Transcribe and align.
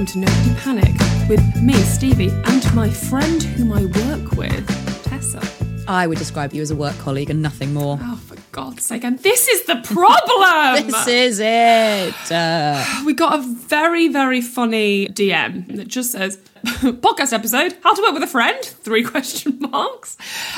welcome 0.00 0.22
to 0.22 0.30
Nobody 0.32 0.54
Panic 0.60 1.28
with 1.28 1.62
me, 1.62 1.74
Stevie, 1.74 2.30
and 2.46 2.74
my 2.74 2.88
friend 2.88 3.42
whom 3.42 3.70
I 3.70 3.84
work 3.84 4.30
with, 4.32 5.04
Tessa. 5.04 5.42
I 5.86 6.06
would 6.06 6.16
describe 6.16 6.54
you 6.54 6.62
as 6.62 6.70
a 6.70 6.76
work 6.76 6.96
colleague 6.96 7.28
and 7.28 7.42
nothing 7.42 7.74
more. 7.74 7.98
Oh, 8.00 8.16
for 8.16 8.36
God's 8.50 8.82
sake, 8.82 9.04
and 9.04 9.18
this 9.18 9.46
is 9.46 9.64
the 9.64 9.76
problem! 9.76 10.86
This 10.90 11.06
is 11.06 11.38
it. 11.40 12.32
Uh, 12.32 12.82
we 13.04 13.12
got 13.12 13.40
a 13.40 13.42
very, 13.42 14.08
very 14.08 14.40
funny 14.40 15.08
DM 15.08 15.76
that 15.76 15.88
just 15.88 16.12
says, 16.12 16.38
podcast 16.64 17.34
episode, 17.34 17.76
how 17.82 17.92
to 17.92 18.00
work 18.00 18.14
with 18.14 18.22
a 18.22 18.26
friend? 18.26 18.64
Three 18.64 19.04
question 19.12 19.58
marks. 19.60 20.16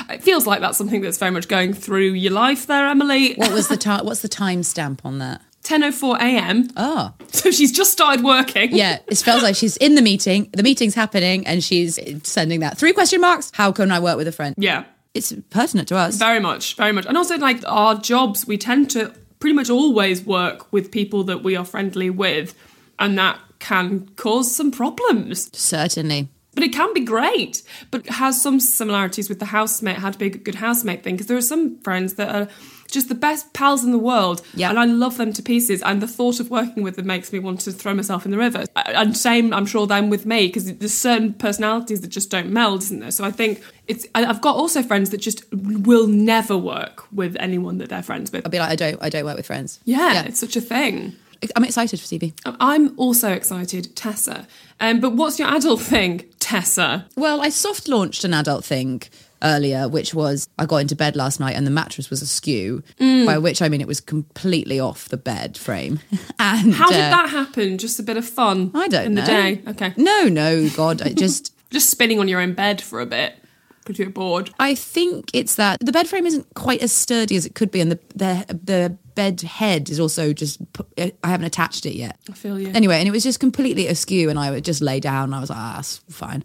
It 0.08 0.22
feels 0.22 0.46
like 0.46 0.60
that's 0.60 0.78
something 0.78 1.00
that's 1.00 1.18
very 1.18 1.32
much 1.32 1.48
going 1.48 1.72
through 1.72 2.12
your 2.12 2.32
life 2.32 2.68
there, 2.68 2.86
Emily. 2.86 3.34
what 3.34 3.52
was 3.52 3.66
the 3.66 3.76
time? 3.76 4.04
What's 4.04 4.22
the 4.22 4.28
timestamp 4.28 5.00
on 5.04 5.18
that? 5.18 5.42
10.04 5.64 6.16
a.m. 6.18 6.68
Oh, 6.76 7.12
ah. 7.12 7.14
So 7.32 7.50
she's 7.50 7.72
just 7.72 7.92
started 7.92 8.24
working. 8.24 8.74
yeah. 8.74 8.98
It 9.06 9.18
feels 9.18 9.42
like 9.42 9.56
she's 9.56 9.76
in 9.78 9.94
the 9.94 10.02
meeting. 10.02 10.50
The 10.52 10.62
meeting's 10.62 10.94
happening, 10.94 11.46
and 11.46 11.62
she's 11.64 11.98
sending 12.24 12.60
that 12.60 12.76
three 12.78 12.92
question 12.92 13.20
marks. 13.20 13.50
How 13.54 13.72
can 13.72 13.90
I 13.90 13.98
work 14.00 14.16
with 14.16 14.28
a 14.28 14.32
friend? 14.32 14.54
Yeah. 14.58 14.84
It's 15.14 15.32
pertinent 15.50 15.88
to 15.88 15.96
us. 15.96 16.16
Very 16.16 16.40
much, 16.40 16.74
very 16.76 16.92
much. 16.92 17.06
And 17.06 17.16
also, 17.16 17.36
like 17.38 17.62
our 17.66 17.94
jobs, 17.96 18.46
we 18.46 18.56
tend 18.58 18.90
to 18.90 19.12
pretty 19.40 19.54
much 19.54 19.68
always 19.70 20.24
work 20.24 20.72
with 20.72 20.90
people 20.90 21.24
that 21.24 21.42
we 21.42 21.56
are 21.56 21.64
friendly 21.64 22.10
with, 22.10 22.54
and 22.98 23.18
that 23.18 23.38
can 23.58 24.08
cause 24.16 24.54
some 24.54 24.70
problems. 24.70 25.50
Certainly. 25.56 26.28
But 26.54 26.64
it 26.64 26.72
can 26.72 26.92
be 26.92 27.00
great, 27.00 27.62
but 27.90 28.06
has 28.06 28.40
some 28.40 28.60
similarities 28.60 29.28
with 29.28 29.38
the 29.38 29.46
housemate, 29.46 29.96
how 29.96 30.10
to 30.10 30.18
be 30.18 30.26
a 30.26 30.30
good 30.30 30.56
housemate 30.56 31.02
thing, 31.02 31.14
because 31.14 31.26
there 31.26 31.36
are 31.36 31.40
some 31.42 31.78
friends 31.80 32.14
that 32.14 32.34
are 32.34 32.48
just 32.92 33.08
the 33.08 33.14
best 33.16 33.52
pals 33.52 33.82
in 33.82 33.90
the 33.90 33.98
world, 33.98 34.42
Yeah. 34.54 34.70
and 34.70 34.78
I 34.78 34.84
love 34.84 35.16
them 35.16 35.32
to 35.32 35.42
pieces. 35.42 35.82
And 35.82 36.00
the 36.00 36.06
thought 36.06 36.38
of 36.38 36.50
working 36.50 36.84
with 36.84 36.94
them 36.96 37.06
makes 37.06 37.32
me 37.32 37.40
want 37.40 37.60
to 37.62 37.72
throw 37.72 37.94
myself 37.94 38.24
in 38.24 38.30
the 38.30 38.38
river. 38.38 38.64
And 38.76 39.16
same, 39.16 39.52
I'm 39.52 39.66
sure, 39.66 39.86
then 39.88 40.10
with 40.10 40.24
me, 40.26 40.46
because 40.46 40.72
there's 40.74 40.94
certain 40.94 41.32
personalities 41.34 42.02
that 42.02 42.08
just 42.08 42.30
don't 42.30 42.50
meld, 42.50 42.82
isn't 42.82 43.00
there? 43.00 43.10
So 43.10 43.24
I 43.24 43.32
think 43.32 43.60
it's. 43.88 44.06
I- 44.14 44.26
I've 44.26 44.40
got 44.40 44.54
also 44.56 44.82
friends 44.84 45.10
that 45.10 45.18
just 45.18 45.42
will 45.52 46.06
never 46.06 46.56
work 46.56 47.04
with 47.12 47.36
anyone 47.40 47.78
that 47.78 47.88
they're 47.88 48.02
friends 48.02 48.30
with. 48.30 48.44
I'll 48.46 48.50
be 48.52 48.58
like, 48.60 48.70
I 48.70 48.76
don't, 48.76 48.98
I 49.02 49.08
don't 49.08 49.24
work 49.24 49.36
with 49.36 49.46
friends. 49.46 49.80
Yeah, 49.84 50.22
it's 50.24 50.38
such 50.38 50.54
a 50.54 50.60
thing. 50.60 51.16
I'm 51.56 51.64
excited 51.64 51.98
for 51.98 52.06
Stevie. 52.06 52.34
I'm 52.44 52.96
also 52.96 53.32
excited, 53.32 53.96
Tessa. 53.96 54.46
Um, 54.78 55.00
but 55.00 55.14
what's 55.14 55.40
your 55.40 55.48
adult 55.48 55.80
thing, 55.80 56.24
Tessa? 56.38 57.06
Well, 57.16 57.40
I 57.40 57.48
soft 57.48 57.88
launched 57.88 58.22
an 58.22 58.32
adult 58.32 58.64
thing 58.64 59.02
earlier, 59.42 59.88
which 59.88 60.14
was 60.14 60.48
I 60.58 60.66
got 60.66 60.76
into 60.78 60.96
bed 60.96 61.16
last 61.16 61.40
night 61.40 61.56
and 61.56 61.66
the 61.66 61.70
mattress 61.70 62.10
was 62.10 62.22
askew, 62.22 62.82
Mm. 62.98 63.26
by 63.26 63.38
which 63.38 63.60
I 63.62 63.68
mean 63.68 63.80
it 63.80 63.86
was 63.86 64.00
completely 64.00 64.78
off 64.80 65.08
the 65.08 65.16
bed 65.16 65.56
frame. 65.56 66.00
and 66.38 66.74
How 66.74 66.88
did 66.90 67.00
uh, 67.00 67.10
that 67.10 67.28
happen? 67.30 67.78
Just 67.78 67.98
a 67.98 68.02
bit 68.02 68.16
of 68.16 68.24
fun. 68.26 68.70
I 68.74 68.88
don't 68.88 69.06
in 69.06 69.14
know. 69.14 69.20
the 69.22 69.26
day. 69.26 69.62
Okay. 69.68 69.94
No, 69.96 70.24
no, 70.28 70.68
God, 70.70 71.02
I 71.02 71.12
just. 71.12 71.54
Just 71.72 71.88
spinning 71.88 72.20
on 72.20 72.28
your 72.28 72.38
own 72.38 72.52
bed 72.52 72.82
for 72.82 73.00
a 73.00 73.06
bit 73.06 73.34
because 73.78 73.98
you're 73.98 74.10
bored. 74.10 74.50
I 74.60 74.74
think 74.74 75.30
it's 75.32 75.54
that 75.54 75.80
the 75.80 75.90
bed 75.90 76.06
frame 76.06 76.26
isn't 76.26 76.52
quite 76.54 76.82
as 76.82 76.92
sturdy 76.92 77.34
as 77.34 77.46
it 77.46 77.54
could 77.54 77.70
be, 77.70 77.80
and 77.80 77.90
the 77.90 77.98
the 78.14 78.60
the 78.62 78.98
bed 79.14 79.40
head 79.40 79.88
is 79.88 79.98
also 79.98 80.34
just 80.34 80.60
I 80.98 81.12
haven't 81.24 81.46
attached 81.46 81.86
it 81.86 81.94
yet. 81.94 82.18
I 82.28 82.32
feel 82.34 82.58
you. 82.60 82.70
Anyway, 82.74 82.98
and 82.98 83.08
it 83.08 83.10
was 83.10 83.22
just 83.22 83.40
completely 83.40 83.86
askew, 83.86 84.28
and 84.28 84.38
I 84.38 84.50
would 84.50 84.66
just 84.66 84.82
lay 84.82 85.00
down. 85.00 85.24
And 85.24 85.34
I 85.34 85.40
was 85.40 85.48
like, 85.48 85.58
ah, 85.58 85.72
that's 85.76 85.96
fine. 86.10 86.44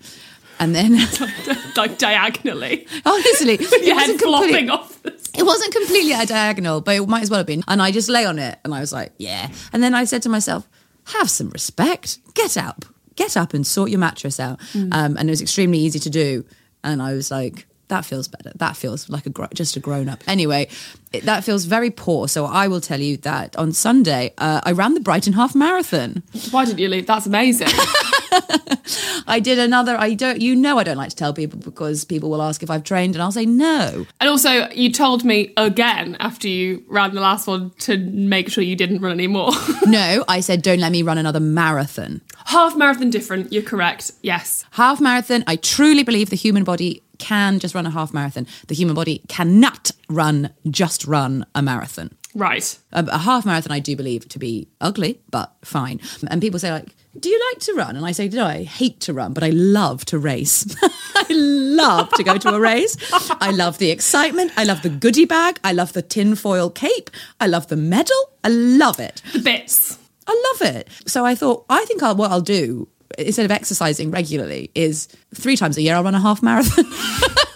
And 0.59 0.73
then, 0.73 0.97
like 1.77 1.97
diagonally. 1.97 2.87
honestly, 3.05 3.53
it 3.59 3.85
Your 3.85 3.95
head 3.95 4.09
wasn't 4.11 4.21
flopping 4.21 4.69
off. 4.69 4.99
It 5.05 5.43
wasn't 5.45 5.73
completely 5.73 6.13
at 6.13 6.23
a 6.23 6.27
diagonal, 6.27 6.81
but 6.81 6.95
it 6.95 7.07
might 7.07 7.21
as 7.21 7.29
well 7.29 7.39
have 7.39 7.47
been. 7.47 7.63
And 7.67 7.81
I 7.81 7.91
just 7.91 8.09
lay 8.09 8.25
on 8.25 8.39
it, 8.39 8.57
and 8.63 8.73
I 8.73 8.79
was 8.79 8.91
like, 8.91 9.11
yeah. 9.17 9.51
And 9.71 9.83
then 9.83 9.93
I 9.93 10.05
said 10.05 10.23
to 10.23 10.29
myself, 10.29 10.67
have 11.05 11.29
some 11.29 11.49
respect. 11.49 12.17
Get 12.33 12.57
up, 12.57 12.85
get 13.15 13.37
up, 13.37 13.53
and 13.53 13.65
sort 13.65 13.89
your 13.91 13.99
mattress 13.99 14.39
out. 14.39 14.59
Um, 14.75 15.15
and 15.17 15.21
it 15.21 15.29
was 15.29 15.41
extremely 15.41 15.77
easy 15.77 15.99
to 15.99 16.09
do. 16.09 16.43
And 16.83 17.01
I 17.01 17.13
was 17.13 17.29
like, 17.29 17.67
that 17.89 18.03
feels 18.05 18.27
better. 18.27 18.51
That 18.55 18.75
feels 18.75 19.09
like 19.09 19.25
a 19.25 19.29
gro- 19.29 19.47
just 19.53 19.75
a 19.75 19.79
grown 19.79 20.09
up. 20.09 20.23
Anyway, 20.27 20.67
it, 21.13 21.23
that 21.23 21.43
feels 21.43 21.65
very 21.65 21.89
poor. 21.89 22.27
So 22.27 22.45
I 22.45 22.67
will 22.67 22.81
tell 22.81 22.99
you 22.99 23.17
that 23.17 23.55
on 23.55 23.71
Sunday 23.71 24.33
uh, 24.37 24.61
I 24.63 24.73
ran 24.73 24.93
the 24.93 24.99
Brighton 24.99 25.33
Half 25.33 25.55
Marathon. 25.55 26.23
Why 26.51 26.65
didn't 26.65 26.79
you 26.79 26.89
leave? 26.89 27.07
That's 27.07 27.25
amazing. 27.25 27.69
I 29.27 29.39
did 29.39 29.59
another. 29.59 29.95
I 29.97 30.13
don't. 30.13 30.41
You 30.41 30.55
know, 30.55 30.77
I 30.79 30.83
don't 30.83 30.97
like 30.97 31.09
to 31.09 31.15
tell 31.15 31.33
people 31.33 31.59
because 31.59 32.05
people 32.05 32.29
will 32.29 32.41
ask 32.41 32.63
if 32.63 32.69
I've 32.69 32.83
trained, 32.83 33.15
and 33.15 33.21
I'll 33.21 33.31
say 33.31 33.45
no. 33.45 34.05
and 34.19 34.29
also, 34.29 34.69
you 34.71 34.91
told 34.91 35.23
me 35.23 35.53
again 35.57 36.15
after 36.19 36.47
you 36.47 36.83
ran 36.87 37.13
the 37.13 37.21
last 37.21 37.47
one 37.47 37.71
to 37.79 37.97
make 37.97 38.49
sure 38.49 38.63
you 38.63 38.75
didn't 38.75 39.01
run 39.01 39.11
anymore. 39.11 39.51
no, 39.85 40.23
I 40.27 40.39
said 40.39 40.61
don't 40.61 40.79
let 40.79 40.91
me 40.91 41.01
run 41.03 41.17
another 41.17 41.39
marathon. 41.39 42.21
Half 42.45 42.75
marathon 42.77 43.09
different. 43.09 43.51
You're 43.51 43.63
correct. 43.63 44.11
Yes. 44.21 44.63
half 44.71 44.99
marathon 45.01 45.43
i 45.47 45.55
truly 45.55 46.03
believe 46.03 46.29
the 46.29 46.35
human 46.35 46.63
body 46.63 47.01
can 47.17 47.59
just 47.59 47.73
run 47.75 47.85
a 47.85 47.89
half 47.89 48.13
marathon 48.13 48.45
the 48.67 48.75
human 48.75 48.95
body 48.95 49.21
cannot 49.27 49.91
run 50.09 50.49
just 50.69 51.05
run 51.05 51.45
a 51.55 51.61
marathon 51.61 52.09
Right. 52.35 52.77
a, 52.91 53.03
a 53.11 53.17
half 53.17 53.45
marathon 53.45 53.71
i 53.71 53.79
do 53.79 53.95
believe 53.95 54.27
to 54.29 54.39
be 54.39 54.67
ugly 54.81 55.19
but 55.31 55.53
fine 55.63 55.99
and 56.29 56.41
people 56.41 56.59
say 56.59 56.71
like 56.71 56.95
do 57.19 57.29
you 57.29 57.41
like 57.51 57.59
to 57.61 57.73
run? 57.73 57.95
And 57.95 58.05
i 58.05 58.11
say 58.11 58.27
no 58.29 58.45
i 58.45 58.63
hate 58.63 58.99
to 59.01 59.13
run 59.13 59.33
but 59.33 59.43
i 59.43 59.49
love 59.49 60.05
to 60.05 60.19
race. 60.19 60.75
I 61.15 61.25
love 61.33 62.09
to 62.13 62.23
go 62.23 62.37
to 62.37 62.49
a 62.55 62.59
race. 62.59 62.95
I 63.41 63.51
love 63.51 63.79
the 63.79 63.91
excitement. 63.91 64.51
I 64.55 64.63
love 64.63 64.81
the 64.81 64.89
goodie 64.89 65.25
bag. 65.25 65.59
I 65.63 65.73
love 65.73 65.93
the 65.93 66.01
tinfoil 66.01 66.69
cape. 66.69 67.09
I 67.39 67.47
love 67.47 67.67
the 67.67 67.75
medal. 67.75 68.15
I 68.43 68.49
love 68.49 68.99
it. 68.99 69.21
The 69.33 69.39
bits. 69.39 69.97
I 70.27 70.53
love 70.53 70.75
it. 70.75 70.89
So 71.05 71.25
I 71.25 71.35
thought, 71.35 71.65
I 71.69 71.85
think 71.85 72.03
I'll, 72.03 72.15
what 72.15 72.31
I'll 72.31 72.41
do 72.41 72.87
instead 73.17 73.45
of 73.45 73.51
exercising 73.51 74.11
regularly 74.11 74.69
is 74.75 75.07
three 75.33 75.57
times 75.57 75.77
a 75.77 75.81
year 75.81 75.95
I'll 75.95 76.03
run 76.03 76.15
a 76.15 76.19
half 76.19 76.43
marathon. 76.43 76.85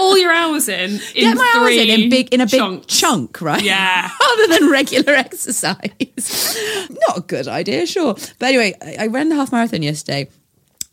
All 0.00 0.16
your 0.18 0.32
hours 0.32 0.68
in. 0.68 0.90
in 1.14 1.24
Get 1.24 1.36
my 1.36 1.52
hours 1.56 1.76
in 1.76 1.88
in 2.00 2.10
big 2.10 2.32
in 2.32 2.40
a 2.40 2.46
big 2.46 2.58
chunks. 2.58 2.98
chunk, 2.98 3.40
right? 3.40 3.62
Yeah. 3.62 4.10
Other 4.32 4.46
than 4.58 4.70
regular 4.70 5.12
exercise. 5.26 6.88
Not 7.06 7.18
a 7.18 7.20
good 7.20 7.46
idea, 7.48 7.86
sure. 7.86 8.14
But 8.38 8.46
anyway, 8.48 8.74
I, 8.82 9.04
I 9.04 9.06
ran 9.08 9.28
the 9.28 9.34
half 9.36 9.52
marathon 9.52 9.82
yesterday. 9.82 10.28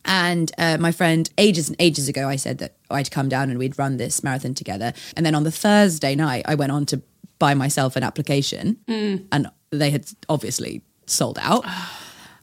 And 0.06 0.52
uh, 0.58 0.78
my 0.78 0.92
friend, 0.92 1.30
ages 1.38 1.68
and 1.68 1.76
ages 1.80 2.08
ago, 2.08 2.30
I 2.30 2.38
said 2.38 2.60
that 2.60 2.76
I'd 2.90 3.12
come 3.12 3.28
down 3.28 3.50
and 3.50 3.60
we'd 3.60 3.78
run 3.78 3.98
this 3.98 4.24
marathon 4.24 4.54
together. 4.54 4.94
And 5.18 5.26
then 5.26 5.36
on 5.36 5.44
the 5.44 5.52
Thursday 5.52 6.16
night, 6.16 6.44
I 6.48 6.56
went 6.56 6.72
on 6.72 6.86
to 6.88 7.02
buy 7.40 7.54
myself 7.54 7.96
an 7.98 8.04
application, 8.04 8.78
and 8.88 9.52
they 9.72 9.90
had 9.90 10.06
obviously 10.30 10.82
sold 11.08 11.38
out. 11.42 11.66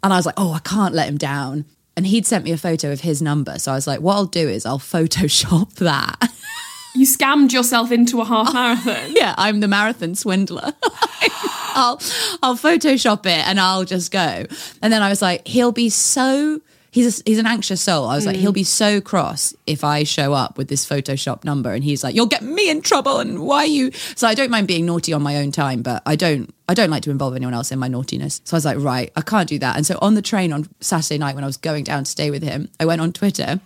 And 0.02 0.12
I 0.12 0.16
was 0.16 0.26
like, 0.26 0.34
oh, 0.36 0.52
I 0.52 0.58
can't 0.58 0.94
let 0.94 1.08
him 1.08 1.16
down. 1.16 1.64
And 1.96 2.06
he'd 2.06 2.26
sent 2.26 2.44
me 2.44 2.52
a 2.52 2.58
photo 2.58 2.92
of 2.92 3.00
his 3.00 3.22
number. 3.22 3.58
So 3.58 3.72
I 3.72 3.76
was 3.76 3.86
like, 3.86 4.00
what 4.00 4.14
I'll 4.16 4.26
do 4.26 4.46
is 4.46 4.66
I'll 4.66 4.78
Photoshop 4.78 5.74
that. 5.76 6.30
You 6.94 7.06
scammed 7.06 7.52
yourself 7.52 7.90
into 7.90 8.20
a 8.20 8.24
half 8.24 8.54
marathon. 8.54 9.10
yeah, 9.14 9.34
I'm 9.36 9.60
the 9.60 9.68
marathon 9.68 10.14
swindler. 10.14 10.72
I'll 11.76 12.00
I'll 12.42 12.56
Photoshop 12.56 13.26
it 13.26 13.46
and 13.46 13.58
I'll 13.58 13.84
just 13.84 14.12
go. 14.12 14.44
And 14.80 14.92
then 14.92 15.02
I 15.02 15.08
was 15.08 15.20
like, 15.20 15.46
he'll 15.46 15.72
be 15.72 15.90
so 15.90 16.60
he's 16.94 17.20
a, 17.20 17.22
he's 17.26 17.38
an 17.38 17.46
anxious 17.46 17.82
soul. 17.82 18.06
I 18.06 18.14
was 18.14 18.24
like, 18.24 18.36
he'll 18.36 18.52
be 18.52 18.62
so 18.62 19.00
cross 19.00 19.52
if 19.66 19.82
I 19.82 20.04
show 20.04 20.32
up 20.32 20.56
with 20.56 20.68
this 20.68 20.88
Photoshop 20.88 21.42
number, 21.44 21.72
and 21.72 21.82
he's 21.82 22.04
like, 22.04 22.14
you'll 22.14 22.26
get 22.26 22.42
me 22.42 22.70
in 22.70 22.80
trouble, 22.80 23.18
and 23.18 23.40
why 23.40 23.64
you? 23.64 23.90
So 24.14 24.28
I 24.28 24.34
don't 24.34 24.50
mind 24.50 24.68
being 24.68 24.86
naughty 24.86 25.12
on 25.12 25.22
my 25.22 25.36
own 25.38 25.50
time, 25.50 25.82
but 25.82 26.02
I 26.06 26.16
don't. 26.16 26.54
I 26.66 26.72
don't 26.72 26.88
like 26.88 27.02
to 27.02 27.10
involve 27.10 27.36
anyone 27.36 27.52
else 27.52 27.72
in 27.72 27.78
my 27.78 27.88
naughtiness. 27.88 28.40
So 28.44 28.54
I 28.54 28.56
was 28.56 28.64
like, 28.64 28.78
right, 28.78 29.12
I 29.16 29.20
can't 29.20 29.46
do 29.46 29.58
that. 29.58 29.76
And 29.76 29.84
so 29.84 29.98
on 30.00 30.14
the 30.14 30.22
train 30.22 30.50
on 30.50 30.66
Saturday 30.80 31.18
night 31.18 31.34
when 31.34 31.44
I 31.44 31.46
was 31.46 31.58
going 31.58 31.84
down 31.84 32.04
to 32.04 32.10
stay 32.10 32.30
with 32.30 32.42
him, 32.42 32.70
I 32.80 32.86
went 32.86 33.02
on 33.02 33.12
Twitter 33.12 33.60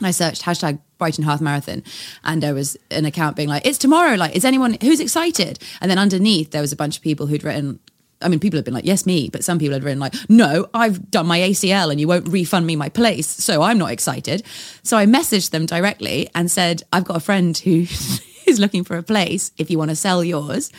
I 0.00 0.10
searched 0.10 0.42
hashtag 0.42 0.80
Brighton 0.98 1.24
Half 1.24 1.40
Marathon, 1.40 1.82
and 2.24 2.42
there 2.42 2.54
was 2.54 2.76
an 2.90 3.04
account 3.04 3.36
being 3.36 3.48
like, 3.48 3.66
"It's 3.66 3.78
tomorrow. 3.78 4.14
Like, 4.14 4.34
is 4.36 4.44
anyone 4.44 4.76
who's 4.82 5.00
excited?" 5.00 5.58
And 5.80 5.90
then 5.90 5.98
underneath 5.98 6.50
there 6.50 6.60
was 6.60 6.72
a 6.72 6.76
bunch 6.76 6.96
of 6.96 7.02
people 7.02 7.26
who'd 7.26 7.44
written. 7.44 7.78
I 8.20 8.26
mean, 8.26 8.40
people 8.40 8.58
had 8.58 8.64
been 8.64 8.74
like, 8.74 8.84
"Yes, 8.84 9.06
me," 9.06 9.28
but 9.28 9.44
some 9.44 9.58
people 9.58 9.74
had 9.74 9.84
written 9.84 10.00
like, 10.00 10.14
"No, 10.28 10.68
I've 10.74 11.10
done 11.10 11.26
my 11.26 11.38
ACL, 11.38 11.90
and 11.90 12.00
you 12.00 12.08
won't 12.08 12.28
refund 12.28 12.66
me 12.66 12.76
my 12.76 12.88
place, 12.88 13.28
so 13.28 13.62
I'm 13.62 13.78
not 13.78 13.92
excited." 13.92 14.42
So 14.82 14.96
I 14.96 15.06
messaged 15.06 15.50
them 15.50 15.66
directly 15.66 16.28
and 16.34 16.50
said, 16.50 16.82
"I've 16.92 17.04
got 17.04 17.16
a 17.16 17.20
friend 17.20 17.56
who 17.56 17.86
is 18.46 18.58
looking 18.58 18.84
for 18.84 18.96
a 18.96 19.02
place. 19.02 19.52
If 19.56 19.70
you 19.70 19.78
want 19.78 19.90
to 19.90 19.96
sell 19.96 20.24
yours." 20.24 20.70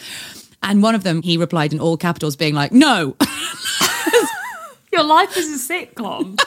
And 0.61 0.83
one 0.83 0.95
of 0.95 1.03
them, 1.03 1.21
he 1.21 1.37
replied 1.37 1.71
in 1.71 1.79
all 1.79 1.95
capitals, 1.97 2.35
being 2.35 2.55
like, 2.55 2.71
"No." 2.71 3.15
Your 4.91 5.03
life 5.03 5.37
is 5.37 5.69
a 5.69 5.73
sitcom. 5.73 6.37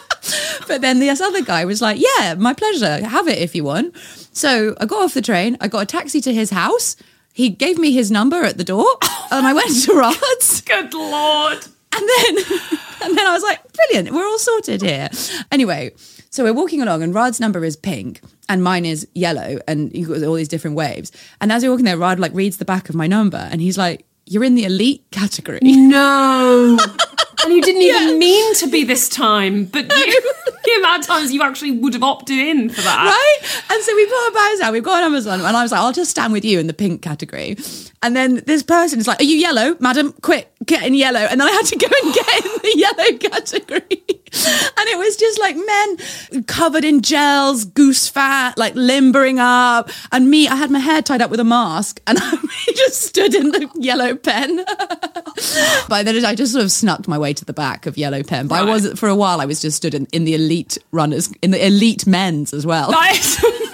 But 0.69 0.81
then 0.81 0.99
this 0.99 1.21
other 1.21 1.43
guy 1.43 1.65
was 1.65 1.83
like, 1.83 2.01
Yeah, 2.01 2.35
my 2.35 2.55
pleasure. 2.55 3.05
Have 3.07 3.29
it 3.29 3.39
if 3.39 3.55
you 3.55 3.65
want. 3.65 3.97
So 4.33 4.75
I 4.81 4.87
got 4.87 5.03
off 5.03 5.15
the 5.15 5.23
train. 5.23 5.57
I 5.61 5.69
got 5.69 5.83
a 5.83 5.87
taxi 5.87 6.21
to 6.23 6.33
his 6.33 6.51
house. 6.51 6.97
He 7.33 7.49
gave 7.49 7.79
me 7.79 7.93
his 7.93 8.11
number 8.11 8.43
at 8.43 8.59
the 8.59 8.65
door 8.65 8.87
and 9.31 9.47
I 9.47 9.53
went 9.53 9.83
to 9.85 9.95
Rod's. 9.95 10.61
Good 10.67 10.93
lord. 10.95 11.59
And 11.95 12.09
then, 12.09 12.37
and 13.03 13.19
then 13.19 13.27
I 13.27 13.33
was 13.33 13.43
like, 13.43 13.61
brilliant, 13.73 14.15
we're 14.15 14.25
all 14.27 14.39
sorted 14.39 14.83
here. 14.83 15.09
Anyway, 15.51 15.93
so 16.31 16.45
we're 16.45 16.55
walking 16.55 16.81
along, 16.81 17.03
and 17.03 17.15
Rod's 17.15 17.41
number 17.41 17.63
is 17.65 17.77
pink, 17.77 18.23
and 18.49 18.65
mine 18.65 18.87
is 18.87 19.07
yellow, 19.15 19.59
and 19.69 19.95
you've 19.95 20.09
got 20.09 20.23
all 20.23 20.35
these 20.35 20.49
different 20.49 20.77
waves. 20.77 21.13
And 21.43 21.53
as 21.53 21.63
we're 21.63 21.71
walking 21.71 21.85
there, 21.85 21.99
Rod 21.99 22.19
like 22.19 22.33
reads 22.33 22.57
the 22.57 22.65
back 22.65 22.89
of 22.89 22.95
my 22.95 23.07
number, 23.07 23.37
and 23.37 23.61
he's 23.61 23.77
like, 23.77 24.07
"You're 24.25 24.45
in 24.45 24.55
the 24.55 24.65
elite 24.65 25.05
category." 25.11 25.59
No. 25.63 26.79
and 27.45 27.53
you 27.53 27.63
didn't 27.63 27.83
even 27.83 28.19
mean 28.19 28.55
to 28.57 28.67
be 28.69 28.85
this 28.85 29.09
time, 29.09 29.65
but 29.65 29.85
you, 29.85 30.33
the 30.65 30.75
amount 30.79 31.03
of 31.03 31.07
times 31.07 31.33
you 31.33 31.43
actually 31.43 31.73
would 31.73 31.95
have 31.95 32.03
opted 32.03 32.39
in 32.39 32.69
for 32.69 32.81
that. 32.83 33.05
right? 33.07 33.63
And 33.71 33.83
so 33.83 33.95
we 33.95 34.07
put 34.07 34.15
our 34.27 34.31
buys 34.33 34.61
out. 34.61 34.73
We've 34.73 34.83
got 34.83 35.03
on 35.03 35.13
Amazon, 35.13 35.41
and 35.41 35.57
I 35.57 35.63
was 35.63 35.73
like, 35.73 35.81
I'll 35.81 35.93
just 35.93 36.11
stand 36.11 36.33
with 36.33 36.45
you 36.45 36.59
in 36.59 36.67
the 36.67 36.75
pink 36.75 37.03
category. 37.03 37.57
And 38.03 38.17
then 38.17 38.43
this 38.47 38.63
person 38.63 38.99
is 38.99 39.07
like, 39.07 39.21
Are 39.21 39.25
you 39.25 39.37
yellow, 39.37 39.77
madam? 39.81 40.13
Quick, 40.23 40.53
get 40.65 40.85
in 40.85 40.95
yellow. 40.95 41.21
And 41.21 41.41
then 41.41 41.49
I 41.49 41.53
had 41.53 41.67
to 41.67 41.77
go 41.77 41.87
and 42.03 42.15
get 42.15 42.45
in 42.45 42.62
the 42.73 42.79
yellow 42.79 43.19
category. 43.19 44.03
And 44.35 44.89
it 44.89 44.99
was 44.99 45.17
just 45.17 45.39
like 45.39 45.57
men 45.57 46.45
covered 46.47 46.85
in 46.85 47.03
gels, 47.03 47.65
goose 47.67 48.09
fat, 48.09 48.57
like 48.57 48.75
limbering 48.75 49.39
up. 49.39 49.91
And 50.11 50.31
me, 50.31 50.49
I 50.49 50.57
had 50.57 50.71
my 50.71 50.79
hair 50.79 51.03
tied 51.03 51.21
up 51.21 51.31
with 51.31 51.41
a 51.41 51.45
mask, 51.45 52.01
and 52.07 52.19
I 52.21 52.73
just 52.75 53.03
stood 53.03 53.35
in 53.35 53.51
the 53.51 53.69
yellow 53.75 54.17
pen. 54.17 54.57
By 55.89 56.03
then, 56.03 56.25
I 56.25 56.35
just 56.35 56.53
sort 56.53 56.65
of 56.65 56.73
snuck 56.73 57.07
my 57.07 57.19
way 57.19 57.35
to 57.35 57.45
the 57.45 57.53
back 57.53 57.87
of 57.87 57.99
yellow 57.99 58.23
pen. 58.23 58.49
But 58.49 58.61
I 58.61 58.63
was 58.65 58.99
for 58.99 59.09
a 59.09 59.15
while. 59.15 59.41
I 59.41 59.45
was 59.45 59.61
just 59.61 59.77
stood 59.77 59.95
in, 59.95 60.07
in 60.13 60.25
the 60.25 60.35
elite 60.35 60.79
runners, 60.93 61.31
in 61.43 61.51
the 61.51 61.65
elite 61.65 62.07
men's 62.07 62.55
as 62.55 62.65
well 62.65 62.93
amazing. 62.93 63.51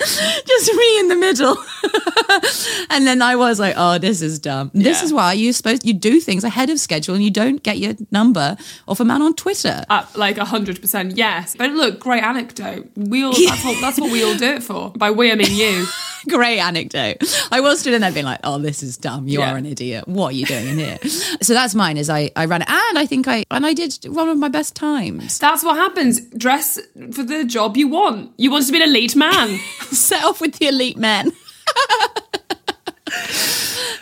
just 0.46 0.74
me 0.74 0.98
in 1.00 1.08
the 1.08 1.16
middle. 1.16 1.56
and 2.90 3.06
then 3.06 3.20
I 3.20 3.36
was 3.36 3.60
like, 3.60 3.74
oh, 3.76 3.98
this 3.98 4.22
is 4.22 4.38
dumb. 4.38 4.70
This 4.72 5.02
is 5.02 5.12
why 5.12 5.34
you 5.34 5.52
supposed 5.52 5.84
you 5.84 5.92
do 5.92 6.20
things 6.20 6.42
ahead 6.42 6.70
of 6.70 6.80
schedule 6.80 7.14
and 7.14 7.22
you 7.22 7.30
don't 7.30 7.62
get 7.62 7.78
your 7.78 7.94
number 8.10 8.56
off 8.88 9.00
a 9.00 9.04
man 9.04 9.20
on 9.20 9.34
Twitter. 9.34 9.84
Uh, 9.90 10.06
like 10.14 10.38
hundred 10.38 10.80
percent, 10.80 11.16
yes. 11.16 11.54
But 11.56 11.72
look, 11.72 12.00
great 12.00 12.22
anecdote. 12.22 12.90
We 12.96 13.22
all 13.24 13.32
that's 13.46 13.64
what 13.64 13.80
that's 13.80 14.00
what 14.00 14.10
we 14.10 14.24
all 14.24 14.36
do 14.36 14.52
it 14.54 14.62
for. 14.62 14.90
By 14.90 15.10
we 15.10 15.30
I 15.30 15.34
mean 15.34 15.54
you. 15.54 15.86
Great 16.28 16.58
anecdote. 16.60 17.16
I 17.50 17.60
was 17.60 17.80
stood 17.80 17.94
in 17.94 18.00
there 18.02 18.12
being 18.12 18.26
like, 18.26 18.40
oh, 18.44 18.58
this 18.58 18.82
is 18.82 18.96
dumb. 18.96 19.26
You 19.28 19.40
Yeah. 19.40 19.52
are 19.52 19.56
an 19.56 19.66
idiot. 19.66 20.06
What 20.08 20.28
are 20.28 20.32
you 20.36 20.46
doing 20.46 20.66
in 20.68 20.78
here? 20.78 20.98
so 21.42 21.54
that's 21.54 21.74
mine 21.74 21.96
is 21.96 22.10
I, 22.10 22.30
I 22.36 22.44
ran 22.44 22.62
it 22.62 22.68
and 22.70 22.98
I 22.98 23.06
think 23.06 23.26
I 23.28 23.44
and 23.50 23.64
I 23.66 23.72
did 23.74 23.98
one 24.06 24.28
of 24.28 24.36
my 24.38 24.48
best 24.48 24.74
times. 24.76 25.38
That's 25.38 25.64
what 25.64 25.76
happens. 25.76 26.20
Dress 26.30 26.78
for 27.12 27.22
the 27.22 27.44
job 27.44 27.76
you 27.76 27.88
want. 27.88 28.32
You 28.36 28.50
want 28.50 28.66
to 28.66 28.72
be 28.72 28.82
an 28.82 28.88
elite 28.88 29.16
man. 29.16 29.58
Set 29.90 30.22
off 30.24 30.40
with 30.40 30.56
the 30.58 30.66
elite 30.68 30.96
men. 30.98 31.32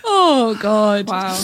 oh 0.05 0.57
God. 0.61 1.09
Wow. 1.09 1.39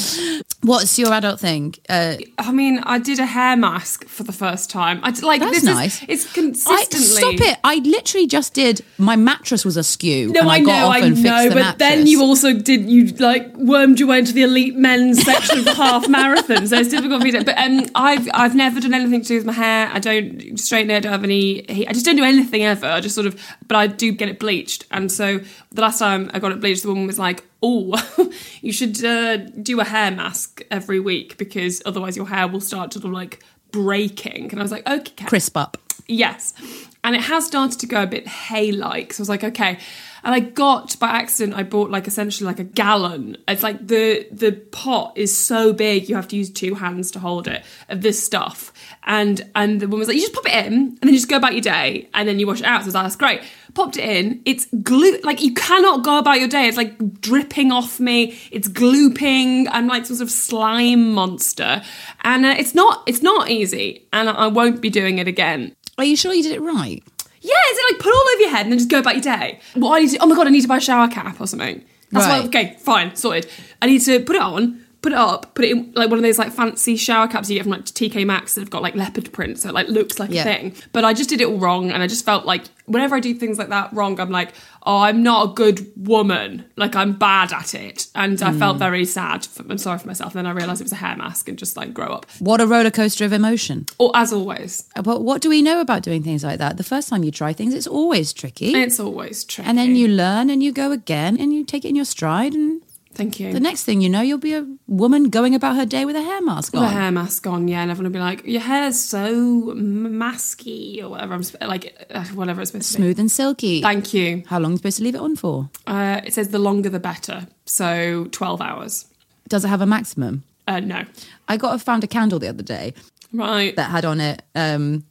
What's 0.65 0.99
your 0.99 1.13
adult 1.13 1.41
thing? 1.41 1.75
Uh, 1.91 2.17
I 2.39 2.51
mean, 2.51 2.79
I 2.85 2.99
did 2.99 3.19
a 3.19 3.27
hair 3.27 3.55
mask 3.55 4.07
for 4.07 4.23
the 4.23 4.33
first 4.33 4.71
time. 4.71 4.99
I 5.03 5.11
like 5.21 5.41
That's 5.41 5.61
this 5.61 5.65
nice. 5.65 6.03
is 6.05 6.25
it's 6.25 6.31
I, 6.31 6.41
consistently. 6.41 7.37
stop 7.37 7.53
it! 7.53 7.59
I 7.63 7.77
literally 7.85 8.27
just 8.27 8.55
did. 8.55 8.83
My 8.97 9.15
mattress 9.15 9.67
was 9.67 9.77
askew. 9.77 10.33
No, 10.33 10.41
and 10.41 10.51
I, 10.51 10.55
I, 10.55 10.61
know, 10.61 10.89
I 10.89 11.09
know, 11.11 11.49
the 11.51 11.55
but 11.55 11.79
then 11.79 12.07
you 12.07 12.23
also 12.23 12.55
did 12.55 12.89
you 12.89 13.09
like 13.17 13.55
wormed 13.59 14.01
your 14.01 14.09
way 14.09 14.21
into 14.21 14.33
the 14.33 14.43
elite 14.43 14.75
men's 14.75 15.23
section 15.23 15.59
of 15.59 15.67
the 15.67 15.75
half 15.75 16.09
marathon, 16.09 16.67
so 16.67 16.79
it's 16.79 16.89
difficult 16.89 17.21
for 17.21 17.25
me 17.25 17.33
to. 17.33 17.45
But 17.45 17.59
um, 17.59 17.85
I've 17.95 18.27
I've 18.33 18.55
never 18.55 18.81
done 18.81 18.95
anything 18.95 19.21
to 19.21 19.29
do 19.29 19.37
with 19.37 19.45
my 19.45 19.53
hair. 19.53 19.91
I 19.93 19.99
don't 19.99 20.59
straighten 20.59 20.91
it. 20.91 20.97
I 20.97 21.01
don't 21.01 21.13
have 21.13 21.25
any. 21.25 21.87
I 21.87 21.93
just 21.93 22.07
don't 22.07 22.17
do 22.17 22.25
anything 22.25 22.63
ever. 22.63 22.87
I 22.87 23.03
just 23.03 23.15
sort 23.15 23.27
of, 23.27 23.39
but 23.69 23.77
I 23.77 23.87
do 23.87 24.13
get 24.13 24.31
it 24.31 24.39
bleached. 24.39 24.87
And 24.91 25.13
so 25.13 25.41
the 25.73 25.83
last 25.83 25.99
time 25.99 26.31
I 26.33 26.39
got 26.39 26.53
it 26.53 26.61
bleached, 26.61 26.85
the 26.85 26.89
woman 26.89 27.07
was 27.07 27.19
like, 27.19 27.45
"Oh, 27.63 28.01
you 28.63 28.73
should 28.73 29.05
uh, 29.05 29.37
do 29.37 29.81
a 29.81 29.85
hair 29.85 30.11
mask 30.11 30.54
every 30.71 31.01
week 31.01 31.37
because 31.37 31.83
otherwise 31.85 32.17
your 32.17 32.29
hair 32.29 32.49
will 32.49 32.61
start 32.61 32.93
sort 32.93 33.05
of 33.05 33.11
like 33.13 33.43
breaking." 33.71 34.51
And 34.51 34.61
I 34.61 34.63
was 34.63 34.73
like, 34.73 34.89
"Okay." 34.89 35.27
crisp 35.27 35.57
up. 35.57 35.79
Yes. 36.07 36.55
And 37.03 37.15
it 37.15 37.23
has 37.23 37.47
started 37.47 37.81
to 37.81 37.87
go 37.87 38.03
a 38.03 38.07
bit 38.07 38.27
hay 38.27 38.73
like. 38.73 39.13
So 39.13 39.21
I 39.21 39.23
was 39.23 39.29
like, 39.29 39.45
okay. 39.45 39.79
And 40.23 40.35
I 40.35 40.41
got 40.41 40.99
by 40.99 41.09
accident, 41.09 41.57
I 41.57 41.63
bought 41.63 41.91
like 41.91 42.07
essentially 42.07 42.47
like 42.47 42.59
a 42.59 42.65
gallon. 42.65 43.37
It's 43.47 43.63
like 43.63 43.87
the 43.87 44.27
the 44.33 44.53
pot 44.53 45.13
is 45.17 45.37
so 45.37 45.73
big 45.73 46.09
you 46.09 46.17
have 46.17 46.29
to 46.29 46.37
use 46.37 46.51
two 46.51 46.75
hands 46.75 47.11
to 47.13 47.21
hold 47.21 47.47
it 47.47 47.63
of 47.89 48.01
this 48.01 48.25
stuff. 48.25 48.73
And 49.07 49.43
and 49.55 49.81
the 49.81 49.87
woman 49.87 49.99
was 50.01 50.09
like, 50.09 50.17
you 50.17 50.23
just 50.23 50.33
pop 50.33 50.47
it 50.47 50.67
in 50.67 50.73
and 50.73 50.99
then 51.03 51.09
you 51.11 51.17
just 51.19 51.29
go 51.29 51.37
about 51.37 51.53
your 51.53 51.61
day 51.61 52.09
and 52.15 52.27
then 52.27 52.39
you 52.39 52.47
wash 52.47 52.61
it 52.61 52.67
out. 52.67 52.81
So 52.81 52.85
I 52.85 52.87
was 52.87 52.95
like, 52.95 53.05
that's 53.05 53.17
great. 53.17 53.41
Popped 53.75 53.97
it 53.99 54.09
in. 54.09 54.41
It's 54.47 54.67
glue 54.83 55.19
like 55.23 55.43
you 55.43 55.53
cannot 55.53 56.03
go 56.05 56.19
about 56.19 56.39
your 56.39 56.49
day. 56.49 56.69
It's 56.69 56.77
like 56.79 57.21
dripping 57.21 57.71
off 57.71 58.01
me. 58.01 58.39
It's 58.51 58.69
glooping. 58.69 59.67
I'm 59.71 59.87
like 59.87 60.07
some 60.07 60.17
sort 60.17 60.27
of 60.29 60.31
slime 60.31 61.13
monster. 61.13 61.83
And 62.23 62.47
uh, 62.47 62.55
it's 62.59 62.75
not 62.75 63.03
it's 63.07 63.21
not 63.23 63.51
easy. 63.51 64.07
And 64.13 64.31
I, 64.31 64.47
won't 64.47 64.81
be 64.81 64.89
doing 64.91 65.19
it 65.19 65.29
again. 65.29 65.75
Are 65.99 66.05
you 66.05 66.17
sure 66.17 66.33
you 66.33 66.43
did 66.43 66.53
it 66.53 66.61
right? 66.61 67.03
Yeah, 67.41 67.53
is 67.71 67.79
it 67.79 67.93
like 67.93 68.03
put 68.03 68.15
all 68.15 68.29
over 68.33 68.41
your 68.41 68.51
head 68.51 68.63
and 68.63 68.73
then 68.73 68.79
just 68.79 68.91
go 68.91 69.01
about 69.01 69.15
your 69.17 69.23
day? 69.23 69.61
What 69.75 69.97
I 69.97 70.01
need 70.01 70.11
to, 70.13 70.19
oh 70.23 70.27
my 70.27 70.35
god, 70.35 70.47
I 70.47 70.51
need 70.51 70.63
to 70.63 70.69
buy 70.69 70.79
a 70.79 70.81
shower 70.81 71.09
cap 71.09 71.41
or 71.41 71.47
something. 71.47 71.85
That's 72.11 72.27
Right. 72.27 72.41
why, 72.41 72.47
okay, 72.47 72.77
fine, 72.79 73.15
sorted. 73.17 73.51
I 73.83 73.87
need 73.87 73.99
to 74.03 74.21
put 74.21 74.37
it 74.37 74.43
on, 74.43 74.84
put 75.05 75.13
it 75.13 75.19
up, 75.19 75.55
put 75.55 75.67
it 75.67 75.73
in 75.73 75.93
like 75.95 76.09
one 76.09 76.19
of 76.19 76.23
those 76.23 76.39
like 76.39 76.51
fancy 76.51 76.97
shower 76.97 77.29
caps 77.29 77.51
you 77.51 77.57
get 77.57 77.65
from 77.65 77.73
like 77.73 77.85
TK 77.85 78.25
Maxx 78.27 78.55
that 78.55 78.63
have 78.63 78.71
got 78.71 78.81
like 78.81 78.95
leopard 78.95 79.31
print, 79.35 79.59
so 79.59 79.69
it 79.69 79.75
like 79.75 79.87
looks 79.89 80.19
like 80.19 80.31
Yeah. 80.31 80.41
a 80.41 80.45
thing. 80.45 80.75
But 80.93 81.05
I 81.05 81.13
just 81.13 81.29
did 81.29 81.43
it 81.43 81.47
all 81.47 81.59
wrong 81.59 81.91
and 81.91 82.03
I 82.03 82.07
just 82.07 82.25
felt 82.25 82.47
like 82.47 82.65
whenever 82.87 83.15
I 83.15 83.21
do 83.21 83.35
things 83.35 83.59
like 83.59 83.69
that 83.69 83.93
wrong, 83.93 84.19
I'm 84.19 84.31
like, 84.31 84.55
oh, 84.87 85.01
I'm 85.01 85.23
not 85.23 85.51
a 85.51 85.53
good 85.53 85.93
woman. 85.95 86.65
Like 86.77 86.97
I'm 86.97 87.13
bad 87.13 87.53
at 87.53 87.75
it. 87.75 88.07
And 88.15 88.43
I 88.43 88.55
felt 88.55 88.77
mm. 88.77 88.79
very 88.79 89.05
sad. 89.05 89.45
For, 89.45 89.63
I'm 89.69 89.77
sorry 89.77 89.99
for 89.99 90.07
myself. 90.07 90.35
And 90.35 90.39
then 90.39 90.47
I 90.47 90.57
realised 90.57 90.81
it 90.81 90.85
was 90.85 90.93
a 90.93 90.97
hair 90.97 91.17
mask 91.17 91.51
and 91.51 91.59
just 91.59 91.77
like 91.77 91.93
grow 91.93 92.07
up. 92.07 92.25
What 92.39 92.63
a 92.63 92.67
roller 92.67 92.91
coaster 92.91 93.27
of 93.27 93.35
emotion. 93.35 93.85
Or 93.99 94.11
as 94.15 94.33
always. 94.33 94.89
Uh, 94.97 95.03
but 95.03 95.21
what 95.21 95.43
do 95.43 95.51
we 95.51 95.61
know 95.61 95.83
about 95.83 96.03
doing 96.03 96.23
things 96.23 96.43
like 96.43 96.59
that? 96.61 96.79
The 96.79 96.85
first 96.85 97.11
time 97.11 97.25
you 97.25 97.31
try 97.31 97.53
things, 97.53 97.75
it's 97.75 97.87
always 97.87 98.33
tricky. 98.33 98.75
It's 98.75 98.99
always 98.99 99.45
tricky. 99.45 99.69
and 99.69 99.77
then 99.77 99.97
you 99.97 100.09
learn 100.09 100.49
and 100.49 100.63
you 100.63 100.73
go 100.73 100.93
again 100.93 101.37
and 101.39 101.53
you 101.53 101.63
take 101.63 101.85
it 101.85 101.89
in 101.89 101.97
your 101.97 102.07
stride. 102.07 102.55
And 102.55 102.81
Thank 103.15 103.39
you. 103.41 103.53
the 103.53 103.61
next 103.61 103.85
thing 103.85 104.01
you 104.01 104.09
know, 104.09 104.21
you'll 104.21 104.39
be 104.39 104.55
a 104.55 104.67
woman 104.87 105.31
going 105.31 105.55
about 105.55 105.77
her 105.77 105.87
day 105.87 106.05
with 106.05 106.17
a 106.17 106.23
hair 106.23 106.43
mask 106.43 106.73
With 106.73 106.83
on. 106.83 106.89
a 106.89 106.93
hair 106.93 107.11
mask 107.11 107.47
on, 107.47 107.69
yeah, 107.69 107.83
and 107.83 107.91
everyone 107.91 108.13
will 108.13 108.19
be 108.19 108.23
like, 108.23 108.45
"Your 108.45 108.61
hair's 108.61 108.99
so 108.99 109.73
masky," 109.75 111.03
or 111.03 111.09
whatever. 111.11 111.35
I'm 111.35 111.43
sp- 111.47 111.63
like, 111.63 112.07
uh, 112.13 112.25
whatever 112.35 112.61
it's 112.61 112.71
supposed 112.71 112.89
to 112.89 112.95
Smooth 112.95 113.19
and 113.19 113.31
silky. 113.31 113.81
Thank 113.81 114.13
you. 114.15 114.43
How 114.47 114.59
long 114.59 114.71
are 114.71 114.75
you 114.75 114.77
supposed 114.79 114.99
to 114.99 115.05
leave 115.05 115.15
it 115.15 115.21
on 115.21 115.37
for? 115.37 115.71
Uh, 115.87 116.21
it 116.25 116.35
says 116.35 116.49
the 116.49 116.59
longer 116.59 116.89
the 116.89 117.01
better, 117.01 117.47
so 117.67 118.27
twelve 118.33 118.61
hours. 118.61 119.07
Does 119.49 119.65
it 119.65 119.69
have 119.69 119.81
a 119.81 119.87
maximum? 119.87 120.43
Uh, 120.67 120.81
no, 120.81 121.05
I 121.47 121.57
got 121.57 121.75
a, 121.75 121.79
found 121.79 122.05
a 122.05 122.07
candle 122.07 122.39
the 122.39 122.49
other 122.49 122.63
day 122.63 122.95
right. 123.33 123.77
that 123.77 123.91
had 123.91 124.05
on 124.05 124.21
it. 124.21 124.43
Um, 124.55 125.05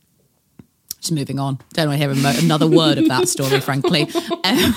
just 1.04 1.12
moving 1.12 1.38
on. 1.38 1.60
Don't 1.74 1.90
want 1.90 2.02
to 2.02 2.08
hear 2.08 2.16
mo- 2.16 2.40
another 2.40 2.68
word 2.68 2.98
of 2.98 3.08
that 3.10 3.28
story, 3.28 3.60
frankly. 3.60 4.08
Um, 4.46 4.76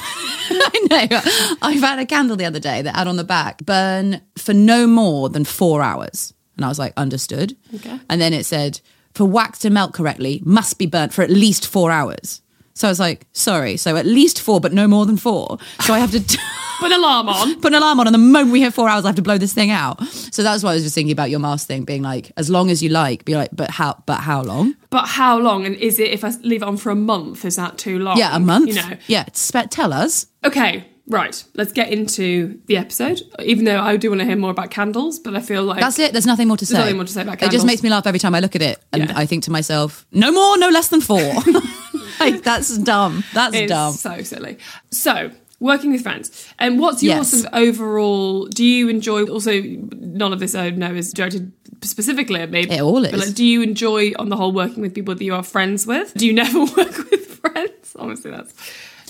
I 0.48 0.86
know. 1.10 1.20
I 1.60 1.80
found 1.80 1.98
a 1.98 2.06
candle 2.06 2.36
the 2.36 2.44
other 2.44 2.60
day 2.60 2.80
that 2.82 2.94
had 2.94 3.08
on 3.08 3.16
the 3.16 3.24
back 3.24 3.64
burn 3.66 4.20
for 4.38 4.54
no 4.54 4.86
more 4.86 5.28
than 5.28 5.44
four 5.44 5.82
hours. 5.82 6.32
And 6.56 6.64
I 6.64 6.68
was 6.68 6.78
like, 6.78 6.92
understood. 6.96 7.56
Okay. 7.74 7.98
And 8.08 8.20
then 8.20 8.32
it 8.32 8.46
said, 8.46 8.80
for 9.12 9.24
wax 9.24 9.58
to 9.60 9.70
melt 9.70 9.92
correctly, 9.92 10.40
must 10.44 10.78
be 10.78 10.86
burnt 10.86 11.12
for 11.12 11.22
at 11.22 11.30
least 11.30 11.66
four 11.66 11.90
hours. 11.90 12.42
So 12.76 12.86
I 12.86 12.90
was 12.90 13.00
like, 13.00 13.26
sorry. 13.32 13.78
So 13.78 13.96
at 13.96 14.04
least 14.04 14.38
four, 14.40 14.60
but 14.60 14.72
no 14.74 14.86
more 14.86 15.06
than 15.06 15.16
four. 15.16 15.56
So 15.80 15.94
I 15.94 15.98
have 15.98 16.10
to 16.10 16.20
t- 16.20 16.38
Put 16.78 16.92
an 16.92 16.98
alarm 16.98 17.26
on. 17.30 17.58
put 17.62 17.72
an 17.72 17.78
alarm 17.78 18.00
on. 18.00 18.06
And 18.06 18.12
the 18.12 18.18
moment 18.18 18.52
we 18.52 18.60
hit 18.60 18.74
four 18.74 18.86
hours, 18.86 19.06
I 19.06 19.08
have 19.08 19.16
to 19.16 19.22
blow 19.22 19.38
this 19.38 19.54
thing 19.54 19.70
out. 19.70 20.06
So 20.08 20.42
that's 20.42 20.62
why 20.62 20.72
I 20.72 20.74
was 20.74 20.82
just 20.82 20.94
thinking 20.94 21.10
about 21.12 21.30
your 21.30 21.40
mask 21.40 21.66
thing, 21.66 21.84
being 21.86 22.02
like, 22.02 22.32
as 22.36 22.50
long 22.50 22.70
as 22.70 22.82
you 22.82 22.90
like, 22.90 23.24
be 23.24 23.34
like, 23.34 23.48
but 23.54 23.70
how? 23.70 24.02
But 24.04 24.20
how 24.20 24.42
long? 24.42 24.74
But 24.90 25.06
how 25.06 25.38
long? 25.38 25.64
And 25.64 25.74
is 25.76 25.98
it 25.98 26.10
if 26.10 26.22
I 26.22 26.32
leave 26.42 26.60
it 26.60 26.68
on 26.68 26.76
for 26.76 26.90
a 26.90 26.94
month? 26.94 27.46
Is 27.46 27.56
that 27.56 27.78
too 27.78 27.98
long? 27.98 28.18
Yeah, 28.18 28.36
a 28.36 28.38
month. 28.38 28.68
You 28.68 28.74
know. 28.74 28.96
Yeah, 29.06 29.24
spe- 29.32 29.70
tell 29.70 29.94
us. 29.94 30.26
Okay. 30.44 30.84
Right. 31.08 31.42
Let's 31.54 31.72
get 31.72 31.90
into 31.90 32.60
the 32.66 32.76
episode. 32.76 33.22
Even 33.42 33.64
though 33.64 33.80
I 33.80 33.96
do 33.96 34.10
want 34.10 34.20
to 34.20 34.26
hear 34.26 34.34
more 34.36 34.50
about 34.50 34.70
candles, 34.72 35.20
but 35.20 35.34
I 35.36 35.40
feel 35.40 35.62
like 35.62 35.78
That's 35.80 35.98
it. 36.00 36.10
There's 36.12 36.26
nothing 36.26 36.48
more 36.48 36.56
to 36.56 36.66
say. 36.66 36.76
nothing 36.76 36.96
more 36.96 37.04
to 37.06 37.12
say 37.12 37.22
about 37.22 37.40
It 37.42 37.52
just 37.52 37.64
makes 37.64 37.82
me 37.82 37.88
laugh 37.90 38.06
every 38.08 38.18
time 38.18 38.34
I 38.34 38.40
look 38.40 38.56
at 38.56 38.60
it, 38.60 38.80
and 38.92 39.04
Yeah. 39.04 39.12
I 39.16 39.24
think 39.24 39.44
to 39.44 39.52
myself, 39.52 40.04
no 40.10 40.30
more, 40.32 40.58
no 40.58 40.68
less 40.68 40.88
than 40.88 41.00
four. 41.00 41.32
like 42.20 42.42
that's 42.42 42.76
dumb. 42.78 43.24
That's 43.34 43.54
It's 43.54 43.70
dumb. 43.70 43.92
so 43.92 44.22
silly. 44.22 44.58
So, 44.90 45.30
working 45.60 45.92
with 45.92 46.02
friends. 46.02 46.48
And 46.58 46.78
what's 46.78 47.02
your 47.02 47.16
Yes. 47.16 47.30
sort 47.30 47.46
of 47.46 47.54
overall? 47.54 48.46
Do 48.46 48.64
you 48.64 48.88
enjoy? 48.88 49.24
Also, 49.26 49.60
none 49.62 50.32
of 50.32 50.40
this 50.40 50.54
I 50.54 50.70
know 50.70 50.94
is 50.94 51.12
directed 51.12 51.52
specifically 51.82 52.40
at 52.40 52.50
me. 52.50 52.60
It 52.62 52.80
all 52.80 53.00
But 53.02 53.14
is. 53.14 53.26
like, 53.26 53.34
do 53.34 53.44
you 53.44 53.62
enjoy, 53.62 54.12
on 54.18 54.28
the 54.28 54.36
whole, 54.36 54.52
working 54.52 54.80
with 54.82 54.94
people 54.94 55.14
that 55.14 55.24
you 55.24 55.34
are 55.34 55.42
friends 55.42 55.86
with? 55.86 56.14
Do 56.14 56.26
you 56.26 56.32
never 56.32 56.58
work 56.76 57.10
with 57.10 57.26
friends? 57.40 57.94
Obviously, 57.98 58.30
that's 58.30 58.52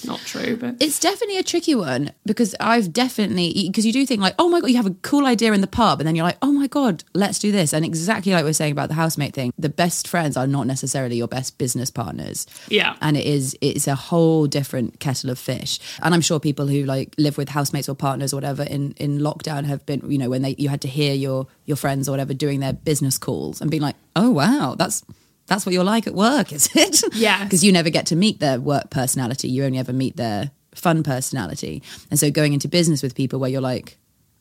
not 0.04 0.20
true. 0.20 0.56
But 0.56 0.76
It's 0.80 0.98
definitely 0.98 1.38
a 1.38 1.42
tricky 1.42 1.74
one 1.74 2.12
because 2.24 2.54
I've 2.60 2.92
definitely 2.92 3.68
because 3.68 3.86
you 3.86 3.92
do 3.92 4.04
think 4.06 4.20
like, 4.20 4.34
oh 4.38 4.48
my 4.48 4.60
god, 4.60 4.68
you 4.68 4.76
have 4.76 4.86
a 4.86 4.94
cool 5.02 5.26
idea 5.26 5.52
in 5.52 5.60
the 5.60 5.66
pub, 5.66 6.00
and 6.00 6.06
then 6.06 6.16
you're 6.16 6.24
like, 6.24 6.38
oh 6.42 6.52
my 6.52 6.66
god, 6.66 7.04
let's 7.14 7.38
do 7.38 7.52
this. 7.52 7.72
And 7.72 7.84
exactly 7.84 8.32
like 8.32 8.42
we 8.42 8.48
we're 8.48 8.54
saying 8.54 8.72
about 8.72 8.88
the 8.88 8.94
housemate 8.94 9.34
thing, 9.34 9.52
the 9.58 9.68
best 9.68 10.08
friends 10.08 10.36
are 10.36 10.46
not 10.46 10.66
necessarily 10.66 11.16
your 11.16 11.28
best 11.28 11.58
business 11.58 11.90
partners. 11.90 12.46
Yeah. 12.68 12.96
and 13.00 13.16
it 13.16 13.26
is 13.26 13.56
it's 13.60 13.86
a 13.86 13.94
whole 13.94 14.46
different 14.46 15.00
kettle 15.00 15.30
of 15.30 15.38
fish. 15.38 15.78
And 16.02 16.14
I'm 16.14 16.20
sure 16.20 16.40
people 16.40 16.66
who 16.66 16.84
like 16.84 17.14
live 17.18 17.38
with 17.38 17.48
housemates 17.48 17.88
or 17.88 17.94
partners 17.94 18.32
or 18.32 18.36
whatever 18.36 18.62
in 18.62 18.92
in 18.92 19.18
lockdown 19.18 19.64
have 19.64 19.84
been, 19.86 20.10
you 20.10 20.18
know, 20.18 20.30
when 20.30 20.42
they 20.42 20.54
you 20.58 20.68
had 20.68 20.80
to 20.82 20.88
hear 20.88 21.14
your 21.14 21.46
your 21.64 21.76
friends 21.76 22.08
or 22.08 22.12
whatever 22.12 22.34
doing 22.34 22.60
their 22.60 22.72
business 22.72 23.18
calls 23.18 23.60
and 23.60 23.70
being 23.70 23.82
like, 23.82 23.96
oh 24.14 24.30
wow, 24.30 24.74
that's. 24.76 25.04
That's 25.46 25.64
what 25.64 25.72
you're 25.72 25.84
like 25.84 26.06
at 26.06 26.14
work, 26.14 26.52
is 26.52 26.68
it? 26.74 27.02
Yeah. 27.14 27.44
Because 27.44 27.62
you 27.62 27.72
never 27.72 27.90
get 27.90 28.06
to 28.06 28.16
meet 28.16 28.40
their 28.40 28.60
work 28.60 28.90
personality. 28.90 29.48
You 29.48 29.64
only 29.64 29.78
ever 29.78 29.92
meet 29.92 30.16
their 30.16 30.50
fun 30.74 31.02
personality. 31.02 31.82
And 32.10 32.18
so 32.18 32.30
going 32.30 32.52
into 32.52 32.68
business 32.68 33.02
with 33.02 33.14
people 33.14 33.38
where 33.38 33.50
you're 33.50 33.60
like, 33.60 33.98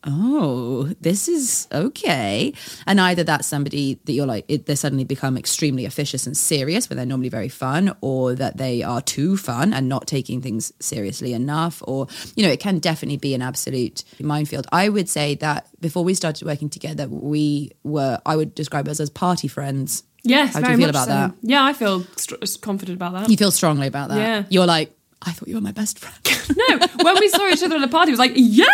oh, 0.07 0.83
this 1.01 1.27
is 1.27 1.67
okay. 1.71 2.53
And 2.85 3.01
either 3.01 3.23
that's 3.23 3.47
somebody 3.47 3.99
that 4.05 4.13
you're 4.13 4.25
like, 4.25 4.45
it, 4.47 4.65
they 4.65 4.75
suddenly 4.75 5.03
become 5.03 5.37
extremely 5.37 5.85
officious 5.85 6.25
and 6.25 6.37
serious 6.37 6.89
when 6.89 6.97
they're 6.97 7.05
normally 7.05 7.29
very 7.29 7.49
fun, 7.49 7.95
or 8.01 8.35
that 8.35 8.57
they 8.57 8.83
are 8.83 9.01
too 9.01 9.37
fun 9.37 9.73
and 9.73 9.89
not 9.89 10.07
taking 10.07 10.41
things 10.41 10.71
seriously 10.79 11.33
enough. 11.33 11.81
Or, 11.87 12.07
you 12.35 12.43
know, 12.43 12.51
it 12.51 12.59
can 12.59 12.79
definitely 12.79 13.17
be 13.17 13.33
an 13.33 13.41
absolute 13.41 14.03
minefield. 14.19 14.67
I 14.71 14.89
would 14.89 15.09
say 15.09 15.35
that 15.35 15.67
before 15.81 16.03
we 16.03 16.13
started 16.13 16.45
working 16.45 16.69
together, 16.69 17.07
we 17.07 17.71
were, 17.83 18.19
I 18.25 18.35
would 18.35 18.53
describe 18.55 18.87
us 18.87 18.99
as 18.99 19.09
party 19.09 19.47
friends. 19.47 20.03
Yes, 20.25 20.53
How 20.53 20.61
do 20.61 20.71
you 20.71 20.77
feel 20.77 20.89
about 20.89 21.05
so. 21.07 21.11
that? 21.13 21.31
Yeah, 21.41 21.63
I 21.63 21.73
feel 21.73 22.03
str- 22.17 22.35
confident 22.61 22.95
about 22.97 23.13
that. 23.13 23.29
You 23.29 23.37
feel 23.37 23.51
strongly 23.51 23.87
about 23.87 24.09
that. 24.09 24.17
Yeah. 24.17 24.43
You're 24.49 24.65
like, 24.65 24.91
I 25.21 25.31
thought 25.31 25.47
you 25.47 25.55
were 25.55 25.61
my 25.61 25.71
best 25.71 25.99
friend. 25.99 26.15
no, 26.69 26.87
when 27.03 27.19
we 27.19 27.29
saw 27.29 27.47
each 27.47 27.63
other 27.63 27.75
at 27.77 27.83
a 27.83 27.87
party, 27.87 28.11
it 28.11 28.13
was 28.13 28.19
like, 28.19 28.33
yeah, 28.35 28.65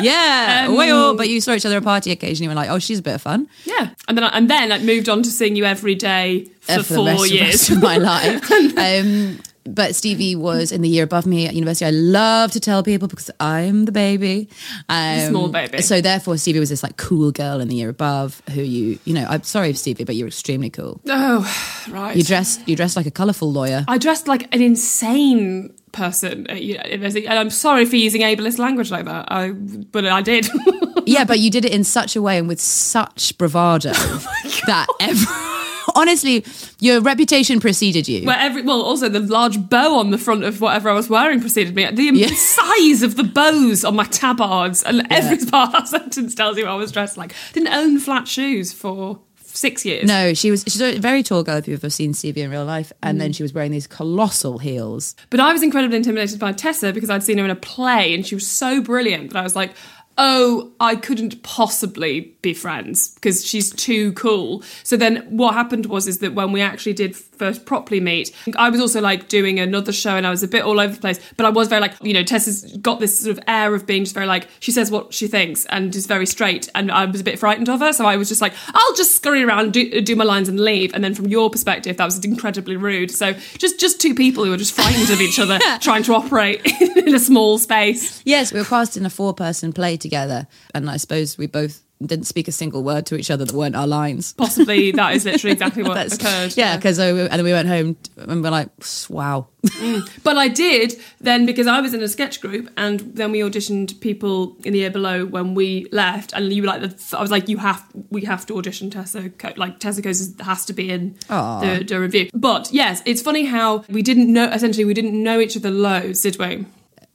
yeah. 0.00 0.66
Um, 0.68 0.74
well, 0.76 1.14
but 1.16 1.28
you 1.28 1.40
saw 1.40 1.52
each 1.52 1.64
other 1.66 1.76
at 1.76 1.82
a 1.82 1.84
party 1.84 2.10
occasionally 2.10 2.50
and 2.50 2.56
were 2.56 2.60
like, 2.62 2.70
oh, 2.70 2.78
she's 2.78 2.98
a 2.98 3.02
bit 3.02 3.14
of 3.14 3.22
fun. 3.22 3.48
yeah. 3.64 3.90
And 4.08 4.16
then 4.16 4.24
I, 4.24 4.28
and 4.36 4.50
then 4.50 4.72
I 4.72 4.78
moved 4.78 5.08
on 5.08 5.22
to 5.22 5.30
seeing 5.30 5.54
you 5.54 5.64
every 5.64 5.94
day 5.94 6.46
for, 6.60 6.82
for 6.82 6.94
four 6.94 7.26
years. 7.26 7.70
of 7.70 7.82
my 7.82 7.96
life. 7.98 8.50
um, 8.50 9.38
but 9.64 9.94
Stevie 9.94 10.34
was 10.34 10.72
in 10.72 10.82
the 10.82 10.88
year 10.88 11.04
above 11.04 11.26
me 11.26 11.46
at 11.46 11.54
university. 11.54 11.84
I 11.84 11.90
love 11.90 12.52
to 12.52 12.60
tell 12.60 12.82
people 12.82 13.08
because 13.08 13.30
I'm 13.40 13.84
the 13.84 13.92
baby, 13.92 14.48
um, 14.88 15.30
small 15.30 15.48
baby. 15.48 15.82
So 15.82 16.00
therefore, 16.00 16.36
Stevie 16.36 16.60
was 16.60 16.68
this 16.68 16.82
like 16.82 16.96
cool 16.96 17.30
girl 17.32 17.60
in 17.60 17.68
the 17.68 17.76
year 17.76 17.88
above 17.88 18.42
who 18.50 18.62
you, 18.62 18.98
you 19.04 19.14
know, 19.14 19.26
I'm 19.28 19.42
sorry, 19.42 19.72
Stevie, 19.74 20.04
but 20.04 20.16
you're 20.16 20.28
extremely 20.28 20.70
cool. 20.70 21.00
oh, 21.08 21.86
right. 21.90 22.16
You 22.16 22.22
dressed, 22.22 22.66
you 22.68 22.76
dressed 22.76 22.96
like 22.96 23.06
a 23.06 23.10
colourful 23.10 23.52
lawyer. 23.52 23.84
I 23.88 23.98
dressed 23.98 24.28
like 24.28 24.52
an 24.54 24.62
insane 24.62 25.74
person 25.92 26.46
at 26.48 26.62
university, 26.62 27.26
and 27.26 27.38
I'm 27.38 27.50
sorry 27.50 27.84
for 27.84 27.96
using 27.96 28.22
ableist 28.22 28.58
language 28.58 28.90
like 28.90 29.04
that. 29.04 29.30
I, 29.30 29.50
but 29.52 30.06
I 30.06 30.22
did. 30.22 30.48
yeah, 31.06 31.24
but 31.24 31.38
you 31.38 31.50
did 31.50 31.64
it 31.64 31.72
in 31.72 31.84
such 31.84 32.16
a 32.16 32.22
way 32.22 32.38
and 32.38 32.48
with 32.48 32.60
such 32.60 33.36
bravado 33.38 33.92
Oh 33.94 34.60
that 34.66 34.86
every, 35.00 35.61
honestly, 35.94 36.44
your 36.80 37.00
reputation 37.00 37.60
preceded 37.60 38.08
you. 38.08 38.26
Where 38.26 38.38
every 38.38 38.62
well, 38.62 38.82
also 38.82 39.08
the 39.08 39.20
large 39.20 39.68
bow 39.68 39.96
on 39.98 40.10
the 40.10 40.18
front 40.18 40.44
of 40.44 40.60
whatever 40.60 40.88
I 40.90 40.94
was 40.94 41.08
wearing 41.08 41.40
preceded 41.40 41.74
me. 41.74 41.90
The 41.90 42.02
Yeah. 42.02 42.26
size 42.34 43.02
of 43.02 43.16
the 43.16 43.24
bows 43.24 43.84
on 43.84 43.96
my 43.96 44.04
tabards, 44.04 44.82
and 44.82 45.06
every 45.10 45.44
part 45.50 45.68
of 45.68 45.72
that 45.74 45.88
sentence 45.88 46.34
tells 46.34 46.56
you 46.58 46.64
what 46.64 46.72
I 46.72 46.76
was 46.76 46.92
dressed 46.92 47.16
like. 47.16 47.34
Didn't 47.52 47.72
own 47.72 47.98
flat 47.98 48.28
shoes 48.28 48.72
for 48.72 49.20
six 49.44 49.84
years. 49.84 50.06
No, 50.08 50.32
she 50.32 50.50
was 50.50 50.64
she's 50.66 50.80
a 50.80 50.98
very 50.98 51.22
tall 51.22 51.42
girl 51.42 51.58
if 51.58 51.68
you've 51.68 51.78
ever 51.84 51.90
seen 51.90 52.14
Stevie 52.14 52.40
in 52.40 52.50
real 52.50 52.64
life. 52.64 52.90
And 53.02 53.16
Mm. 53.16 53.20
then 53.20 53.32
she 53.34 53.42
was 53.42 53.52
wearing 53.52 53.70
these 53.70 53.86
colossal 53.86 54.56
heels. 54.58 55.14
But 55.28 55.40
I 55.40 55.52
was 55.52 55.62
incredibly 55.62 55.98
intimidated 55.98 56.38
by 56.38 56.52
Tessa 56.52 56.90
because 56.92 57.10
I'd 57.10 57.22
seen 57.22 57.36
her 57.36 57.44
in 57.44 57.50
a 57.50 57.56
play 57.56 58.14
and 58.14 58.26
she 58.26 58.34
was 58.34 58.46
so 58.46 58.80
brilliant 58.80 59.32
that 59.32 59.38
I 59.38 59.42
was 59.42 59.54
like, 59.54 59.72
oh, 60.18 60.70
I 60.78 60.96
couldn't 60.96 61.42
possibly 61.42 62.34
be 62.42 62.52
friends 62.52 63.14
because 63.14 63.46
she's 63.46 63.72
too 63.72 64.12
cool. 64.12 64.62
So 64.82 64.96
then 64.96 65.18
what 65.30 65.54
happened 65.54 65.86
was 65.86 66.06
is 66.06 66.18
that 66.18 66.34
when 66.34 66.52
we 66.52 66.60
actually 66.60 66.92
did 66.92 67.16
first 67.16 67.64
properly 67.64 68.00
meet, 68.00 68.34
I 68.56 68.68
was 68.68 68.80
also 68.80 69.00
like 69.00 69.28
doing 69.28 69.58
another 69.58 69.92
show 69.92 70.16
and 70.16 70.26
I 70.26 70.30
was 70.30 70.42
a 70.42 70.48
bit 70.48 70.64
all 70.64 70.78
over 70.78 70.94
the 70.94 71.00
place, 71.00 71.18
but 71.36 71.46
I 71.46 71.48
was 71.48 71.68
very 71.68 71.80
like, 71.80 71.94
you 72.02 72.12
know, 72.12 72.22
Tessa's 72.22 72.76
got 72.78 73.00
this 73.00 73.20
sort 73.20 73.36
of 73.36 73.42
air 73.48 73.74
of 73.74 73.86
being 73.86 74.04
just 74.04 74.14
very 74.14 74.26
like, 74.26 74.48
she 74.60 74.70
says 74.70 74.90
what 74.90 75.14
she 75.14 75.28
thinks 75.28 75.64
and 75.66 75.94
is 75.94 76.06
very 76.06 76.26
straight. 76.26 76.68
And 76.74 76.92
I 76.92 77.06
was 77.06 77.20
a 77.20 77.24
bit 77.24 77.38
frightened 77.38 77.68
of 77.68 77.80
her. 77.80 77.92
So 77.92 78.04
I 78.04 78.16
was 78.16 78.28
just 78.28 78.42
like, 78.42 78.52
I'll 78.74 78.94
just 78.94 79.16
scurry 79.16 79.42
around, 79.42 79.72
do, 79.72 80.00
do 80.00 80.14
my 80.14 80.24
lines 80.24 80.48
and 80.48 80.60
leave. 80.60 80.92
And 80.94 81.02
then 81.02 81.14
from 81.14 81.26
your 81.28 81.48
perspective, 81.48 81.96
that 81.96 82.04
was 82.04 82.22
incredibly 82.24 82.76
rude. 82.76 83.10
So 83.10 83.32
just, 83.56 83.80
just 83.80 84.00
two 84.00 84.14
people 84.14 84.44
who 84.44 84.50
were 84.50 84.56
just 84.56 84.74
frightened 84.74 85.10
of 85.10 85.20
each 85.20 85.38
other 85.38 85.58
trying 85.80 86.02
to 86.04 86.14
operate 86.14 86.60
in 86.80 87.14
a 87.14 87.20
small 87.20 87.58
space. 87.58 88.22
Yes, 88.24 88.52
we 88.52 88.60
were 88.60 88.66
cast 88.66 88.96
in 88.96 89.06
a 89.06 89.10
four 89.10 89.32
person 89.32 89.72
play 89.72 89.96
together. 90.02 90.46
And 90.74 90.90
I 90.90 90.98
suppose 90.98 91.38
we 91.38 91.46
both 91.46 91.82
didn't 92.06 92.26
speak 92.26 92.48
a 92.48 92.52
single 92.52 92.82
word 92.82 93.06
to 93.06 93.16
each 93.16 93.30
other 93.30 93.44
that 93.44 93.54
weren't 93.54 93.76
our 93.76 93.86
lines. 93.86 94.32
Possibly 94.32 94.90
that 94.92 95.14
is 95.14 95.24
literally 95.24 95.52
exactly 95.58 95.82
what 95.82 95.94
That's- 95.94 96.14
occurred. 96.14 96.56
Yeah, 96.56 96.76
because 96.76 96.98
and 96.98 97.30
then 97.30 97.44
we 97.44 97.52
went 97.52 97.68
home 97.68 97.96
and 98.16 98.42
we're 98.42 98.50
like, 98.50 98.68
wow. 99.08 99.46
Mm. 99.64 100.22
But 100.24 100.36
I 100.36 100.48
did 100.48 101.00
then 101.20 101.46
because 101.46 101.68
I 101.68 101.80
was 101.80 101.94
in 101.94 102.02
a 102.02 102.08
sketch 102.08 102.40
group, 102.40 102.68
and 102.76 102.98
then 103.00 103.30
we 103.30 103.38
auditioned 103.40 104.00
people 104.00 104.56
in 104.64 104.72
the 104.72 104.80
year 104.80 104.90
below 104.90 105.24
when 105.24 105.54
we 105.54 105.86
left, 105.92 106.32
and 106.32 106.52
you 106.52 106.62
were 106.62 106.68
like, 106.68 106.82
I 107.12 107.20
was 107.20 107.30
like, 107.30 107.48
you 107.48 107.58
have, 107.58 107.84
we 108.10 108.22
have 108.24 108.44
to 108.46 108.58
audition 108.58 108.90
Tessa, 108.90 109.30
Co- 109.30 109.52
like 109.56 109.78
Tessa 109.78 110.02
goes 110.02 110.34
has 110.40 110.64
to 110.66 110.72
be 110.72 110.90
in 110.90 111.14
the, 111.28 111.84
the 111.86 112.00
revue. 112.00 112.28
But 112.34 112.72
yes, 112.72 113.02
it's 113.06 113.22
funny 113.22 113.44
how 113.44 113.84
we 113.88 114.02
didn't 114.02 114.32
know. 114.32 114.50
Essentially, 114.50 114.84
we 114.84 114.94
didn't 114.94 115.20
know 115.22 115.38
each 115.38 115.56
other 115.56 115.70
loads, 115.70 116.22
did 116.22 116.38
we? 116.40 116.66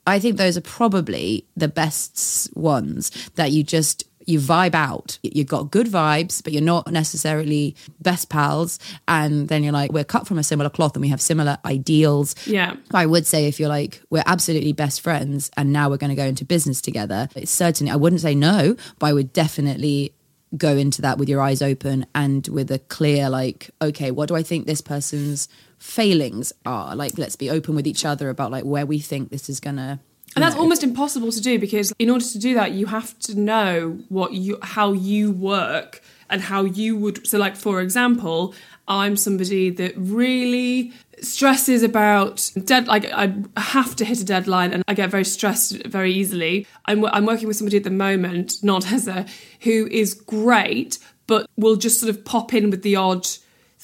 I 0.08 0.20
think 0.20 0.38
those 0.38 0.58
are 0.58 0.62
probably 0.62 1.46
the 1.56 1.68
best 1.68 2.50
ones 2.56 3.12
that 3.36 3.52
you 3.52 3.64
just 3.64 4.06
you 4.28 4.40
vibe 4.40 4.76
out. 4.76 5.18
You've 5.24 5.48
got 5.48 5.72
good 5.72 5.88
vibes, 5.88 6.44
but 6.44 6.52
you're 6.52 6.62
not 6.62 6.92
necessarily 6.92 7.76
best 8.02 8.30
pals. 8.30 8.78
And 9.08 9.48
then 9.48 9.64
you're 9.64 9.74
like, 9.74 9.94
we're 9.94 10.04
cut 10.04 10.28
from 10.28 10.38
a 10.38 10.44
similar 10.44 10.70
cloth 10.70 10.96
and 10.96 11.02
we 11.02 11.08
have 11.08 11.22
similar 11.22 11.58
ideals. 11.66 12.36
Yeah. 12.46 12.76
I 12.94 13.06
would 13.06 13.26
say 13.26 13.48
if 13.48 13.58
you're 13.58 13.70
like, 13.70 14.02
we're 14.10 14.24
absolutely 14.26 14.74
best 14.74 15.00
friends 15.00 15.50
and 15.56 15.72
now 15.72 15.90
we're 15.90 15.98
going 15.98 16.10
to 16.10 16.16
go 16.16 16.26
into 16.26 16.44
business 16.44 16.82
together, 16.82 17.30
it's 17.36 17.52
certainly, 17.52 17.92
I 17.92 17.96
wouldn't 17.96 18.22
say 18.22 18.36
no, 18.36 18.76
but 19.00 19.08
I 19.08 19.14
would 19.14 19.32
definitely 19.32 20.14
go 20.58 20.76
into 20.76 21.02
that 21.02 21.18
with 21.18 21.30
your 21.30 21.42
eyes 21.42 21.62
open 21.62 22.06
and 22.14 22.46
with 22.50 22.70
a 22.70 22.80
clear, 22.80 23.30
like, 23.30 23.72
okay, 23.82 24.12
what 24.12 24.28
do 24.28 24.36
I 24.36 24.44
think 24.44 24.68
this 24.68 24.82
person's 24.82 25.48
failings 25.78 26.54
are? 26.66 26.96
Like, 26.96 27.18
let's 27.18 27.36
be 27.36 27.50
open 27.50 27.76
with 27.76 27.88
each 27.88 28.06
other 28.06 28.30
about 28.30 28.52
like 28.52 28.64
where 28.64 28.86
we 28.86 29.00
think 29.00 29.30
this 29.30 29.50
is 29.50 29.60
to. 29.60 30.00
And 30.36 30.44
that's 30.44 30.56
almost 30.56 30.84
impossible 30.84 31.32
to 31.32 31.42
do 31.42 31.58
because 31.58 31.94
in 31.98 32.10
order 32.10 32.26
to 32.26 32.38
do 32.38 32.54
that, 32.56 32.72
you 32.72 32.86
have 32.88 33.18
to 33.20 33.40
know 33.40 34.00
what 34.10 34.34
you 34.34 34.60
how 34.62 34.94
you 34.94 35.32
work 35.32 36.04
and 36.30 36.42
how 36.42 36.64
you 36.64 36.96
would. 36.98 37.26
So, 37.26 37.38
like 37.38 37.56
for 37.56 37.82
example, 37.82 38.54
I'm 38.88 39.16
somebody 39.16 39.70
that 39.72 39.94
really 39.96 40.94
stresses 41.22 41.82
about 41.82 42.52
dead. 42.66 42.88
Like 42.88 43.12
I 43.12 43.34
have 43.58 43.96
to 43.96 44.06
hit 44.06 44.20
a 44.20 44.26
deadline, 44.26 44.74
and 44.74 44.84
I 44.88 44.94
get 44.94 45.10
very 45.10 45.26
stressed 45.26 45.86
very 45.88 46.14
easily. 46.14 46.68
I'm 46.86 47.06
I'm 47.06 47.26
working 47.26 47.48
with 47.48 47.58
somebody 47.58 47.78
at 47.78 47.84
the 47.84 47.90
moment, 47.90 48.64
not 48.64 48.84
Tessa, 48.84 49.26
who 49.62 49.88
is 49.90 50.14
great, 50.14 51.00
but 51.26 51.50
will 51.58 51.78
just 51.78 52.00
sort 52.00 52.10
of 52.10 52.24
pop 52.26 52.54
in 52.54 52.70
with 52.70 52.84
the 52.84 52.96
odd 52.96 53.28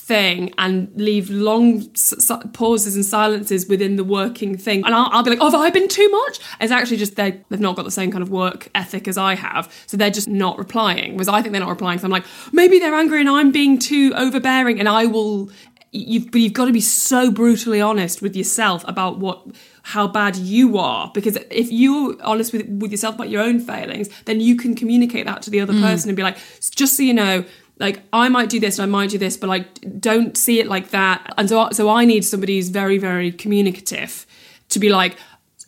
thing 0.04 0.54
and 0.58 0.92
leave 0.96 1.30
long 1.30 1.82
s- 1.94 2.14
s- 2.30 2.46
pauses 2.52 2.96
and 2.96 3.06
silences 3.06 3.68
within 3.68 3.96
the 3.96 4.04
working 4.04 4.58
thing. 4.58 4.84
And 4.86 4.94
I'll, 4.94 5.08
I'll 5.12 5.24
be 5.24 5.30
like, 5.30 5.40
oh, 5.42 5.50
have 5.50 5.56
I 5.56 5.70
been 5.70 5.88
too 5.88 6.10
much? 6.10 6.40
It's 6.60 6.74
actually 6.74 6.98
just 6.98 7.16
they, 7.16 7.42
they've 7.50 7.60
not 7.60 7.78
got 7.78 7.86
the 7.86 7.92
same 7.92 8.12
kind 8.12 8.22
of 8.22 8.30
work 8.30 8.70
ethic 8.76 9.08
as 9.08 9.18
I 9.18 9.36
have. 9.36 9.72
So 9.88 9.96
they're 9.96 10.10
just 10.10 10.28
not 10.28 10.58
replying. 10.58 11.14
Whereas 11.14 11.30
I 11.30 11.42
think 11.42 11.54
they're 11.54 11.62
not 11.62 11.70
replying. 11.70 12.00
So 12.00 12.06
I'm 12.06 12.12
like, 12.12 12.26
maybe 12.52 12.80
they're 12.80 12.94
angry 12.94 13.22
and 13.22 13.30
I'm 13.30 13.52
being 13.52 13.80
too 13.80 14.14
overbearing 14.16 14.80
and 14.80 14.90
I 14.90 15.06
will 15.06 15.50
you've 15.94 16.32
but 16.32 16.42
you've 16.42 16.54
got 16.54 16.66
to 16.66 16.74
be 16.74 16.82
so 16.82 17.32
brutally 17.32 17.80
honest 17.80 18.22
with 18.22 18.36
yourself 18.36 18.84
about 18.88 19.20
what 19.20 19.46
how 19.84 20.08
bad 20.08 20.36
you 20.36 20.78
are 20.78 21.12
because 21.14 21.38
if 21.52 21.72
you're 21.72 22.16
honest 22.24 22.52
with 22.52 22.68
with 22.68 22.90
yourself 22.90 23.16
about 23.16 23.30
your 23.30 23.42
own 23.42 23.60
failings 23.60 24.10
then 24.26 24.40
you 24.40 24.56
can 24.56 24.76
communicate 24.76 25.26
that 25.26 25.44
to 25.44 25.52
the 25.52 25.60
other 25.60 25.74
mm. 25.74 25.82
person 25.82 26.10
and 26.10 26.18
be 26.18 26.24
like 26.24 26.38
just 26.72 26.98
so 26.98 27.04
you 27.04 27.14
know 27.14 27.46
like 27.80 28.02
I 28.14 28.30
might 28.30 28.50
do 28.50 28.60
this 28.60 28.78
and 28.80 28.84
I 28.84 28.92
might 28.92 29.10
do 29.10 29.18
this 29.18 29.36
but 29.38 29.48
like 29.48 30.00
don't 30.00 30.38
see 30.38 30.60
it 30.60 30.68
like 30.68 30.90
that 30.92 31.34
and 31.38 31.50
so 31.50 31.70
so 31.72 31.90
I 31.90 32.06
need 32.06 32.24
somebody 32.24 32.58
who's 32.58 32.70
very 32.70 32.98
very 32.98 33.32
communicative 33.32 34.26
to 34.70 34.80
be 34.80 34.90
like 34.90 35.18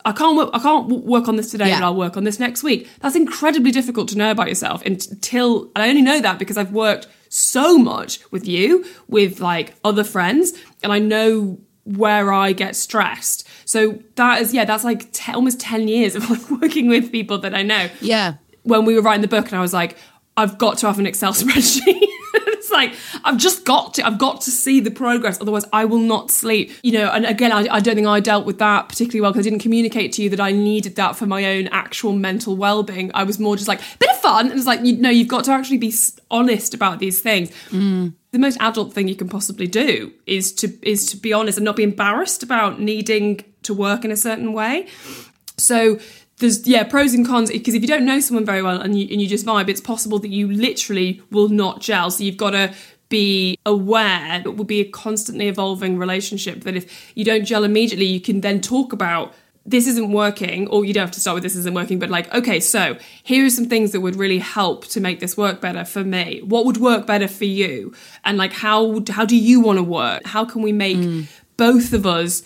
I 0.07 0.11
can't 0.11 0.37
work. 0.37 0.51
I 0.53 0.59
can't 0.59 0.87
work 0.87 1.27
on 1.27 1.35
this 1.35 1.49
today, 1.49 1.69
Yeah. 1.69 1.79
but 1.79 1.85
I'll 1.87 1.95
work 1.95 2.15
on 2.15 2.25
this 2.25 2.39
next 2.39 2.61
week. 2.61 2.87
That's 2.99 3.15
incredibly 3.15 3.71
difficult 3.71 4.07
to 4.09 4.17
know 4.19 4.29
about 4.29 4.49
yourself 4.49 4.85
until 4.85 5.71
and 5.75 5.83
I 5.83 5.89
only 5.89 6.03
know 6.03 6.21
that 6.21 6.37
because 6.37 6.57
I've 6.57 6.71
worked 6.71 7.07
so 7.29 7.75
much 7.79 8.19
with 8.29 8.47
you, 8.47 8.85
with 9.07 9.39
like 9.39 9.73
other 9.83 10.03
friends, 10.03 10.53
and 10.83 10.93
I 10.93 10.99
know 10.99 11.57
where 11.85 12.31
I 12.31 12.51
get 12.51 12.75
stressed. 12.75 13.47
So 13.65 13.97
that 14.13 14.43
is 14.43 14.53
yeah, 14.53 14.63
that's 14.65 14.83
like 14.83 15.11
te- 15.11 15.31
almost 15.33 15.59
ten 15.59 15.87
years 15.87 16.13
of 16.15 16.29
like 16.29 16.51
working 16.61 16.87
with 16.87 17.11
people 17.11 17.39
that 17.39 17.55
I 17.55 17.63
know. 17.63 17.89
Yeah. 17.99 18.35
When 18.61 18.85
we 18.85 18.93
were 18.93 19.01
writing 19.01 19.21
the 19.23 19.27
book, 19.27 19.47
and 19.47 19.55
I 19.55 19.61
was 19.61 19.73
like, 19.73 19.97
I've 20.37 20.57
got 20.57 20.77
to 20.79 20.87
have 20.87 20.99
an 20.99 21.05
Excel 21.05 21.33
spreadsheet. 21.33 22.07
it's 22.47 22.71
like 22.71 22.93
I've 23.23 23.37
just 23.37 23.65
got 23.65 23.93
to. 23.95 24.05
I've 24.05 24.17
got 24.17 24.41
to 24.41 24.51
see 24.51 24.79
the 24.79 24.91
progress. 24.91 25.39
Otherwise, 25.39 25.65
I 25.71 25.85
will 25.85 25.99
not 25.99 26.31
sleep. 26.31 26.71
You 26.83 26.93
know. 26.93 27.09
And 27.09 27.25
again, 27.25 27.51
I, 27.51 27.67
I 27.71 27.79
don't 27.79 27.95
think 27.95 28.07
I 28.07 28.19
dealt 28.19 28.45
with 28.45 28.59
that 28.59 28.89
particularly 28.89 29.21
well 29.21 29.31
because 29.31 29.45
I 29.45 29.49
didn't 29.49 29.61
communicate 29.61 30.11
to 30.13 30.23
you 30.23 30.29
that 30.31 30.39
I 30.39 30.51
needed 30.51 30.95
that 30.95 31.15
for 31.15 31.25
my 31.25 31.45
own 31.45 31.67
actual 31.67 32.13
mental 32.13 32.55
well-being. 32.55 33.11
I 33.13 33.23
was 33.23 33.39
more 33.39 33.55
just 33.55 33.67
like 33.67 33.81
bit 33.99 34.09
of 34.09 34.17
fun. 34.17 34.49
And 34.49 34.57
it's 34.57 34.67
like 34.67 34.83
you 34.83 34.97
know, 34.97 35.09
you've 35.09 35.27
got 35.27 35.45
to 35.45 35.51
actually 35.51 35.77
be 35.77 35.93
honest 36.29 36.73
about 36.73 36.99
these 36.99 37.19
things. 37.19 37.51
Mm. 37.69 38.13
The 38.31 38.39
most 38.39 38.57
adult 38.59 38.91
thing 38.91 39.07
you 39.07 39.15
can 39.15 39.29
possibly 39.29 39.67
do 39.67 40.11
is 40.25 40.51
to 40.55 40.73
is 40.81 41.09
to 41.11 41.17
be 41.17 41.31
honest 41.31 41.57
and 41.57 41.65
not 41.65 41.77
be 41.77 41.83
embarrassed 41.83 42.43
about 42.43 42.81
needing 42.81 43.41
to 43.63 43.73
work 43.73 44.03
in 44.03 44.11
a 44.11 44.17
certain 44.17 44.51
way. 44.51 44.87
So 45.57 45.99
there's 46.37 46.67
yeah 46.67 46.83
pros 46.83 47.13
and 47.13 47.25
cons 47.25 47.49
because 47.49 47.73
if 47.73 47.81
you 47.81 47.87
don't 47.87 48.05
know 48.05 48.19
someone 48.19 48.45
very 48.45 48.61
well 48.61 48.81
and 48.81 48.99
you 48.99 49.07
and 49.11 49.21
you 49.21 49.27
just 49.27 49.45
vibe, 49.45 49.69
it's 49.69 49.81
possible 49.81 50.19
that 50.19 50.29
you 50.29 50.51
literally 50.51 51.21
will 51.31 51.49
not 51.49 51.81
gel. 51.81 52.11
So 52.11 52.23
you've 52.23 52.37
got 52.37 52.51
to 52.51 52.73
be 53.09 53.59
aware 53.65 54.41
it 54.43 54.55
will 54.55 54.65
be 54.65 54.81
a 54.81 54.89
constantly 54.89 55.47
evolving 55.47 55.97
relationship 55.97 56.63
that 56.63 56.75
if 56.75 57.13
you 57.15 57.23
don't 57.23 57.45
gel 57.45 57.63
immediately 57.63 58.05
you 58.05 58.19
can 58.19 58.41
then 58.41 58.59
talk 58.59 58.93
about 58.93 59.33
this 59.65 59.87
isn't 59.87 60.11
working 60.11 60.67
or 60.67 60.85
you 60.85 60.93
don't 60.93 61.01
have 61.01 61.11
to 61.11 61.19
start 61.19 61.35
with 61.35 61.43
this 61.43 61.55
isn't 61.55 61.73
working 61.73 61.99
but 61.99 62.09
like 62.09 62.31
okay 62.33 62.59
so 62.59 62.97
here 63.23 63.45
are 63.45 63.49
some 63.49 63.65
things 63.65 63.91
that 63.91 64.01
would 64.01 64.15
really 64.15 64.39
help 64.39 64.85
to 64.85 64.99
make 64.99 65.19
this 65.19 65.35
work 65.35 65.61
better 65.61 65.83
for 65.83 66.03
me. 66.03 66.41
What 66.43 66.65
would 66.65 66.77
work 66.77 67.07
better 67.07 67.27
for 67.27 67.45
you? 67.45 67.93
And 68.23 68.37
like 68.37 68.53
how 68.53 69.03
how 69.09 69.25
do 69.25 69.35
you 69.35 69.59
want 69.59 69.77
to 69.77 69.83
work? 69.83 70.25
How 70.25 70.45
can 70.45 70.61
we 70.61 70.71
make 70.71 70.97
mm. 70.97 71.27
both 71.57 71.93
of 71.93 72.05
us 72.05 72.43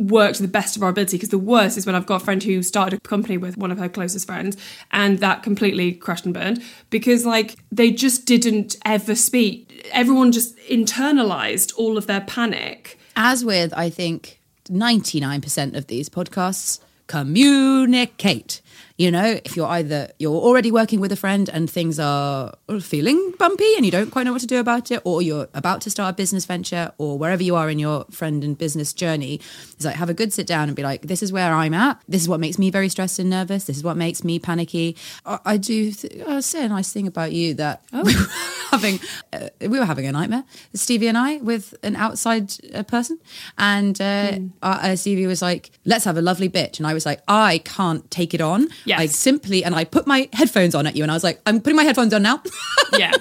work 0.00 0.34
to 0.34 0.42
the 0.42 0.48
best 0.48 0.76
of 0.76 0.82
our 0.82 0.88
ability 0.88 1.16
because 1.16 1.28
the 1.28 1.38
worst 1.38 1.76
is 1.76 1.84
when 1.84 1.94
I've 1.94 2.06
got 2.06 2.22
a 2.22 2.24
friend 2.24 2.42
who 2.42 2.62
started 2.62 2.98
a 2.98 3.00
company 3.08 3.36
with 3.36 3.56
one 3.56 3.70
of 3.70 3.78
her 3.78 3.88
closest 3.88 4.26
friends 4.26 4.56
and 4.90 5.18
that 5.18 5.42
completely 5.42 5.92
crashed 5.92 6.24
and 6.24 6.32
burned 6.32 6.62
because 6.88 7.26
like 7.26 7.56
they 7.70 7.90
just 7.90 8.24
didn't 8.24 8.76
ever 8.84 9.14
speak. 9.14 9.88
Everyone 9.92 10.32
just 10.32 10.56
internalized 10.68 11.72
all 11.76 11.98
of 11.98 12.06
their 12.06 12.22
panic. 12.22 12.98
As 13.14 13.44
with, 13.44 13.74
I 13.76 13.90
think, 13.90 14.40
99% 14.68 15.76
of 15.76 15.88
these 15.88 16.08
podcasts, 16.08 16.80
communicate. 17.10 18.62
You 18.96 19.10
know, 19.10 19.40
if 19.44 19.56
you're 19.56 19.66
either 19.66 20.12
you're 20.18 20.32
already 20.32 20.70
working 20.70 21.00
with 21.00 21.10
a 21.10 21.16
friend 21.16 21.48
and 21.52 21.68
things 21.68 21.98
are 21.98 22.54
feeling 22.80 23.32
bumpy 23.36 23.74
and 23.74 23.84
you 23.84 23.90
don't 23.90 24.10
quite 24.10 24.24
know 24.24 24.32
what 24.32 24.42
to 24.42 24.46
do 24.46 24.60
about 24.60 24.92
it, 24.92 25.00
or 25.04 25.20
you're 25.20 25.48
about 25.54 25.80
to 25.82 25.90
start 25.90 26.14
a 26.14 26.16
business 26.16 26.44
venture, 26.44 26.92
or 26.98 27.18
wherever 27.18 27.42
you 27.42 27.56
are 27.56 27.68
in 27.68 27.80
your 27.80 28.04
friend 28.10 28.44
and 28.44 28.56
business 28.56 28.92
journey, 28.92 29.40
it's 29.72 29.84
like 29.84 29.96
have 29.96 30.10
a 30.10 30.14
good 30.14 30.32
sit 30.32 30.46
down 30.46 30.68
and 30.68 30.76
be 30.76 30.82
like, 30.82 31.02
this 31.02 31.22
is 31.22 31.32
where 31.32 31.52
I'm 31.52 31.74
at. 31.74 32.00
This 32.06 32.22
is 32.22 32.28
what 32.28 32.38
makes 32.38 32.58
me 32.58 32.70
very 32.70 32.88
stressed 32.88 33.18
and 33.18 33.30
nervous. 33.30 33.64
This 33.64 33.78
is 33.78 33.82
what 33.82 33.96
makes 33.96 34.22
me 34.22 34.38
panicky. 34.38 34.96
I, 35.26 35.38
I 35.44 35.56
do 35.56 35.90
th- 35.90 36.22
I'll 36.28 36.42
say 36.42 36.64
a 36.64 36.68
nice 36.68 36.92
thing 36.92 37.08
about 37.08 37.32
you 37.32 37.54
that 37.54 37.82
were 37.92 38.02
oh. 38.04 38.56
having 38.70 39.00
uh, 39.32 39.48
we 39.60 39.78
were 39.78 39.84
having 39.84 40.06
a 40.06 40.12
nightmare, 40.12 40.44
Stevie 40.74 41.08
and 41.08 41.18
I, 41.18 41.36
with 41.38 41.74
an 41.82 41.96
outside 41.96 42.52
uh, 42.74 42.82
person, 42.82 43.18
and 43.58 44.00
uh, 44.00 44.38
uh, 44.62 44.78
uh, 44.82 44.96
Stevie 44.96 45.26
was 45.26 45.42
like, 45.42 45.70
"Let's 45.84 46.04
have 46.04 46.16
a 46.16 46.22
lovely 46.22 46.48
bitch," 46.48 46.78
and 46.78 46.86
I 46.86 46.94
was 46.94 47.06
like, 47.06 47.20
"I 47.28 47.58
can't 47.58 48.10
take 48.10 48.34
it 48.34 48.40
on." 48.40 48.68
Yes. 48.84 49.00
I 49.00 49.06
simply 49.06 49.64
and 49.64 49.74
I 49.74 49.84
put 49.84 50.06
my 50.06 50.28
headphones 50.32 50.74
on 50.74 50.86
at 50.86 50.96
you, 50.96 51.02
and 51.02 51.10
I 51.10 51.14
was 51.14 51.24
like, 51.24 51.40
"I'm 51.46 51.60
putting 51.60 51.76
my 51.76 51.84
headphones 51.84 52.14
on 52.14 52.22
now." 52.22 52.42
yeah 52.98 53.12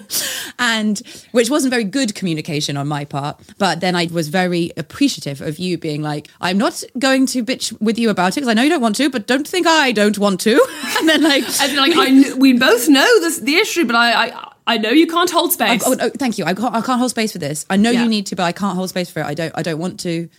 and 0.60 1.02
which 1.32 1.50
wasn't 1.50 1.72
very 1.72 1.86
good 1.86 2.14
communication 2.14 2.78
on 2.78 2.88
my 2.88 3.06
part. 3.06 3.40
But 3.58 3.80
then 3.80 3.96
I 3.96 4.08
was 4.12 4.28
very 4.28 4.72
appreciative 4.78 5.42
of 5.42 5.58
you 5.58 5.78
being 5.78 6.02
like, 6.04 6.28
I'm 6.42 6.58
not 6.58 6.84
going 7.00 7.26
to 7.28 7.44
bitch 7.44 7.80
with 7.82 7.98
you 7.98 8.10
about 8.10 8.34
it 8.34 8.42
because 8.42 8.50
I 8.50 8.54
know 8.54 8.64
you 8.64 8.70
don't 8.70 8.82
want 8.82 8.98
to, 8.98 9.10
but 9.10 9.26
don't 9.26 9.48
think 9.48 9.66
I 9.66 9.92
don't 9.94 10.20
want 10.20 10.42
to. 10.42 10.62
and 11.00 11.10
then 11.10 11.24
like, 11.24 11.44
As 11.44 11.72
in, 11.72 11.78
like 11.78 11.94
I 11.96 12.34
we 12.38 12.54
both 12.54 12.90
know 12.90 13.20
this 13.22 13.40
the 13.40 13.56
issue 13.56 13.86
but 13.86 13.96
I 13.96 14.28
I, 14.28 14.49
I 14.70 14.78
know 14.78 14.92
you 14.92 15.08
can't 15.08 15.30
hold 15.32 15.52
space 15.52 15.84
Oh, 15.86 15.96
oh, 16.00 16.10
thank 16.18 16.38
you. 16.38 16.46
I 16.46 16.54
can't, 16.54 16.74
I 16.76 16.82
can't 16.82 17.00
hold 17.00 17.12
space 17.12 17.32
for 17.32 17.40
this. 17.40 17.66
I 17.70 17.76
know 17.78 17.92
Yeah. 17.92 18.04
you 18.04 18.10
need 18.10 18.28
to, 18.28 18.36
but 18.36 18.44
I 18.44 18.52
can't 18.52 18.76
hold 18.78 18.90
space 18.90 19.10
for 19.10 19.20
it. 19.22 19.26
I 19.26 19.34
don't. 19.34 19.52
I 19.56 19.62
don't 19.64 19.80
want 19.80 20.00
to. 20.02 20.30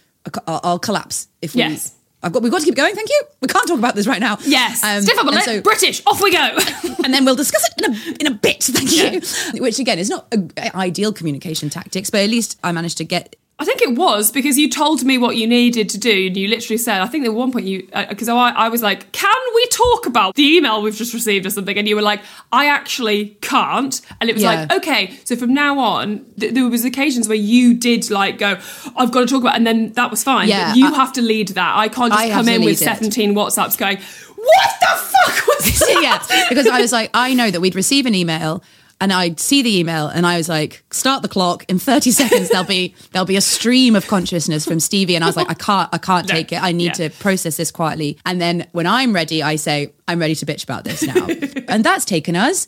I'll, 0.46 0.60
I'll 0.64 0.78
collapse 0.78 1.28
if 1.42 1.54
we. 1.54 1.60
Yes. 1.60 1.94
I've 2.22 2.32
got. 2.32 2.42
We've 2.42 2.52
got 2.52 2.60
to 2.60 2.64
keep 2.66 2.74
going. 2.76 2.94
Thank 2.94 3.08
you. 3.10 3.20
We 3.40 3.48
can't 3.48 3.66
talk 3.66 3.78
about 3.78 3.94
this 3.94 4.06
right 4.06 4.20
now. 4.20 4.38
yes 4.44 4.84
Um, 4.84 5.02
stiff 5.02 5.18
upper 5.18 5.30
lip 5.30 5.42
so- 5.44 5.60
British 5.62 6.02
off 6.06 6.22
we 6.22 6.30
go 6.32 6.38
and 7.04 7.12
then 7.14 7.24
we'll 7.24 7.34
discuss 7.36 7.68
it 7.68 7.84
in 7.84 7.92
a 7.94 7.96
in 8.20 8.26
a 8.32 8.36
bit. 8.36 8.62
Thank 8.62 8.92
you. 8.92 9.60
Which 9.62 9.78
again 9.78 9.98
is 9.98 10.08
not 10.10 10.26
a, 10.32 10.38
a 10.58 10.76
ideal 10.76 11.12
communication 11.12 11.70
tactics, 11.70 12.10
but 12.10 12.20
at 12.20 12.30
least 12.30 12.58
I 12.62 12.72
managed 12.72 12.98
to 12.98 13.04
get. 13.04 13.36
I 13.60 13.64
think 13.66 13.82
it 13.82 13.94
was 13.96 14.32
because 14.32 14.56
you 14.58 14.70
told 14.70 15.04
me 15.04 15.18
what 15.18 15.36
you 15.36 15.46
needed 15.46 15.90
to 15.90 15.98
do, 15.98 16.26
and 16.28 16.36
you 16.36 16.48
literally 16.48 16.78
said, 16.78 17.02
I 17.02 17.06
think 17.06 17.26
at 17.26 17.34
one 17.34 17.52
point 17.52 17.66
you, 17.66 17.86
uh, 17.92 18.06
because 18.06 18.28
I, 18.28 18.50
I 18.50 18.68
was 18.70 18.80
like, 18.82 19.12
can 19.12 19.30
we 19.54 19.66
talk 19.66 20.06
about 20.06 20.34
the 20.34 20.42
email 20.56 20.80
we've 20.80 20.94
just 20.94 21.12
received 21.12 21.44
or 21.44 21.50
something? 21.50 21.76
And 21.76 21.86
you 21.86 21.94
were 21.94 22.00
like, 22.00 22.22
I 22.50 22.66
actually 22.68 23.36
can't. 23.42 24.00
And 24.20 24.30
it 24.30 24.32
was 24.32 24.42
Yeah. 24.42 24.66
like, 24.68 24.72
okay, 24.78 25.18
so 25.24 25.36
from 25.36 25.52
now 25.52 25.78
on, 25.78 26.24
th- 26.38 26.54
there 26.54 26.66
was 26.68 26.86
occasions 26.86 27.28
where 27.28 27.36
you 27.36 27.74
did 27.74 28.10
like 28.10 28.38
go, 28.38 28.58
I've 28.96 29.12
got 29.12 29.20
to 29.20 29.26
talk 29.26 29.42
about, 29.42 29.56
and 29.56 29.66
then 29.66 29.92
that 29.92 30.10
was 30.10 30.24
fine. 30.24 30.48
Yeah, 30.48 30.74
you 30.74 30.86
I- 30.86 30.94
have 30.94 31.12
to 31.12 31.22
lead 31.22 31.48
that. 31.48 31.76
I 31.76 31.88
can't 31.88 32.12
just 32.12 32.24
I 32.24 32.30
come 32.30 32.48
in 32.48 32.64
with 32.64 32.80
it. 32.80 32.84
17 32.84 33.34
WhatsApps 33.34 33.76
going, 33.76 33.98
what 34.36 34.70
the 34.80 34.86
fuck 34.86 35.46
was 35.48 35.78
that? 35.80 36.00
yeah, 36.30 36.48
because 36.48 36.66
I 36.66 36.80
was 36.80 36.92
like, 36.92 37.10
I 37.12 37.34
know 37.34 37.50
that 37.50 37.60
we'd 37.60 37.74
receive 37.74 38.06
an 38.06 38.14
email. 38.14 38.62
And 39.00 39.12
I'd 39.14 39.40
see 39.40 39.62
the 39.62 39.78
email, 39.78 40.08
and 40.08 40.26
I 40.26 40.36
was 40.36 40.48
like, 40.48 40.84
"Start 40.90 41.22
the 41.22 41.28
clock 41.28 41.64
in 41.68 41.78
thirty 41.78 42.10
seconds. 42.20 42.50
There'll 42.50 42.66
be 42.66 42.94
there'll 43.12 43.26
be 43.26 43.36
a 43.36 43.40
stream 43.40 43.96
of 43.96 44.06
consciousness 44.06 44.66
from 44.66 44.78
Stevie." 44.80 45.14
And 45.14 45.24
I 45.24 45.26
was 45.26 45.36
like, 45.36 45.48
"I 45.50 45.54
can't, 45.54 45.88
I 45.92 45.98
can't 45.98 46.28
No. 46.28 46.34
take 46.34 46.52
it. 46.52 46.62
I 46.62 46.72
need 46.72 46.98
Yeah. 46.98 47.08
to 47.08 47.10
process 47.18 47.56
this 47.56 47.70
quietly." 47.70 48.18
And 48.26 48.40
then 48.40 48.66
when 48.72 48.86
I'm 48.86 49.12
ready, 49.14 49.42
I 49.42 49.56
say, 49.56 49.92
"I'm 50.06 50.18
ready 50.18 50.34
to 50.34 50.44
bitch 50.46 50.64
about 50.64 50.84
this 50.84 51.02
now." 51.02 51.26
and 51.68 51.82
that's 51.82 52.04
taken 52.04 52.36
us 52.36 52.66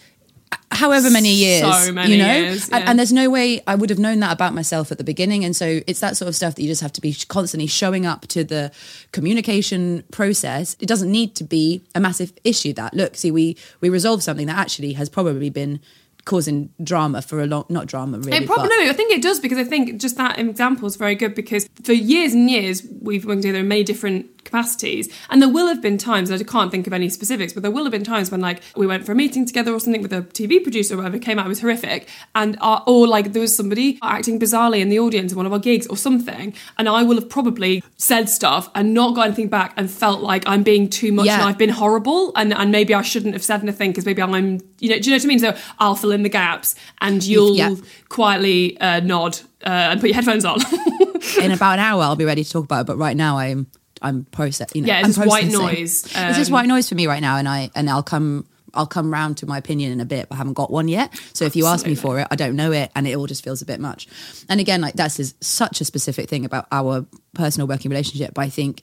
however 0.70 1.10
many 1.10 1.30
years, 1.32 1.62
So 1.84 1.92
many 1.92 2.12
you 2.12 2.18
know. 2.22 2.32
years, 2.34 2.68
and, 2.70 2.82
yeah. 2.82 2.90
and 2.90 2.98
there's 2.98 3.12
no 3.12 3.28
way 3.28 3.62
I 3.66 3.74
would 3.74 3.90
have 3.90 3.98
known 3.98 4.20
that 4.20 4.32
about 4.32 4.54
myself 4.54 4.90
at 4.90 4.96
the 4.98 5.04
beginning. 5.04 5.44
And 5.44 5.54
so 5.54 5.80
it's 5.86 6.00
that 6.00 6.16
sort 6.16 6.28
of 6.30 6.34
stuff 6.36 6.54
that 6.54 6.62
you 6.62 6.68
just 6.68 6.80
have 6.80 6.92
to 6.94 7.00
be 7.02 7.14
constantly 7.28 7.66
showing 7.66 8.06
up 8.06 8.26
to 8.28 8.42
the 8.42 8.70
communication 9.12 10.02
process. 10.10 10.76
It 10.80 10.86
doesn't 10.86 11.10
need 11.10 11.34
to 11.36 11.44
be 11.44 11.82
a 11.94 12.00
massive 12.00 12.32
issue. 12.44 12.72
That 12.72 12.94
look, 12.94 13.16
see, 13.16 13.30
we 13.30 13.56
we 13.80 13.88
resolve 13.88 14.22
something 14.22 14.46
that 14.46 14.56
actually 14.58 14.94
has 14.94 15.08
probably 15.08 15.50
been 15.50 15.80
causing 16.24 16.70
drama 16.82 17.22
for 17.22 17.40
a 17.40 17.46
long, 17.46 17.64
not 17.68 17.86
drama 17.86 18.18
really. 18.18 18.36
It 18.36 18.46
probably 18.46 18.68
no, 18.68 18.90
I 18.90 18.92
think 18.92 19.12
it 19.12 19.22
does 19.22 19.40
because 19.40 19.58
I 19.58 19.64
think 19.64 20.00
just 20.00 20.16
that 20.16 20.38
example 20.38 20.86
is 20.86 20.96
very 20.96 21.14
good 21.14 21.34
because 21.34 21.68
for 21.82 21.92
years 21.92 22.32
and 22.32 22.50
years 22.50 22.86
we've 23.00 23.24
worked 23.24 23.42
together 23.42 23.60
in 23.60 23.68
many 23.68 23.84
different 23.84 24.31
capacities, 24.44 25.12
and 25.30 25.40
there 25.42 25.48
will 25.48 25.66
have 25.68 25.80
been 25.82 25.98
times 25.98 26.30
and 26.30 26.40
I 26.40 26.44
can't 26.44 26.70
think 26.70 26.86
of 26.86 26.92
any 26.92 27.08
specifics, 27.08 27.52
but 27.52 27.62
there 27.62 27.70
will 27.72 27.84
have 27.84 27.92
been 27.92 28.04
times 28.04 28.30
when 28.30 28.40
like 28.40 28.60
we 28.76 28.86
went 28.86 29.04
for 29.06 29.12
a 29.12 29.14
meeting 29.14 29.46
together 29.46 29.72
or 29.72 29.80
something 29.80 30.02
with 30.02 30.12
a 30.12 30.22
TV 30.22 30.62
producer 30.62 30.94
or 30.94 30.98
whatever 30.98 31.18
came 31.18 31.38
out 31.38 31.46
it 31.46 31.48
was 31.48 31.60
horrific, 31.60 32.08
and 32.34 32.56
uh, 32.60 32.80
or 32.86 33.06
like 33.06 33.32
there 33.32 33.42
was 33.42 33.56
somebody 33.56 33.98
acting 34.02 34.38
bizarrely 34.38 34.80
in 34.80 34.88
the 34.88 34.98
audience 34.98 35.32
in 35.32 35.36
one 35.36 35.46
of 35.46 35.52
our 35.52 35.58
gigs 35.58 35.86
or 35.88 35.96
something, 35.96 36.54
and 36.78 36.88
I 36.88 37.02
will 37.02 37.16
have 37.16 37.28
probably 37.28 37.82
said 37.96 38.28
stuff 38.28 38.68
and 38.74 38.94
not 38.94 39.14
got 39.14 39.26
anything 39.26 39.48
back 39.48 39.72
and 39.76 39.90
felt 39.90 40.20
like 40.20 40.42
I'm 40.46 40.62
being 40.62 40.88
too 40.88 41.12
much 41.12 41.26
Yeah. 41.26 41.34
and 41.40 41.42
I've 41.48 41.58
been 41.58 41.70
horrible 41.70 42.32
and 42.36 42.52
and 42.52 42.70
maybe 42.72 42.94
I 42.94 43.02
shouldn't 43.02 43.34
have 43.34 43.42
said 43.42 43.62
anything 43.62 43.90
because 43.90 44.06
maybe 44.06 44.22
I'm 44.22 44.60
you 44.80 44.88
know 44.90 44.98
do 44.98 45.10
you 45.10 45.10
know 45.10 45.16
what 45.16 45.24
I 45.24 45.26
mean? 45.28 45.38
So 45.38 45.56
I'll 45.78 45.94
fill 45.94 46.12
in 46.12 46.22
the 46.22 46.28
gaps 46.28 46.74
and 47.00 47.22
you'll 47.24 47.56
Yeah. 47.56 47.74
quietly 48.08 48.78
uh, 48.80 49.00
nod 49.00 49.38
uh, 49.64 49.68
and 49.90 50.00
put 50.00 50.08
your 50.08 50.14
headphones 50.16 50.44
on. 50.44 50.58
in 51.40 51.50
about 51.52 51.74
an 51.74 51.78
hour 51.80 52.02
I'll 52.02 52.16
be 52.16 52.24
ready 52.24 52.44
to 52.44 52.50
talk 52.50 52.64
about 52.64 52.82
it. 52.82 52.86
But 52.86 52.96
right 52.98 53.16
now 53.16 53.38
I'm 53.38 53.66
I'm 54.02 54.24
process. 54.26 54.70
You 54.74 54.82
know, 54.82 54.88
Yeah, 54.88 55.06
it's 55.06 55.16
white 55.18 55.50
processing. 55.50 55.52
noise, 55.60 56.04
it's 56.04 56.12
just 56.38 56.50
um, 56.50 56.54
white 56.54 56.66
noise 56.66 56.88
for 56.88 56.94
me 56.94 57.06
right 57.06 57.20
now, 57.22 57.36
and 57.38 57.48
I 57.48 57.70
and 57.74 57.88
I'll 57.88 58.02
come. 58.02 58.46
I'll 58.74 58.86
come 58.86 59.12
round 59.12 59.36
to 59.36 59.46
my 59.46 59.58
opinion 59.58 59.92
in 59.92 60.00
a 60.00 60.06
bit, 60.06 60.30
but 60.30 60.36
I 60.36 60.38
haven't 60.38 60.54
got 60.54 60.70
one 60.70 60.88
yet. 60.88 61.12
So 61.34 61.44
if 61.44 61.56
you 61.56 61.66
ask 61.66 61.84
me 61.84 61.94
for 61.94 62.18
it, 62.20 62.26
I 62.30 62.36
don't 62.36 62.56
know 62.56 62.72
it, 62.72 62.90
and 62.96 63.06
it 63.06 63.14
all 63.16 63.26
just 63.26 63.44
feels 63.44 63.60
a 63.60 63.66
bit 63.66 63.80
much. 63.80 64.08
And 64.48 64.60
again, 64.60 64.80
like 64.80 64.94
that's 64.94 65.20
is 65.20 65.34
such 65.42 65.82
a 65.82 65.84
specific 65.84 66.30
thing 66.30 66.46
about 66.46 66.68
our 66.72 67.04
personal 67.34 67.68
working 67.68 67.90
relationship. 67.90 68.32
But 68.32 68.42
I 68.46 68.48
think 68.48 68.80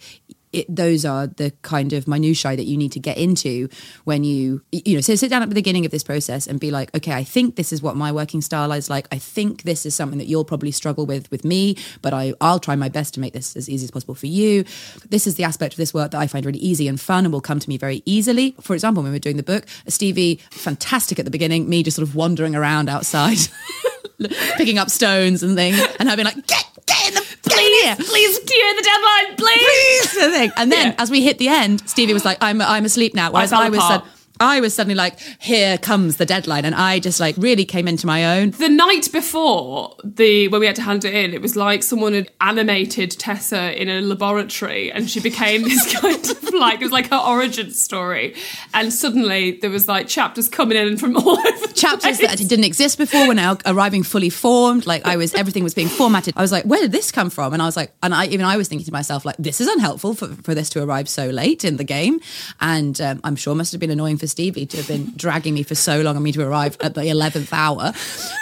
it, 0.52 0.74
those 0.74 1.06
are 1.06 1.28
the 1.28 1.52
kind 1.62 1.94
of 1.94 2.08
minutiae 2.08 2.56
that 2.56 2.66
you 2.66 2.78
need 2.78 2.92
to 2.94 3.00
get 3.00 3.18
into 3.18 3.70
when 4.04 4.24
you 4.24 4.62
you 4.72 4.96
know 4.96 5.02
so 5.02 5.16
sit 5.16 5.30
down 5.30 5.42
at 5.42 5.50
the 5.50 5.56
beginning 5.56 5.86
of 5.86 5.92
this 5.92 6.04
process 6.04 6.48
and 6.48 6.60
be 6.60 6.72
like 6.72 6.96
okay 6.96 7.14
i 7.14 7.24
think 7.24 7.56
this 7.56 7.72
is 7.72 7.82
what 7.82 7.96
my 7.96 8.12
working 8.12 8.42
style 8.42 8.72
is 8.72 8.90
like. 8.90 9.08
I 9.12 9.18
think 9.18 9.64
this 9.64 9.86
is 9.86 9.96
something 9.96 10.18
that 10.20 10.28
you'll 10.28 10.46
probably 10.46 10.72
struggle 10.72 11.06
with 11.06 11.30
with 11.32 11.46
me 11.46 11.76
but 12.02 12.14
I, 12.14 12.34
i'll 12.42 12.60
try 12.60 12.76
my 12.76 12.90
best 12.90 13.14
to 13.16 13.20
make 13.20 13.34
this 13.34 13.56
as 13.56 13.70
easy 13.70 13.86
as 13.86 13.92
possible 13.92 14.16
for 14.16 14.28
you. 14.28 14.64
This 15.10 15.28
is 15.28 15.36
the 15.36 15.44
aspect 15.44 15.74
of 15.74 15.78
this 15.78 15.94
work 15.94 16.12
that 16.12 16.20
i 16.20 16.28
find 16.28 16.46
really 16.46 16.60
easy 16.60 16.88
and 16.88 17.00
fun 17.00 17.26
and 17.26 17.34
will 17.34 17.42
come 17.42 17.60
to 17.60 17.70
me 17.70 17.78
very 17.78 18.02
easily. 18.06 18.56
For 18.62 18.74
example 18.74 19.04
when 19.04 19.12
we 19.12 19.16
we're 19.16 19.20
doing 19.20 19.38
the 19.38 19.44
book 19.44 19.66
stevie 19.88 20.40
fantastic 20.52 21.20
at 21.20 21.26
the 21.26 21.32
beginning 21.32 21.70
me 21.70 21.84
just 21.84 21.96
sort 21.96 22.08
of 22.08 22.16
wandering 22.16 22.56
around 22.56 22.90
outside 22.90 23.38
picking 24.58 24.78
up 24.78 24.90
stones 24.90 25.44
and 25.44 25.56
things 25.56 25.80
and 26.00 26.10
having 26.10 26.26
like 26.26 26.48
get 26.48 26.69
get 26.90 27.08
in 27.08 27.14
the 27.14 27.22
please, 27.44 27.96
please 27.96 28.40
clear 28.40 28.76
the 28.76 28.82
deadline, 28.82 29.36
please. 29.38 30.14
please. 30.14 30.52
And 30.58 30.72
then 30.72 30.88
yeah. 30.92 30.96
as 30.98 31.12
we 31.12 31.24
hit 31.24 31.38
the 31.38 31.48
end, 31.48 31.88
Stevie 31.90 32.14
was 32.14 32.26
like, 32.26 32.38
I'm, 32.42 32.62
I'm 32.62 32.86
asleep 32.86 33.14
now. 33.14 33.32
Whereas 33.32 33.54
I, 33.54 33.66
I 33.66 33.70
was 33.70 33.88
said, 33.88 34.02
I 34.40 34.60
was 34.60 34.74
suddenly 34.74 34.96
like, 34.96 35.20
here 35.40 35.78
comes 35.78 36.18
the 36.18 36.26
deadline. 36.26 36.66
And 36.66 36.76
I 36.76 37.00
just 37.00 37.20
like 37.20 37.36
really 37.38 37.66
came 37.66 37.88
into 37.88 38.08
my 38.08 38.40
own. 38.40 38.52
The 38.52 38.70
night 38.70 39.12
before 39.12 39.96
the 40.04 40.48
when 40.48 40.62
we 40.62 40.68
had 40.68 40.76
to 40.78 40.82
hand 40.82 41.06
it 41.06 41.14
in, 41.14 41.34
it 41.34 41.42
was 41.42 41.56
like 41.56 41.84
someone 41.84 42.14
had 42.14 42.32
animated 42.42 43.12
Tessa 43.12 43.80
in 43.80 43.90
a 43.90 44.02
laboratory 44.02 44.92
and 44.92 45.10
she 45.10 45.20
became 45.20 45.64
this 45.64 45.94
kind 46.02 46.30
of 46.30 46.54
like 46.54 46.82
it 46.82 46.86
was 46.86 46.92
like 46.92 47.10
her 47.10 47.18
origin 47.18 47.72
story. 47.72 48.36
And 48.74 48.94
suddenly 48.94 49.60
there 49.60 49.70
was 49.70 49.88
like 49.88 50.08
chapters 50.08 50.48
coming 50.48 50.78
in 50.78 50.98
from 50.98 51.18
all 51.18 51.38
over 51.48 51.68
chapters 51.68 52.20
that 52.20 52.38
didn't 52.38 52.66
exist 52.66 52.98
before 52.98 53.28
were 53.28 53.34
now 53.34 53.58
arriving 53.66 54.04
fully 54.04 54.30
formed. 54.30 54.86
Like 54.86 55.06
I 55.06 55.18
was 55.18 55.34
everything 55.34 55.64
was 55.64 55.74
being 55.74 55.88
formatted. 55.88 56.34
I 56.38 56.42
was 56.42 56.52
like, 56.52 56.66
where 56.66 56.82
did 56.82 56.92
this 56.92 57.12
come 57.12 57.30
from? 57.30 57.54
And 57.54 57.62
I 57.62 57.66
was 57.66 57.76
like, 57.76 57.92
and 58.02 58.14
I 58.14 58.26
even 58.28 58.46
I 58.46 58.58
was 58.58 58.68
thinking 58.68 58.86
to 58.86 58.92
myself, 58.92 59.26
like, 59.26 59.38
this 59.38 59.60
is 59.62 59.68
unhelpful 59.68 60.14
for, 60.14 60.28
for 60.28 60.56
this 60.56 60.70
to 60.72 60.84
arrive 60.84 61.10
so 61.10 61.30
late 61.30 61.66
in 61.66 61.78
the 61.78 61.84
game. 61.84 62.20
And 62.62 63.00
um, 63.02 63.20
I'm 63.24 63.36
sure 63.36 63.56
must 63.56 63.72
have 63.72 63.82
been 63.82 63.92
annoying 63.92 64.18
for 64.18 64.28
Stevie 64.30 64.66
to 64.68 64.78
have 64.78 64.88
been 64.88 65.14
dragging 65.16 65.54
me 65.54 65.64
for 65.64 65.76
so 65.76 66.02
long 66.02 66.16
and 66.16 66.24
me 66.24 66.32
to 66.32 66.42
arrive 66.42 66.78
at 66.82 66.96
the 66.96 67.02
11th 67.02 67.52
hour. 67.54 67.94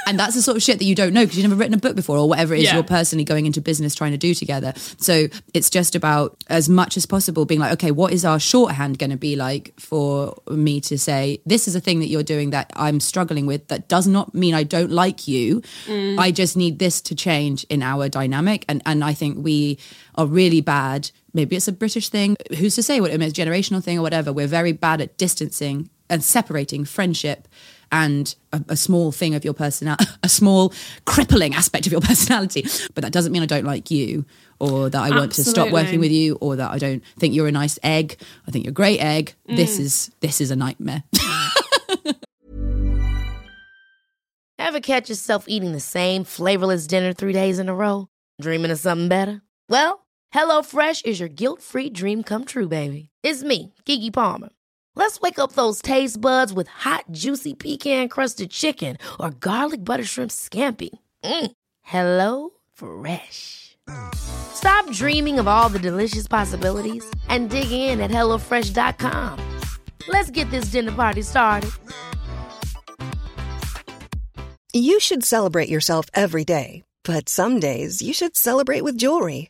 And 0.08 0.19
that's 0.19 0.36
the 0.36 0.41
sort 0.41 0.58
of 0.58 0.63
shit 0.63 0.80
that 0.80 0.86
you 0.86 0.95
don't 0.95 1.13
know 1.13 1.23
because 1.23 1.38
you've 1.38 1.50
never 1.50 1.60
written 1.60 1.73
a 1.73 1.78
book 1.78 1.95
before 1.95 2.17
or 2.17 2.30
whatever 2.30 2.54
it 2.54 2.60
is 2.60 2.65
yeah. 2.65 2.76
you're 2.76 2.84
personally 2.84 3.23
going 3.23 3.45
into 3.45 3.62
business 3.62 3.95
trying 3.95 4.12
to 4.12 4.17
do 4.17 4.34
together. 4.34 4.73
So 4.97 5.28
it's 5.54 5.69
just 5.69 5.95
about 5.95 6.43
as 6.47 6.69
much 6.69 6.97
as 6.97 7.06
possible 7.06 7.45
being 7.45 7.60
like, 7.60 7.73
okay, 7.73 7.91
what 7.91 8.13
is 8.13 8.26
our 8.26 8.39
shorthand 8.39 9.00
going 9.00 9.10
to 9.10 9.17
be 9.17 9.36
like 9.36 9.73
for 9.80 10.36
me 10.50 10.82
to 10.82 10.97
say, 10.97 11.41
this 11.45 11.67
is 11.67 11.76
a 11.76 11.82
thing 11.82 12.00
that 12.00 12.08
you're 12.08 12.23
doing 12.23 12.52
that 12.52 12.71
I'm 12.76 13.00
struggling 13.00 13.45
with 13.45 13.67
that 13.67 13.88
does 13.88 14.08
not 14.08 14.34
mean 14.34 14.54
I 14.54 14.63
don't 14.63 14.91
like 14.91 15.28
you. 15.28 15.62
Mm. 15.86 16.19
I 16.19 16.32
just 16.32 16.58
need 16.58 16.80
this 16.80 17.02
to 17.02 17.15
change 17.15 17.65
in 17.65 17.82
our 17.82 18.10
dynamic. 18.10 18.65
And, 18.67 18.82
and 18.86 19.04
I 19.04 19.13
think 19.13 19.43
we 19.43 19.80
are 20.15 20.26
really 20.26 20.62
bad 20.62 21.12
maybe 21.38 21.56
it's 21.56 21.69
a 21.69 21.71
British 21.71 22.10
thing. 22.10 22.36
Who's 22.58 22.76
to 22.76 22.84
say 22.84 23.00
what 23.00 23.12
it 23.12 23.21
is, 23.21 23.32
a 23.32 23.36
generational 23.36 23.82
thing 23.82 23.97
or 23.97 24.02
whatever? 24.02 24.34
We're 24.34 24.47
very 24.47 24.73
bad 24.73 25.00
at 25.00 25.17
distancing 25.17 25.89
and 26.10 26.21
separating 26.21 26.84
friendship 26.84 27.47
and 27.91 28.36
a, 28.52 28.62
a, 28.69 28.76
small 28.76 29.13
thing 29.13 29.34
of 29.36 29.45
your 29.45 29.54
personality, 29.54 30.06
a 30.23 30.28
small 30.28 30.73
crippling 31.06 31.54
aspect 31.54 31.86
of 31.86 31.93
your 31.93 32.02
personality. 32.02 32.65
But 32.93 33.04
that 33.04 33.13
doesn't 33.13 33.32
mean 33.32 33.43
I 33.43 33.45
don't 33.45 33.63
like 33.63 33.89
you 33.89 34.26
or 34.60 34.89
that 34.89 35.02
I 35.02 35.12
want 35.12 35.32
to 35.34 35.43
stop 35.45 35.71
working 35.71 36.02
with 36.02 36.12
you 36.12 36.36
or 36.41 36.58
that 36.58 36.71
I 36.71 36.80
don't 36.80 37.02
think 37.17 37.34
you're 37.34 37.47
a 37.47 37.52
nice 37.52 37.80
egg. 37.84 38.17
I 38.47 38.52
think 38.52 38.65
you're 38.65 38.71
a 38.71 38.73
great 38.73 39.00
egg. 39.00 39.36
Mm. 39.47 39.56
This 39.56 39.80
is 39.80 40.12
this 40.19 40.41
is 40.41 40.52
a 40.52 40.56
nightmare. 40.56 41.04
Ever 44.60 44.80
catch 44.82 45.08
yourself 45.08 45.45
eating 45.47 45.71
the 45.71 45.80
same 45.80 46.23
flavorless 46.23 46.88
dinner 46.88 47.13
three 47.13 47.32
days 47.32 47.60
in 47.60 47.69
a 47.69 47.76
row? 47.76 48.10
Dreaming 48.41 48.71
of 48.71 48.80
something 48.80 49.08
better? 49.08 49.43
Well, 49.69 50.07
HelloFresh 50.34 51.06
is 51.06 51.20
your 51.20 51.30
guilt-free 51.30 51.92
dream 51.92 52.24
come 52.24 52.46
true, 52.46 52.68
baby. 52.68 53.10
It's 53.24 53.44
me, 53.44 53.74
Keke 53.86 54.13
Palmer. 54.13 54.50
Let's 54.96 55.22
wake 55.22 55.40
up 55.40 55.54
those 55.54 55.82
taste 55.82 56.20
buds 56.20 56.52
with 56.52 56.68
hot, 56.68 57.06
juicy 57.12 57.54
pecan 57.54 58.10
crusted 58.10 58.50
chicken 58.50 58.98
or 59.20 59.30
garlic 59.30 59.86
butter 59.86 60.04
shrimp 60.04 60.32
scampi. 60.32 60.90
Mm. 61.24 61.52
Hello 61.84 62.50
Fresh. 62.74 63.78
Stop 64.16 64.92
dreaming 64.92 65.40
of 65.40 65.48
all 65.48 65.70
the 65.70 65.80
delicious 65.80 66.28
possibilities 66.28 67.06
and 67.30 67.50
dig 67.50 67.72
in 67.72 68.02
at 68.02 68.12
HelloFresh.com. 68.12 69.40
Let's 70.08 70.32
get 70.32 70.50
this 70.50 70.72
dinner 70.72 70.92
party 70.92 71.22
started. 71.22 71.72
You 74.74 75.00
should 75.00 75.24
celebrate 75.24 75.70
yourself 75.70 76.06
every 76.13 76.44
day, 76.44 76.84
but 77.04 77.30
some 77.30 77.60
days 77.60 78.02
you 78.02 78.13
should 78.13 78.36
celebrate 78.36 78.84
with 78.84 78.98
jewelry. 78.98 79.50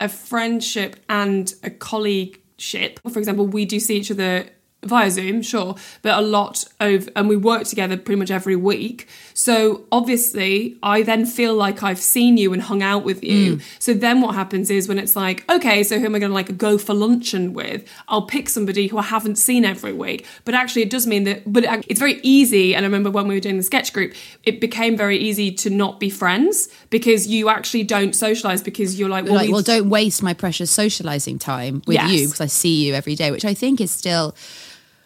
a 0.00 0.08
friendship 0.08 0.96
and 1.08 1.54
a 1.62 1.70
colleagueship. 1.70 2.98
For 3.10 3.18
example, 3.18 3.46
we 3.46 3.64
do 3.64 3.78
see 3.78 3.96
each 3.98 4.10
other 4.10 4.46
via 4.82 5.10
Zoom, 5.10 5.42
sure, 5.42 5.74
but 6.02 6.18
a 6.18 6.22
lot 6.22 6.64
of, 6.80 7.08
and 7.14 7.28
we 7.28 7.36
work 7.36 7.64
together 7.64 7.96
pretty 7.96 8.18
much 8.18 8.30
every 8.30 8.56
week. 8.56 9.08
So 9.40 9.86
obviously, 9.90 10.76
I 10.82 11.00
then 11.00 11.24
feel 11.24 11.54
like 11.54 11.82
I've 11.82 11.98
seen 11.98 12.36
you 12.36 12.52
and 12.52 12.60
hung 12.60 12.82
out 12.82 13.04
with 13.04 13.24
you. 13.24 13.56
Mm. 13.56 13.62
So 13.78 13.94
then 13.94 14.20
what 14.20 14.34
happens 14.34 14.68
is 14.68 14.86
when 14.86 14.98
it's 14.98 15.16
like, 15.16 15.50
okay, 15.50 15.82
so 15.82 15.98
who 15.98 16.04
am 16.04 16.14
I 16.14 16.18
going 16.18 16.28
to 16.28 16.34
like 16.34 16.58
go 16.58 16.76
for 16.76 16.92
luncheon 16.92 17.54
with? 17.54 17.88
I'll 18.08 18.26
pick 18.26 18.50
somebody 18.50 18.86
who 18.88 18.98
I 18.98 19.02
haven't 19.02 19.36
seen 19.36 19.64
every 19.64 19.94
week. 19.94 20.26
But 20.44 20.52
actually, 20.52 20.82
it 20.82 20.90
does 20.90 21.06
mean 21.06 21.24
that, 21.24 21.50
but 21.50 21.64
it's 21.88 21.98
very 21.98 22.20
easy. 22.22 22.74
And 22.74 22.84
I 22.84 22.86
remember 22.86 23.10
when 23.10 23.28
we 23.28 23.34
were 23.34 23.40
doing 23.40 23.56
the 23.56 23.62
sketch 23.62 23.94
group, 23.94 24.12
it 24.44 24.60
became 24.60 24.94
very 24.94 25.16
easy 25.16 25.50
to 25.52 25.70
not 25.70 25.98
be 25.98 26.10
friends 26.10 26.68
because 26.90 27.26
you 27.26 27.48
actually 27.48 27.84
don't 27.84 28.14
socialize 28.14 28.60
because 28.60 29.00
you're 29.00 29.08
like, 29.08 29.24
well, 29.24 29.36
like, 29.36 29.50
well 29.50 29.62
don't 29.62 29.88
waste 29.88 30.22
my 30.22 30.34
precious 30.34 30.70
socializing 30.70 31.38
time 31.38 31.80
with 31.86 31.94
yes. 31.94 32.12
you 32.12 32.26
because 32.26 32.42
I 32.42 32.46
see 32.46 32.84
you 32.84 32.92
every 32.92 33.14
day, 33.14 33.30
which 33.30 33.46
I 33.46 33.54
think 33.54 33.80
is 33.80 33.90
still 33.90 34.34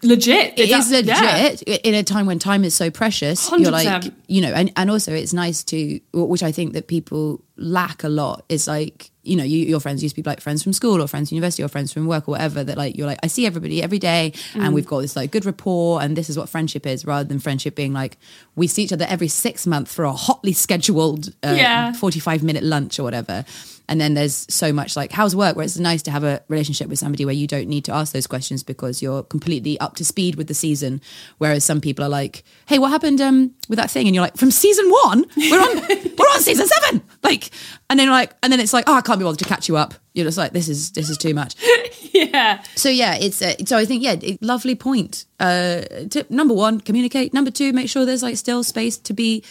legit. 0.04 0.58
It 0.58 0.70
is 0.70 0.90
legit 0.90 1.62
yeah. 1.66 1.76
in 1.82 1.94
a 1.94 2.02
time 2.02 2.26
when 2.26 2.38
time 2.38 2.64
is 2.64 2.74
so 2.74 2.90
precious. 2.90 3.50
you 3.50 3.68
are 3.68 3.70
like, 3.70 4.12
you 4.26 4.40
know, 4.40 4.52
and, 4.52 4.72
and 4.76 4.90
also 4.90 5.12
it's 5.12 5.32
nice 5.32 5.64
to, 5.64 6.00
which 6.12 6.42
I 6.42 6.52
think 6.52 6.72
that 6.74 6.86
people 6.86 7.42
lack 7.56 8.02
a 8.04 8.08
lot 8.08 8.44
is 8.48 8.66
like, 8.66 9.10
you 9.22 9.36
know, 9.36 9.44
you, 9.44 9.64
your 9.64 9.80
friends 9.80 10.02
used 10.02 10.16
to 10.16 10.22
be 10.22 10.28
like 10.28 10.40
friends 10.40 10.62
from 10.62 10.72
school 10.72 11.00
or 11.00 11.06
friends 11.06 11.28
from 11.28 11.36
university 11.36 11.62
or 11.62 11.68
friends 11.68 11.92
from 11.92 12.06
work 12.06 12.28
or 12.28 12.32
whatever 12.32 12.64
that 12.64 12.76
like, 12.76 12.96
you're 12.96 13.06
like, 13.06 13.20
I 13.22 13.28
see 13.28 13.46
everybody 13.46 13.82
every 13.82 13.98
day 13.98 14.32
mm. 14.52 14.60
and 14.60 14.74
we've 14.74 14.86
got 14.86 15.00
this 15.00 15.16
like 15.16 15.30
good 15.30 15.44
rapport 15.44 16.02
and 16.02 16.16
this 16.16 16.28
is 16.28 16.36
what 16.36 16.48
friendship 16.48 16.86
is 16.86 17.04
rather 17.04 17.26
than 17.26 17.38
friendship 17.38 17.74
being 17.74 17.92
like, 17.92 18.18
we 18.56 18.66
see 18.66 18.82
each 18.82 18.92
other 18.92 19.06
every 19.08 19.28
six 19.28 19.66
months 19.66 19.94
for 19.94 20.04
a 20.04 20.12
hotly 20.12 20.52
scheduled 20.52 21.28
uh, 21.42 21.54
yeah. 21.56 21.92
45 21.92 22.42
minute 22.42 22.64
lunch 22.64 22.98
or 22.98 23.04
whatever. 23.04 23.44
And 23.88 24.00
then 24.00 24.14
there's 24.14 24.46
so 24.48 24.72
much 24.72 24.96
like 24.96 25.12
how's 25.12 25.36
work 25.36 25.56
where 25.56 25.64
it's 25.64 25.78
nice 25.78 26.02
to 26.02 26.10
have 26.10 26.24
a 26.24 26.42
relationship 26.48 26.88
with 26.88 26.98
somebody 26.98 27.24
where 27.24 27.34
you 27.34 27.46
don't 27.46 27.68
need 27.68 27.84
to 27.84 27.92
ask 27.92 28.12
those 28.12 28.26
questions 28.26 28.62
because 28.62 29.02
you're 29.02 29.22
completely 29.22 29.78
up 29.78 29.96
to 29.96 30.04
speed 30.04 30.36
with 30.36 30.46
the 30.46 30.54
season. 30.54 31.02
Whereas 31.38 31.64
some 31.64 31.80
people 31.80 32.04
are 32.04 32.08
like, 32.08 32.44
hey, 32.66 32.78
what 32.78 32.90
happened 32.90 33.20
um, 33.20 33.54
with 33.68 33.78
that 33.78 33.90
thing? 33.90 34.06
And 34.06 34.14
you're 34.14 34.24
like, 34.24 34.36
from 34.36 34.50
season 34.50 34.88
one, 34.90 35.24
we're 35.36 35.60
on 35.60 35.76
we're 36.18 36.24
on 36.24 36.40
season 36.40 36.66
seven. 36.66 37.02
Like, 37.22 37.43
and 37.90 37.98
then 37.98 38.11
like, 38.11 38.33
and 38.42 38.52
then 38.52 38.61
it's 38.61 38.72
like, 38.72 38.85
oh, 38.87 38.94
I 38.94 39.00
can't 39.00 39.18
be 39.18 39.24
bothered 39.24 39.38
to 39.40 39.44
catch 39.44 39.68
you 39.68 39.76
up. 39.76 39.94
You're 40.12 40.26
just 40.26 40.38
like, 40.38 40.52
this 40.52 40.68
is 40.68 40.92
this 40.92 41.11
is 41.11 41.18
too 41.18 41.35
much. 41.35 41.54
yeah. 42.12 42.62
So 42.76 42.88
yeah, 42.88 43.16
it's 43.16 43.42
uh, 43.42 43.54
so 43.64 43.76
I 43.76 43.85
think 43.85 44.02
yeah, 44.02 44.16
it, 44.20 44.42
lovely 44.42 44.74
point. 44.74 45.24
Uh, 45.40 45.83
tip 46.11 46.30
number 46.30 46.54
one, 46.54 46.80
communicate. 46.80 47.35
Number 47.35 47.50
two, 47.50 47.72
make 47.72 47.88
sure 47.88 48.04
there's 48.04 48.22
like 48.22 48.37
still 48.37 48.62
space 48.62 48.96
to 48.98 49.12
be 49.12 49.42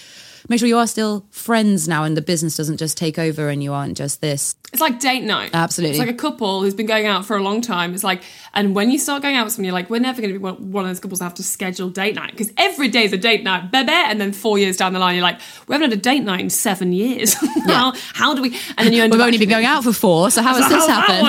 make 0.49 0.59
sure 0.59 0.67
you 0.67 0.77
are 0.77 0.87
still 0.87 1.25
friends 1.31 1.87
now 1.87 2.03
and 2.03 2.15
the 2.17 2.21
business 2.21 2.57
doesn't 2.57 2.77
just 2.77 2.97
take 2.97 3.17
over 3.19 3.49
and 3.49 3.63
you 3.63 3.73
aren't 3.73 3.97
just 3.97 4.21
this. 4.21 4.55
It's 4.71 4.81
like 4.81 4.99
date 4.99 5.23
night. 5.23 5.51
Absolutely. 5.53 5.97
It's 5.97 5.99
like 5.99 6.13
a 6.13 6.17
couple 6.17 6.61
who's 6.61 6.73
been 6.73 6.87
going 6.87 7.05
out 7.05 7.25
for 7.25 7.37
a 7.37 7.43
long 7.43 7.61
time. 7.61 7.93
It's 7.93 8.03
like, 8.03 8.23
and 8.55 8.73
when 8.73 8.89
you 8.89 8.97
start 8.97 9.21
going 9.21 9.35
out 9.35 9.43
with 9.45 9.53
someone, 9.53 9.65
you're 9.65 9.73
like, 9.73 9.89
we're 9.91 9.99
never 9.99 10.19
going 10.19 10.33
to 10.33 10.39
be 10.39 10.43
one 10.43 10.83
of 10.85 10.89
those 10.89 10.99
couples 10.99 11.19
that 11.19 11.25
have 11.25 11.35
to 11.35 11.43
schedule 11.43 11.89
date 11.89 12.15
night 12.15 12.31
because 12.31 12.51
every 12.57 12.87
day 12.87 13.03
is 13.03 13.13
a 13.13 13.17
date 13.17 13.43
night, 13.43 13.71
baby. 13.71 13.91
And 13.91 14.19
then 14.19 14.33
four 14.33 14.57
years 14.57 14.75
down 14.77 14.93
the 14.93 14.99
line, 14.99 15.13
you're 15.15 15.21
like, 15.23 15.39
we 15.67 15.73
haven't 15.73 15.91
had 15.91 15.99
a 15.99 16.01
date 16.01 16.21
night 16.23 16.39
in 16.39 16.49
seven 16.49 16.91
years. 16.91 17.33
how, 17.67 17.93
how 18.13 18.33
do 18.33 18.41
we? 18.41 18.57
And 18.77 18.87
then 18.87 18.93
you 18.93 19.03
end 19.03 19.11
We've 19.13 19.21
up 19.21 19.25
only 19.27 19.37
been 19.37 19.49
going 19.49 19.65
out 19.65 19.83
for 19.83 19.93
four, 19.93 20.31
so 20.31 20.41
how 20.41 20.55
has 20.55 20.67
this 20.67 20.87
happened? 20.87 21.27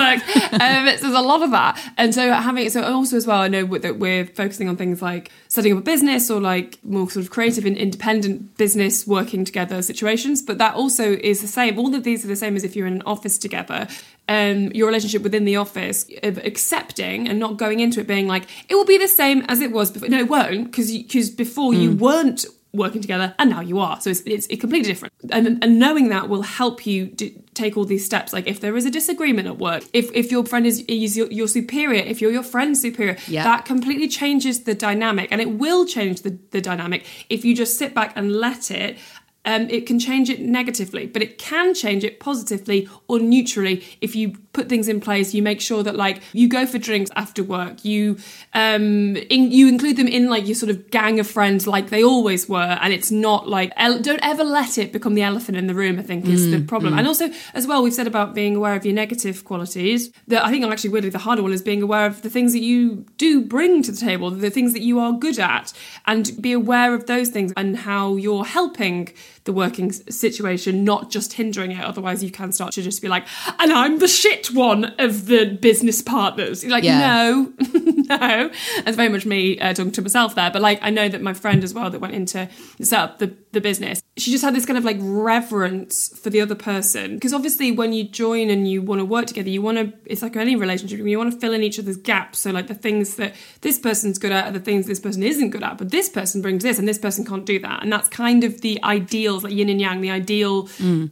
um, 0.53 0.87
it's- 0.87 1.01
there's 1.01 1.13
a 1.13 1.21
lot 1.21 1.43
of 1.43 1.51
that, 1.51 1.79
and 1.97 2.15
so 2.15 2.31
having 2.31 2.67
so 2.69 2.81
also 2.83 3.15
as 3.17 3.27
well, 3.27 3.41
I 3.41 3.47
know 3.47 3.65
that 3.77 3.99
we're 3.99 4.25
focusing 4.25 4.69
on 4.69 4.75
things 4.77 5.01
like 5.03 5.29
setting 5.49 5.71
up 5.73 5.79
a 5.79 5.81
business 5.81 6.31
or 6.31 6.41
like 6.41 6.79
more 6.83 7.09
sort 7.09 7.25
of 7.25 7.31
creative 7.31 7.65
and 7.65 7.77
independent 7.77 8.57
business 8.57 9.04
working 9.07 9.45
together 9.45 9.81
situations. 9.81 10.41
But 10.41 10.57
that 10.57 10.75
also 10.75 11.13
is 11.13 11.41
the 11.41 11.47
same. 11.47 11.77
All 11.79 11.93
of 11.93 12.03
these 12.03 12.23
are 12.25 12.27
the 12.27 12.35
same 12.35 12.55
as 12.55 12.63
if 12.63 12.75
you're 12.75 12.87
in 12.87 12.93
an 12.93 13.03
office 13.05 13.37
together. 13.37 13.87
Um, 14.27 14.71
your 14.71 14.87
relationship 14.87 15.21
within 15.21 15.45
the 15.45 15.55
office 15.55 16.05
of 16.23 16.37
accepting 16.39 17.27
and 17.27 17.39
not 17.39 17.57
going 17.57 17.79
into 17.79 17.99
it 17.99 18.07
being 18.07 18.27
like 18.27 18.47
it 18.69 18.75
will 18.75 18.85
be 18.85 18.97
the 18.97 19.07
same 19.07 19.43
as 19.47 19.61
it 19.61 19.71
was 19.71 19.91
before. 19.91 20.09
No, 20.09 20.19
it 20.19 20.29
won't 20.29 20.65
because 20.65 20.91
because 20.91 21.29
before 21.29 21.73
you 21.73 21.91
weren't 21.91 22.45
working 22.75 23.01
together 23.01 23.33
and 23.39 23.49
now 23.49 23.61
you 23.61 23.79
are. 23.79 23.99
So 24.01 24.09
it's, 24.09 24.21
it's, 24.21 24.47
it's 24.47 24.61
completely 24.61 24.87
different. 24.87 25.13
And, 25.31 25.63
and 25.63 25.79
knowing 25.79 26.09
that 26.09 26.29
will 26.29 26.43
help 26.43 26.85
you 26.85 27.07
take 27.53 27.77
all 27.77 27.85
these 27.85 28.05
steps. 28.05 28.33
Like 28.33 28.47
if 28.47 28.59
there 28.59 28.75
is 28.75 28.85
a 28.85 28.91
disagreement 28.91 29.47
at 29.47 29.57
work 29.57 29.83
if, 29.93 30.11
if 30.13 30.31
your 30.31 30.45
friend 30.45 30.65
is, 30.65 30.81
is 30.87 31.15
your, 31.17 31.31
your 31.31 31.47
superior 31.47 32.03
if 32.03 32.21
you're 32.21 32.31
your 32.31 32.43
friend's 32.43 32.81
superior 32.81 33.17
Yeah. 33.27 33.43
that 33.43 33.65
completely 33.65 34.07
changes 34.07 34.63
the 34.63 34.75
dynamic. 34.75 35.29
And 35.31 35.41
it 35.41 35.51
will 35.51 35.85
change 35.85 36.21
the, 36.21 36.37
the 36.51 36.61
dynamic 36.61 37.05
if 37.29 37.45
you 37.45 37.55
just 37.55 37.77
sit 37.77 37.93
back 37.93 38.13
and 38.15 38.35
let 38.35 38.71
it 38.71 38.97
um, 39.45 39.69
it 39.69 39.85
can 39.85 39.99
change 39.99 40.29
it 40.29 40.41
negatively, 40.41 41.05
but 41.05 41.21
it 41.21 41.37
can 41.37 41.73
change 41.73 42.03
it 42.03 42.19
positively 42.19 42.89
or 43.07 43.19
neutrally 43.19 43.83
if 44.01 44.15
you 44.15 44.37
put 44.53 44.69
things 44.69 44.87
in 44.87 44.99
place. 44.99 45.33
You 45.33 45.43
make 45.43 45.61
sure 45.61 45.83
that 45.83 45.95
like 45.95 46.21
you 46.33 46.49
go 46.49 46.65
for 46.65 46.77
drinks 46.77 47.11
after 47.15 47.43
work. 47.43 47.85
You 47.85 48.17
um, 48.53 49.15
in, 49.15 49.51
you 49.51 49.67
include 49.67 49.97
them 49.97 50.07
in 50.07 50.29
like 50.29 50.47
your 50.47 50.55
sort 50.55 50.71
of 50.71 50.89
gang 50.89 51.19
of 51.19 51.27
friends, 51.27 51.67
like 51.67 51.89
they 51.89 52.03
always 52.03 52.49
were, 52.49 52.77
and 52.81 52.91
it's 52.91 53.11
not 53.11 53.47
like 53.47 53.71
ele- 53.77 54.01
don't 54.01 54.19
ever 54.23 54.43
let 54.43 54.77
it 54.77 54.91
become 54.91 55.13
the 55.13 55.21
elephant 55.21 55.57
in 55.57 55.67
the 55.67 55.75
room. 55.75 55.99
I 55.99 56.03
think 56.03 56.25
is 56.25 56.51
the 56.51 56.61
problem. 56.61 56.97
And 56.97 57.07
also 57.07 57.29
as 57.53 57.67
well, 57.67 57.83
we've 57.83 57.93
said 57.93 58.07
about 58.07 58.33
being 58.33 58.55
aware 58.55 58.75
of 58.75 58.85
your 58.85 58.95
negative 58.95 59.45
qualities. 59.45 60.11
That 60.27 60.43
I 60.43 60.49
think 60.49 60.65
actually 60.65 60.89
weirdly 60.89 61.11
the 61.11 61.19
harder 61.19 61.43
one 61.43 61.53
is 61.53 61.61
being 61.61 61.83
aware 61.83 62.07
of 62.07 62.21
the 62.23 62.29
things 62.29 62.53
that 62.53 62.61
you 62.61 63.05
do 63.17 63.41
bring 63.41 63.83
to 63.83 63.91
the 63.91 63.97
table, 63.97 64.31
the 64.31 64.49
things 64.49 64.73
that 64.73 64.81
you 64.81 64.99
are 64.99 65.13
good 65.13 65.37
at, 65.37 65.73
and 66.05 66.31
be 66.41 66.51
aware 66.51 66.93
of 66.95 67.05
those 67.05 67.29
things 67.29 67.53
and 67.55 67.77
how 67.77 68.15
you're 68.15 68.45
helping 68.45 69.09
the 69.45 69.53
working 69.53 69.91
situation, 69.91 70.83
not 70.83 71.09
just 71.09 71.33
hindering 71.33 71.71
it. 71.71 71.79
Otherwise, 71.83 72.23
you 72.23 72.31
can 72.31 72.51
start 72.51 72.73
to 72.73 72.81
just 72.81 73.01
be 73.01 73.07
like, 73.07 73.25
and 73.59 73.71
I'm 73.71 73.99
the 73.99 74.07
shit 74.07 74.47
one 74.47 74.85
of 74.99 75.27
the 75.27 75.45
business 75.61 76.01
partners. 76.01 76.63
You're 76.63 76.71
like, 76.71 76.83
Yeah. 76.83 76.99
no, 76.99 77.53
no. 78.09 78.51
That's 78.83 78.97
very 78.97 79.09
much 79.09 79.25
me 79.25 79.59
uh, 79.59 79.73
talking 79.73 79.91
to 79.93 80.01
myself 80.01 80.35
there. 80.35 80.51
But 80.51 80.61
like, 80.61 80.79
I 80.81 80.89
know 80.89 81.09
that 81.09 81.21
my 81.21 81.33
friend 81.33 81.63
as 81.63 81.73
well 81.73 81.89
that 81.89 81.99
went 81.99 82.13
into 82.13 82.49
set 82.81 82.99
up 82.99 83.19
the, 83.19 83.35
the 83.51 83.61
business, 83.61 84.01
she 84.17 84.31
just 84.31 84.43
had 84.43 84.55
this 84.55 84.65
kind 84.65 84.77
of 84.77 84.85
like 84.85 84.97
reverence 84.99 86.17
for 86.19 86.29
the 86.29 86.41
other 86.41 86.55
person. 86.55 87.15
Because 87.15 87.33
obviously, 87.33 87.71
when 87.71 87.93
you 87.93 88.03
join 88.03 88.49
and 88.49 88.69
you 88.69 88.81
want 88.81 88.99
to 88.99 89.05
work 89.05 89.25
together, 89.25 89.49
you 89.49 89.61
want 89.61 89.77
to, 89.77 89.93
it's 90.05 90.21
like 90.21 90.35
any 90.35 90.55
relationship, 90.55 90.99
you 90.99 91.17
want 91.17 91.33
to 91.33 91.39
fill 91.39 91.53
in 91.53 91.63
each 91.63 91.79
other's 91.79 91.97
gaps. 91.97 92.39
So, 92.39 92.51
like, 92.51 92.67
the 92.67 92.75
things 92.75 93.15
that 93.15 93.33
this 93.61 93.79
person's 93.79 94.17
good 94.17 94.31
at 94.31 94.47
are 94.47 94.51
the 94.51 94.59
things 94.59 94.87
this 94.87 94.99
person 94.99 95.23
isn't 95.23 95.49
good 95.49 95.63
at, 95.63 95.77
but 95.77 95.91
this 95.91 96.09
person 96.09 96.41
brings 96.41 96.63
this 96.63 96.79
and 96.79 96.87
this 96.87 96.97
person 96.97 97.25
can't 97.25 97.45
do 97.45 97.59
that. 97.59 97.83
And 97.83 97.91
that's 97.91 98.07
kind 98.07 98.43
of 98.43 98.61
the 98.61 98.81
ideals, 98.83 99.43
like 99.43 99.53
yin 99.53 99.69
and 99.69 99.81
yang, 99.81 100.01
the 100.01 100.11
ideal 100.11 100.69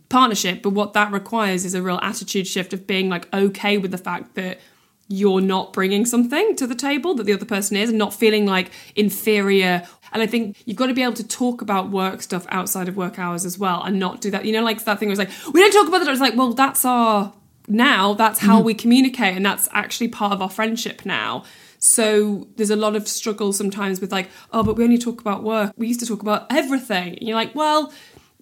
partnership. 0.09 0.61
But 0.61 0.71
what 0.71 0.93
that 0.93 1.11
requires 1.11 1.65
is 1.65 1.73
a 1.73 1.81
real 1.81 1.99
attitude 2.01 2.47
shift 2.47 2.73
of 2.73 2.87
being 2.87 3.09
like 3.09 3.33
okay 3.33 3.77
with 3.77 3.91
the 3.91 3.97
fact 3.97 4.35
that 4.35 4.59
you're 5.07 5.41
not 5.41 5.73
bringing 5.73 6.05
something 6.05 6.55
to 6.55 6.65
the 6.65 6.75
table 6.75 7.13
that 7.15 7.23
the 7.25 7.33
other 7.33 7.45
person 7.45 7.77
is 7.77 7.89
and 7.89 7.97
not 7.97 8.13
feeling 8.13 8.45
like 8.45 8.71
inferior. 8.95 9.87
And 10.11 10.21
I 10.21 10.27
think 10.27 10.57
you've 10.65 10.77
got 10.77 10.87
to 10.87 10.93
be 10.93 11.03
able 11.03 11.13
to 11.13 11.27
talk 11.27 11.61
about 11.61 11.89
work 11.89 12.21
stuff 12.21 12.45
outside 12.49 12.87
of 12.87 12.95
work 12.95 13.19
hours 13.19 13.45
as 13.45 13.57
well 13.57 13.83
and 13.83 13.99
not 13.99 14.21
do 14.21 14.31
that. 14.31 14.45
You 14.45 14.53
know, 14.53 14.63
like 14.63 14.83
that 14.85 14.99
thing 14.99 15.09
where 15.09 15.19
it's 15.19 15.45
like, 15.45 15.53
we 15.53 15.59
don't 15.59 15.71
talk 15.71 15.87
about 15.87 15.99
that. 15.99 16.11
It's 16.11 16.21
like, 16.21 16.35
well, 16.35 16.53
that's 16.53 16.85
our 16.85 17.33
now, 17.67 18.13
that's 18.13 18.39
how 18.39 18.57
mm-hmm. 18.57 18.65
we 18.65 18.73
communicate, 18.73 19.37
and 19.37 19.45
that's 19.45 19.69
actually 19.71 20.09
part 20.09 20.33
of 20.33 20.41
our 20.41 20.49
friendship 20.49 21.05
now. 21.05 21.45
So 21.79 22.47
there's 22.55 22.69
a 22.69 22.75
lot 22.75 22.95
of 22.95 23.07
struggle 23.07 23.51
sometimes 23.51 23.99
with 23.99 24.11
like, 24.11 24.29
oh, 24.51 24.63
but 24.63 24.77
we 24.77 24.83
only 24.85 24.97
talk 24.97 25.19
about 25.19 25.43
work. 25.43 25.73
We 25.75 25.87
used 25.87 25.99
to 25.99 26.05
talk 26.05 26.21
about 26.21 26.47
everything. 26.49 27.17
And 27.17 27.27
you're 27.27 27.35
like, 27.35 27.53
well, 27.55 27.91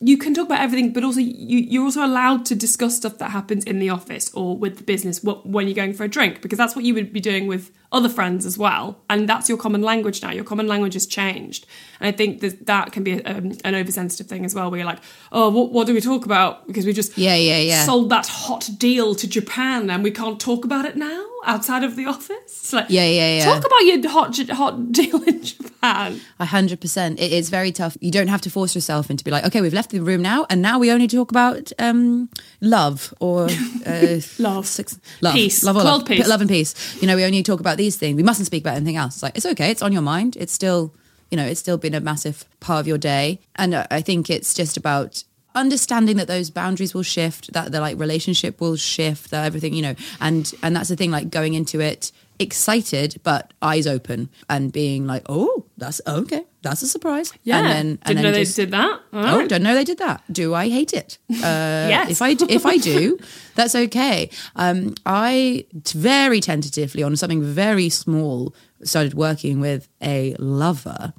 you 0.01 0.17
can 0.17 0.33
talk 0.33 0.47
about 0.47 0.61
everything, 0.61 0.93
but 0.93 1.03
also 1.03 1.19
you, 1.19 1.59
you're 1.59 1.83
also 1.83 2.03
allowed 2.03 2.45
to 2.47 2.55
discuss 2.55 2.97
stuff 2.97 3.19
that 3.19 3.29
happens 3.31 3.63
in 3.65 3.79
the 3.79 3.89
office 3.89 4.33
or 4.33 4.57
with 4.57 4.77
the 4.77 4.83
business 4.83 5.23
when 5.23 5.67
you're 5.67 5.75
going 5.75 5.93
for 5.93 6.03
a 6.03 6.07
drink, 6.07 6.41
because 6.41 6.57
that's 6.57 6.75
what 6.75 6.83
you 6.83 6.93
would 6.95 7.13
be 7.13 7.19
doing 7.19 7.47
with 7.47 7.71
other 7.91 8.09
friends 8.09 8.45
as 8.45 8.57
well. 8.57 9.01
And 9.09 9.27
that's 9.27 9.49
your 9.49 9.57
common 9.57 9.81
language 9.81 10.21
now. 10.21 10.31
Your 10.31 10.43
common 10.45 10.67
language 10.67 10.93
has 10.93 11.05
changed. 11.05 11.65
And 11.99 12.07
I 12.07 12.11
think 12.15 12.39
that 12.41 12.65
that 12.67 12.91
can 12.91 13.03
be 13.03 13.13
a, 13.19 13.23
um, 13.37 13.51
an 13.65 13.75
oversensitive 13.75 14.27
thing 14.27 14.45
as 14.45 14.55
well, 14.55 14.71
where 14.71 14.79
you're 14.79 14.87
like, 14.87 14.99
oh, 15.31 15.49
what, 15.49 15.71
what 15.71 15.87
do 15.87 15.93
we 15.93 16.01
talk 16.01 16.25
about? 16.25 16.67
Because 16.67 16.85
we 16.85 16.93
just 16.93 17.17
Yeah, 17.17 17.35
yeah, 17.35 17.57
yeah. 17.59 17.85
sold 17.85 18.09
that 18.09 18.27
hot 18.27 18.69
deal 18.77 19.13
to 19.15 19.27
Japan 19.27 19.89
and 19.89 20.03
we 20.03 20.11
can't 20.11 20.39
talk 20.39 20.63
about 20.65 20.85
it 20.85 20.95
now 20.95 21.25
outside 21.45 21.83
of 21.83 21.95
the 21.95 22.05
office. 22.05 22.71
Like, 22.71 22.85
Yeah, 22.89 23.05
yeah, 23.05 23.33
yeah. 23.37 23.45
Talk 23.45 23.65
about 23.65 23.79
your 23.81 24.09
hot, 24.09 24.37
hot 24.49 24.91
deal 24.99 25.21
in 25.23 25.43
Japan. 25.43 26.21
A 26.39 26.45
hundred 26.45 26.79
percent. 26.79 27.19
It 27.19 27.33
is 27.33 27.49
very 27.49 27.71
tough. 27.71 27.97
You 27.99 28.11
don't 28.11 28.27
have 28.27 28.41
to 28.41 28.49
force 28.51 28.75
yourself 28.75 29.09
into 29.09 29.23
be 29.23 29.31
like, 29.31 29.43
okay, 29.45 29.61
we've 29.61 29.73
left 29.73 29.89
the 29.89 29.99
room 29.99 30.21
now, 30.21 30.45
and 30.49 30.61
now 30.61 30.77
we 30.77 30.91
only 30.91 31.07
talk 31.07 31.31
about 31.31 31.71
um, 31.79 32.29
love 32.61 33.11
or 33.19 33.47
uh, 33.87 34.19
Love. 34.39 34.67
sex, 34.67 34.99
love, 35.21 35.33
Peace. 35.33 35.63
love, 35.63 35.75
love, 35.77 36.05
peace. 36.05 36.27
love 36.27 36.41
and 36.41 36.49
peace. 36.49 36.75
You 37.01 37.07
know, 37.07 37.15
we 37.15 37.23
only 37.23 37.41
talk 37.41 37.59
about 37.59 37.77
these 37.81 37.97
things. 37.97 38.15
We 38.15 38.23
mustn't 38.23 38.45
speak 38.45 38.63
about 38.63 38.75
anything 38.75 38.95
else. 38.95 39.15
It's 39.15 39.23
like 39.23 39.37
it's 39.37 39.45
okay. 39.45 39.71
It's 39.71 39.81
on 39.81 39.91
your 39.91 40.01
mind. 40.01 40.37
It's 40.37 40.53
still, 40.53 40.93
you 41.29 41.37
know, 41.37 41.45
it's 41.45 41.59
still 41.59 41.77
been 41.77 41.95
a 41.95 41.99
massive 41.99 42.45
part 42.59 42.79
of 42.79 42.87
your 42.87 42.97
day, 42.97 43.39
and 43.55 43.75
I 43.75 44.01
think 44.01 44.29
it's 44.29 44.53
just 44.53 44.77
about 44.77 45.23
understanding 45.53 46.17
that 46.17 46.27
those 46.27 46.49
boundaries 46.49 46.93
will 46.93 47.03
shift 47.03 47.51
that 47.53 47.71
the 47.71 47.81
like 47.81 47.99
relationship 47.99 48.61
will 48.61 48.77
shift 48.77 49.31
that 49.31 49.45
everything 49.45 49.73
you 49.73 49.81
know 49.81 49.95
and 50.21 50.53
and 50.63 50.73
that's 50.73 50.87
the 50.87 50.95
thing 50.95 51.11
like 51.11 51.29
going 51.29 51.53
into 51.55 51.81
it 51.81 52.11
excited 52.41 53.19
but 53.23 53.53
eyes 53.61 53.85
open 53.87 54.29
and 54.49 54.71
being 54.71 55.05
like 55.07 55.23
oh 55.29 55.65
that's 55.77 56.01
okay 56.07 56.43
that's 56.63 56.81
a 56.83 56.87
surprise 56.87 57.33
Yeah. 57.43 57.57
and 57.59 57.67
then 57.67 57.85
Didn't 57.87 58.01
and 58.05 58.17
then 58.17 58.23
know 58.25 58.31
they 58.31 58.43
just- 58.43 58.55
did 58.55 58.71
that. 58.71 58.99
All 59.13 59.25
Oh, 59.25 59.39
right. 59.39 59.49
don't 59.49 59.63
know 59.63 59.73
they 59.73 59.83
did 59.83 59.97
that. 59.97 60.21
Do 60.31 60.53
I 60.53 60.69
hate 60.69 60.93
it? 60.93 61.17
Uh, 61.31 61.87
Yes. 61.89 62.11
If 62.11 62.21
I 62.21 62.33
d- 62.35 62.45
if 62.49 62.65
I 62.67 62.77
do, 62.77 63.17
that's 63.55 63.73
okay. 63.75 64.29
Um, 64.55 64.93
I 65.05 65.65
t- 65.83 65.97
very 65.97 66.39
tentatively 66.39 67.01
on 67.03 67.15
something 67.15 67.41
very 67.41 67.89
small 67.89 68.53
started 68.83 69.13
working 69.15 69.59
with 69.59 69.87
a 70.03 70.35
lover, 70.37 71.13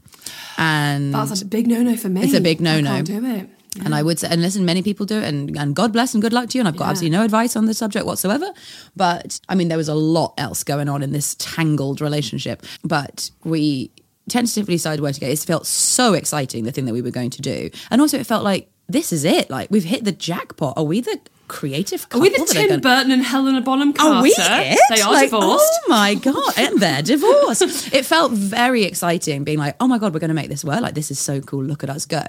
and 0.59 1.13
That's 1.15 1.43
a 1.43 1.45
big 1.45 1.67
no 1.67 1.83
no 1.83 1.97
for 1.97 2.09
me. 2.09 2.23
It's 2.23 2.35
a 2.35 2.41
big 2.41 2.61
no-no. 2.61 2.91
I 2.91 3.03
can't 3.03 3.07
do 3.07 3.25
it. 3.27 3.49
And 3.85 3.95
I 3.95 4.03
would 4.03 4.19
say, 4.19 4.29
and 4.31 4.43
listen, 4.43 4.65
many 4.65 4.83
people 4.83 5.07
do 5.07 5.17
it, 5.19 5.25
and, 5.25 5.57
and 5.57 5.75
God 5.75 5.93
bless 5.93 6.13
and 6.15 6.23
good 6.23 6.33
luck 6.33 6.51
to 6.51 6.59
you. 6.59 6.61
And 6.61 6.69
I've 6.69 6.77
got 6.77 6.85
Yeah. 6.85 6.91
absolutely 6.91 7.17
no 7.19 7.25
advice 7.25 7.57
on 7.57 7.67
the 7.67 7.75
subject 7.75 8.05
whatsoever. 8.07 8.53
But 8.97 9.41
I 9.49 9.55
mean, 9.55 9.69
there 9.69 9.79
was 9.79 9.89
a 9.89 9.95
lot 9.95 10.35
else 10.39 10.63
going 10.65 10.89
on 10.89 11.03
in 11.03 11.13
this 11.13 11.35
tangled 11.39 12.01
relationship. 12.01 12.63
But 12.85 13.31
we 13.45 13.91
tentatively 14.29 14.79
started 14.79 15.01
working 15.01 15.15
together. 15.15 15.33
It 15.33 15.39
felt 15.41 15.67
so 15.67 16.13
exciting, 16.15 16.65
the 16.65 16.73
thing 16.73 16.85
that 16.85 16.93
we 16.93 17.03
were 17.03 17.11
going 17.11 17.31
to 17.31 17.43
do. 17.43 17.71
And 17.91 18.01
also, 18.01 18.19
it 18.19 18.27
felt 18.27 18.45
like 18.45 18.69
this 18.89 19.13
is 19.13 19.25
it. 19.25 19.49
Like, 19.49 19.71
we've 19.71 19.85
hit 19.85 20.05
the 20.05 20.13
jackpot. 20.13 20.75
Are 20.77 20.85
we 20.85 21.01
the 21.01 21.19
creative 21.53 22.03
Are 22.05 22.07
couple 22.09 22.21
we 22.23 22.31
the 22.31 22.45
Tim 22.47 22.69
gonna- 22.69 22.81
Burton 22.81 23.13
and 23.13 23.23
Helena 23.23 23.61
Bonham 23.61 23.93
Carter? 23.93 24.15
are 24.17 24.23
we 24.23 24.35
it? 24.37 24.79
They 24.91 25.01
are 25.03 25.13
Like, 25.13 25.31
divorced. 25.31 25.73
Oh 25.85 25.89
my 25.89 26.15
god, 26.15 26.53
and 26.59 26.81
they're 26.81 27.03
divorced. 27.15 27.93
it 27.95 28.07
felt 28.07 28.33
very 28.33 28.85
exciting, 28.85 29.45
being 29.45 29.59
like, 29.59 29.77
oh 29.79 29.87
my 29.87 29.99
god, 29.99 30.15
we're 30.15 30.21
going 30.21 30.29
to 30.29 30.35
make 30.35 30.49
this 30.49 30.65
work. 30.65 30.81
Like 30.81 30.95
this 30.95 31.11
is 31.11 31.19
so 31.19 31.41
cool. 31.41 31.63
Look 31.63 31.85
at 31.85 31.91
us 31.91 32.07
go. 32.07 32.23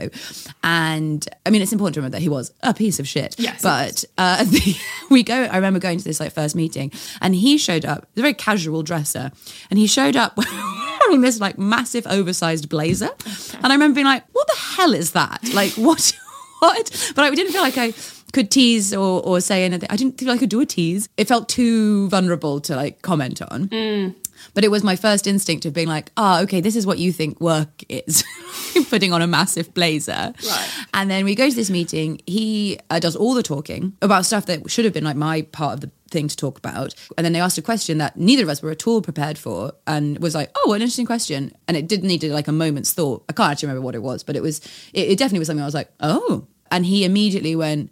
And 0.63 1.27
I 1.45 1.49
mean, 1.49 1.61
it's 1.61 1.71
important 1.73 1.95
to 1.95 1.99
remember 2.01 2.17
that 2.17 2.21
he 2.21 2.29
was 2.29 2.51
a 2.61 2.73
piece 2.73 2.99
of 2.99 3.07
shit. 3.07 3.35
Yes, 3.39 3.61
but 3.61 4.03
uh, 4.17 4.43
the, 4.53 4.75
we 5.09 5.23
go. 5.23 5.35
I 5.35 5.55
remember 5.55 5.79
going 5.79 5.97
to 5.97 6.03
this 6.03 6.19
like 6.19 6.33
first 6.33 6.55
meeting, 6.55 6.91
and 7.21 7.33
he 7.35 7.57
showed 7.57 7.85
up. 7.85 8.07
He's 8.13 8.21
a 8.21 8.23
very 8.23 8.33
casual 8.33 8.83
dresser, 8.83 9.31
and 9.69 9.79
he 9.79 9.87
showed 9.87 10.15
up. 10.15 10.37
Wearing 11.07 11.19
this 11.21 11.39
like 11.41 11.57
massive 11.57 12.07
oversized 12.07 12.69
blazer, 12.69 13.09
and 13.55 13.65
I 13.67 13.73
remember 13.73 13.95
being 13.95 14.05
like, 14.07 14.23
"What 14.31 14.47
the 14.47 14.55
hell 14.55 14.93
is 14.93 15.11
that? 15.11 15.41
Like, 15.53 15.71
what? 15.73 16.13
what?" 16.59 17.11
But 17.13 17.25
I 17.25 17.29
didn't 17.35 17.51
feel 17.51 17.61
like 17.61 17.77
I 17.77 17.91
could 18.33 18.51
tease 18.51 18.93
or, 18.93 19.23
or 19.23 19.39
say 19.39 19.63
anything. 19.63 19.87
I 19.89 19.95
didn't 19.95 20.19
feel 20.19 20.31
I 20.31 20.37
could 20.37 20.49
do 20.49 20.59
a 20.59 20.65
tease. 20.65 21.07
It 21.15 21.27
felt 21.27 21.47
too 21.47 22.09
vulnerable 22.09 22.59
to 22.61 22.75
like 22.75 23.01
comment 23.01 23.41
on. 23.41 23.69
But 24.53 24.63
it 24.63 24.71
was 24.71 24.83
my 24.83 24.95
first 24.95 25.25
instinct 25.27 25.65
of 25.65 25.73
being 25.73 25.87
like, 25.87 26.11
oh, 26.17 26.41
okay, 26.41 26.59
this 26.59 26.75
is 26.75 26.85
what 26.85 26.97
you 26.97 27.11
think 27.11 27.39
work 27.39 27.83
is. 27.87 28.23
Putting 28.89 29.13
on 29.13 29.21
a 29.21 29.27
massive 29.27 29.73
blazer. 29.73 30.33
Right. 30.45 30.69
And 30.93 31.09
then 31.09 31.25
we 31.25 31.35
go 31.35 31.49
to 31.49 31.55
this 31.55 31.69
meeting. 31.69 32.21
He 32.27 32.79
uh, 32.89 32.99
does 32.99 33.15
all 33.15 33.33
the 33.33 33.43
talking 33.43 33.95
about 34.01 34.25
stuff 34.25 34.47
that 34.47 34.69
should 34.69 34.85
have 34.85 34.93
been 34.93 35.03
like 35.03 35.15
my 35.15 35.43
part 35.43 35.75
of 35.75 35.81
the 35.81 35.91
thing 36.09 36.27
to 36.27 36.35
talk 36.35 36.57
about. 36.57 36.93
And 37.17 37.23
then 37.23 37.33
they 37.33 37.39
asked 37.39 37.57
a 37.57 37.61
question 37.61 37.99
that 37.99 38.17
neither 38.17 38.43
of 38.43 38.49
us 38.49 38.61
were 38.61 38.71
at 38.71 38.85
all 38.85 39.01
prepared 39.01 39.37
for 39.37 39.73
and 39.87 40.19
was 40.19 40.35
like, 40.35 40.51
oh, 40.55 40.69
what 40.69 40.75
an 40.75 40.81
interesting 40.81 41.05
question. 41.05 41.55
And 41.67 41.77
it 41.77 41.87
did 41.87 42.03
need 42.03 42.23
like 42.23 42.47
a 42.47 42.51
moment's 42.51 42.93
thought. 42.93 43.23
I 43.29 43.33
can't 43.33 43.51
actually 43.51 43.67
remember 43.67 43.85
what 43.85 43.95
it 43.95 44.03
was, 44.03 44.23
but 44.23 44.35
it 44.35 44.41
was, 44.41 44.59
it, 44.93 45.09
it 45.09 45.17
definitely 45.17 45.39
was 45.39 45.47
something 45.47 45.63
I 45.63 45.65
was 45.65 45.73
like, 45.73 45.91
oh. 45.99 46.47
And 46.71 46.85
he 46.85 47.05
immediately 47.05 47.55
went, 47.55 47.91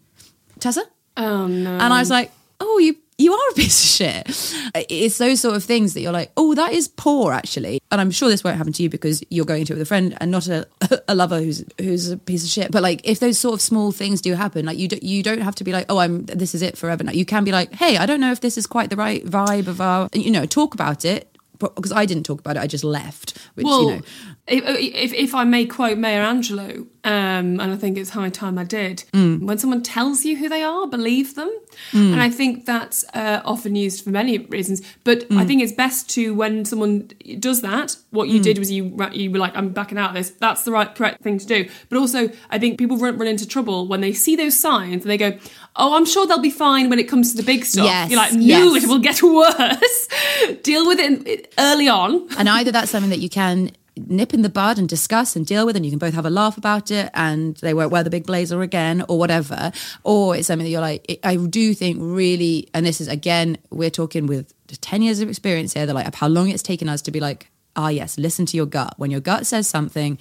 Tessa? 0.62 0.84
Oh 1.18 1.48
no. 1.48 1.72
And 1.72 1.94
I 1.94 2.00
was 2.00 2.10
like, 2.10 2.32
oh, 2.60 2.78
you 2.78 2.96
you 3.18 3.34
are 3.34 3.50
a 3.52 3.54
piece 3.54 3.84
of 3.84 3.90
shit. 3.90 4.56
It's 4.90 5.18
those 5.18 5.42
sort 5.42 5.56
of 5.56 5.64
things 5.64 5.94
that 5.94 6.02
you're 6.02 6.12
like, 6.12 6.32
oh, 6.38 6.56
that 6.56 6.74
is 6.74 6.88
poor 6.88 7.34
actually. 7.34 7.82
And 7.92 8.00
I'm 8.00 8.12
sure 8.12 8.30
this 8.30 8.44
won't 8.44 8.58
happen 8.58 8.74
to 8.74 8.84
you 8.84 8.90
because 8.90 9.24
you're 9.30 9.46
going 9.46 9.62
into 9.62 9.74
it 9.74 9.76
with 9.76 9.84
a 9.84 9.86
friend 9.86 10.18
and 10.22 10.32
not 10.32 10.48
a, 10.48 10.68
a 11.08 11.16
lover 11.16 11.40
who's 11.40 11.66
who's 11.78 12.10
a 12.12 12.18
piece 12.18 12.44
of 12.44 12.50
shit. 12.50 12.72
But 12.72 12.84
like, 12.84 13.02
if 13.04 13.20
those 13.20 13.38
sort 13.38 13.56
of 13.56 13.62
small 13.62 13.92
things 13.92 14.22
do 14.22 14.34
happen, 14.34 14.66
like 14.66 14.78
you 14.78 14.88
do, 14.88 14.98
you 15.02 15.24
don't 15.24 15.42
have 15.42 15.56
to 15.56 15.64
be 15.64 15.74
like, 15.74 15.86
oh, 15.90 15.98
I'm 15.98 16.26
this 16.26 16.56
is 16.56 16.62
it 16.62 16.78
forever. 16.78 17.04
Now 17.04 17.12
you 17.12 17.26
can 17.26 17.44
be 17.44 17.52
like, 17.52 17.74
hey, 17.74 17.98
I 17.98 18.06
don't 18.06 18.22
know 18.22 18.32
if 18.32 18.42
this 18.42 18.58
is 18.58 18.66
quite 18.66 18.90
the 18.90 18.96
right 18.96 19.26
vibe 19.26 19.68
of 19.68 19.82
our, 19.82 20.10
you 20.14 20.32
know, 20.32 20.46
talk 20.46 20.74
about 20.74 21.06
it 21.06 21.28
because 21.60 21.92
I 21.92 22.06
didn't 22.06 22.24
talk 22.24 22.40
about 22.40 22.58
it. 22.58 22.60
I 22.62 22.68
just 22.68 22.84
left. 22.84 23.38
Which 23.54 23.66
well, 23.66 23.84
you 23.84 23.96
know, 23.98 24.02
if, 24.48 24.64
if, 24.66 25.14
if 25.14 25.36
I 25.36 25.44
may 25.44 25.66
quote 25.66 25.98
Maya 25.98 26.26
Angelou, 26.26 26.88
um, 27.04 27.60
and 27.60 27.72
I 27.72 27.76
think 27.76 27.98
it's 27.98 28.12
high 28.12 28.30
time 28.30 28.58
I 28.60 28.64
did, 28.64 29.04
Mm. 29.14 29.42
when 29.42 29.58
someone 29.58 29.82
tells 29.82 30.24
you 30.26 30.38
who 30.38 30.48
they 30.50 30.62
are, 30.64 30.86
believe 30.88 31.36
them. 31.36 31.52
And 31.94 32.22
I 32.22 32.30
think 32.30 32.66
that's 32.66 33.04
uh, 33.14 33.42
often 33.46 33.76
used 33.76 34.04
for 34.04 34.10
many 34.12 34.38
reasons. 34.40 34.82
But 35.04 35.28
Mm. 35.30 35.38
I 35.40 35.46
think 35.46 35.62
it's 35.64 35.72
best 35.72 36.10
to, 36.12 36.34
when 36.36 36.66
someone 36.66 37.10
does 37.40 37.62
that, 37.62 37.96
what 38.12 38.28
Mm. 38.28 38.32
you 38.34 38.40
did 38.42 38.60
was 38.60 38.70
you 38.72 38.96
you 39.14 39.32
were 39.32 39.40
like, 39.40 39.56
I'm 39.58 39.70
backing 39.70 39.98
out 39.98 40.10
of 40.10 40.16
this. 40.16 40.30
That's 40.32 40.64
the 40.64 40.72
right, 40.72 40.94
correct 40.94 41.24
thing 41.24 41.40
to 41.40 41.46
do. 41.46 41.68
But 41.90 41.98
also, 41.98 42.30
I 42.50 42.60
think 42.60 42.78
people 42.78 42.98
run, 42.98 43.18
run 43.18 43.28
into 43.28 43.48
trouble 43.48 43.88
when 43.88 44.02
they 44.02 44.14
see 44.14 44.36
those 44.36 44.60
signs 44.60 45.04
and 45.04 45.10
they 45.12 45.18
go, 45.18 45.38
oh, 45.78 45.96
I'm 45.96 46.06
sure 46.06 46.28
they'll 46.28 46.40
be 46.40 46.52
fine 46.52 46.90
when 46.90 47.00
it 47.00 47.08
comes 47.08 47.32
to 47.32 47.38
the 47.38 47.44
big 47.44 47.66
stuff. 47.66 47.86
Yes, 47.86 48.10
You're 48.12 48.20
like, 48.20 48.34
no, 48.34 48.40
yes. 48.74 48.84
it 48.84 48.88
will 48.88 49.00
get 49.00 49.24
worse. 49.40 50.08
Deal 50.64 50.86
with 50.86 51.00
it 51.00 51.54
early 51.58 51.88
on. 51.88 52.28
and 52.38 52.48
either 52.58 52.72
that's 52.72 52.92
something 52.92 53.10
that 53.12 53.20
you 53.20 53.30
can 53.30 53.72
nip 53.98 54.34
in 54.34 54.42
the 54.42 54.50
bud 54.50 54.78
and 54.78 54.88
discuss 54.88 55.36
and 55.36 55.46
deal 55.46 55.66
with 55.66 55.76
and 55.76 55.86
you 55.86 55.92
can 55.92 56.00
both 56.00 56.14
have 56.14 56.26
a 56.26 56.30
laugh 56.30 56.58
about 56.58 56.92
it 56.92 57.10
and 57.14 57.58
they 57.58 57.74
won't 57.74 57.92
wear 57.92 58.04
the 58.04 58.10
big 58.10 58.26
blazer 58.26 58.62
again 58.62 59.04
or 59.10 59.20
whatever. 59.20 59.72
Or 60.04 60.36
it's 60.36 60.48
something 60.48 60.64
that 60.64 60.70
you're 60.70 60.82
like 60.82 61.20
i 61.24 61.36
do 61.36 61.74
think 61.74 61.98
really 62.00 62.70
and 62.74 62.86
this 62.86 63.02
is 63.02 63.08
again 63.08 63.58
we're 63.70 63.90
talking 63.90 64.28
with 64.28 64.54
10 64.68 65.02
years 65.02 65.20
of 65.20 65.30
experience 65.30 65.74
here 65.74 65.86
they're 65.86 65.96
like 65.96 66.08
of 66.08 66.16
how 66.16 66.28
long 66.28 66.50
it's 66.50 66.64
taken 66.64 66.88
us 66.88 67.02
to 67.02 67.12
be 67.12 67.20
like 67.20 67.50
ah 67.76 67.90
yes 67.90 68.18
listen 68.18 68.46
to 68.46 68.58
your 68.58 68.66
gut. 68.66 68.94
When 68.98 69.12
your 69.12 69.20
gut 69.20 69.46
says 69.46 69.68
something 69.68 70.18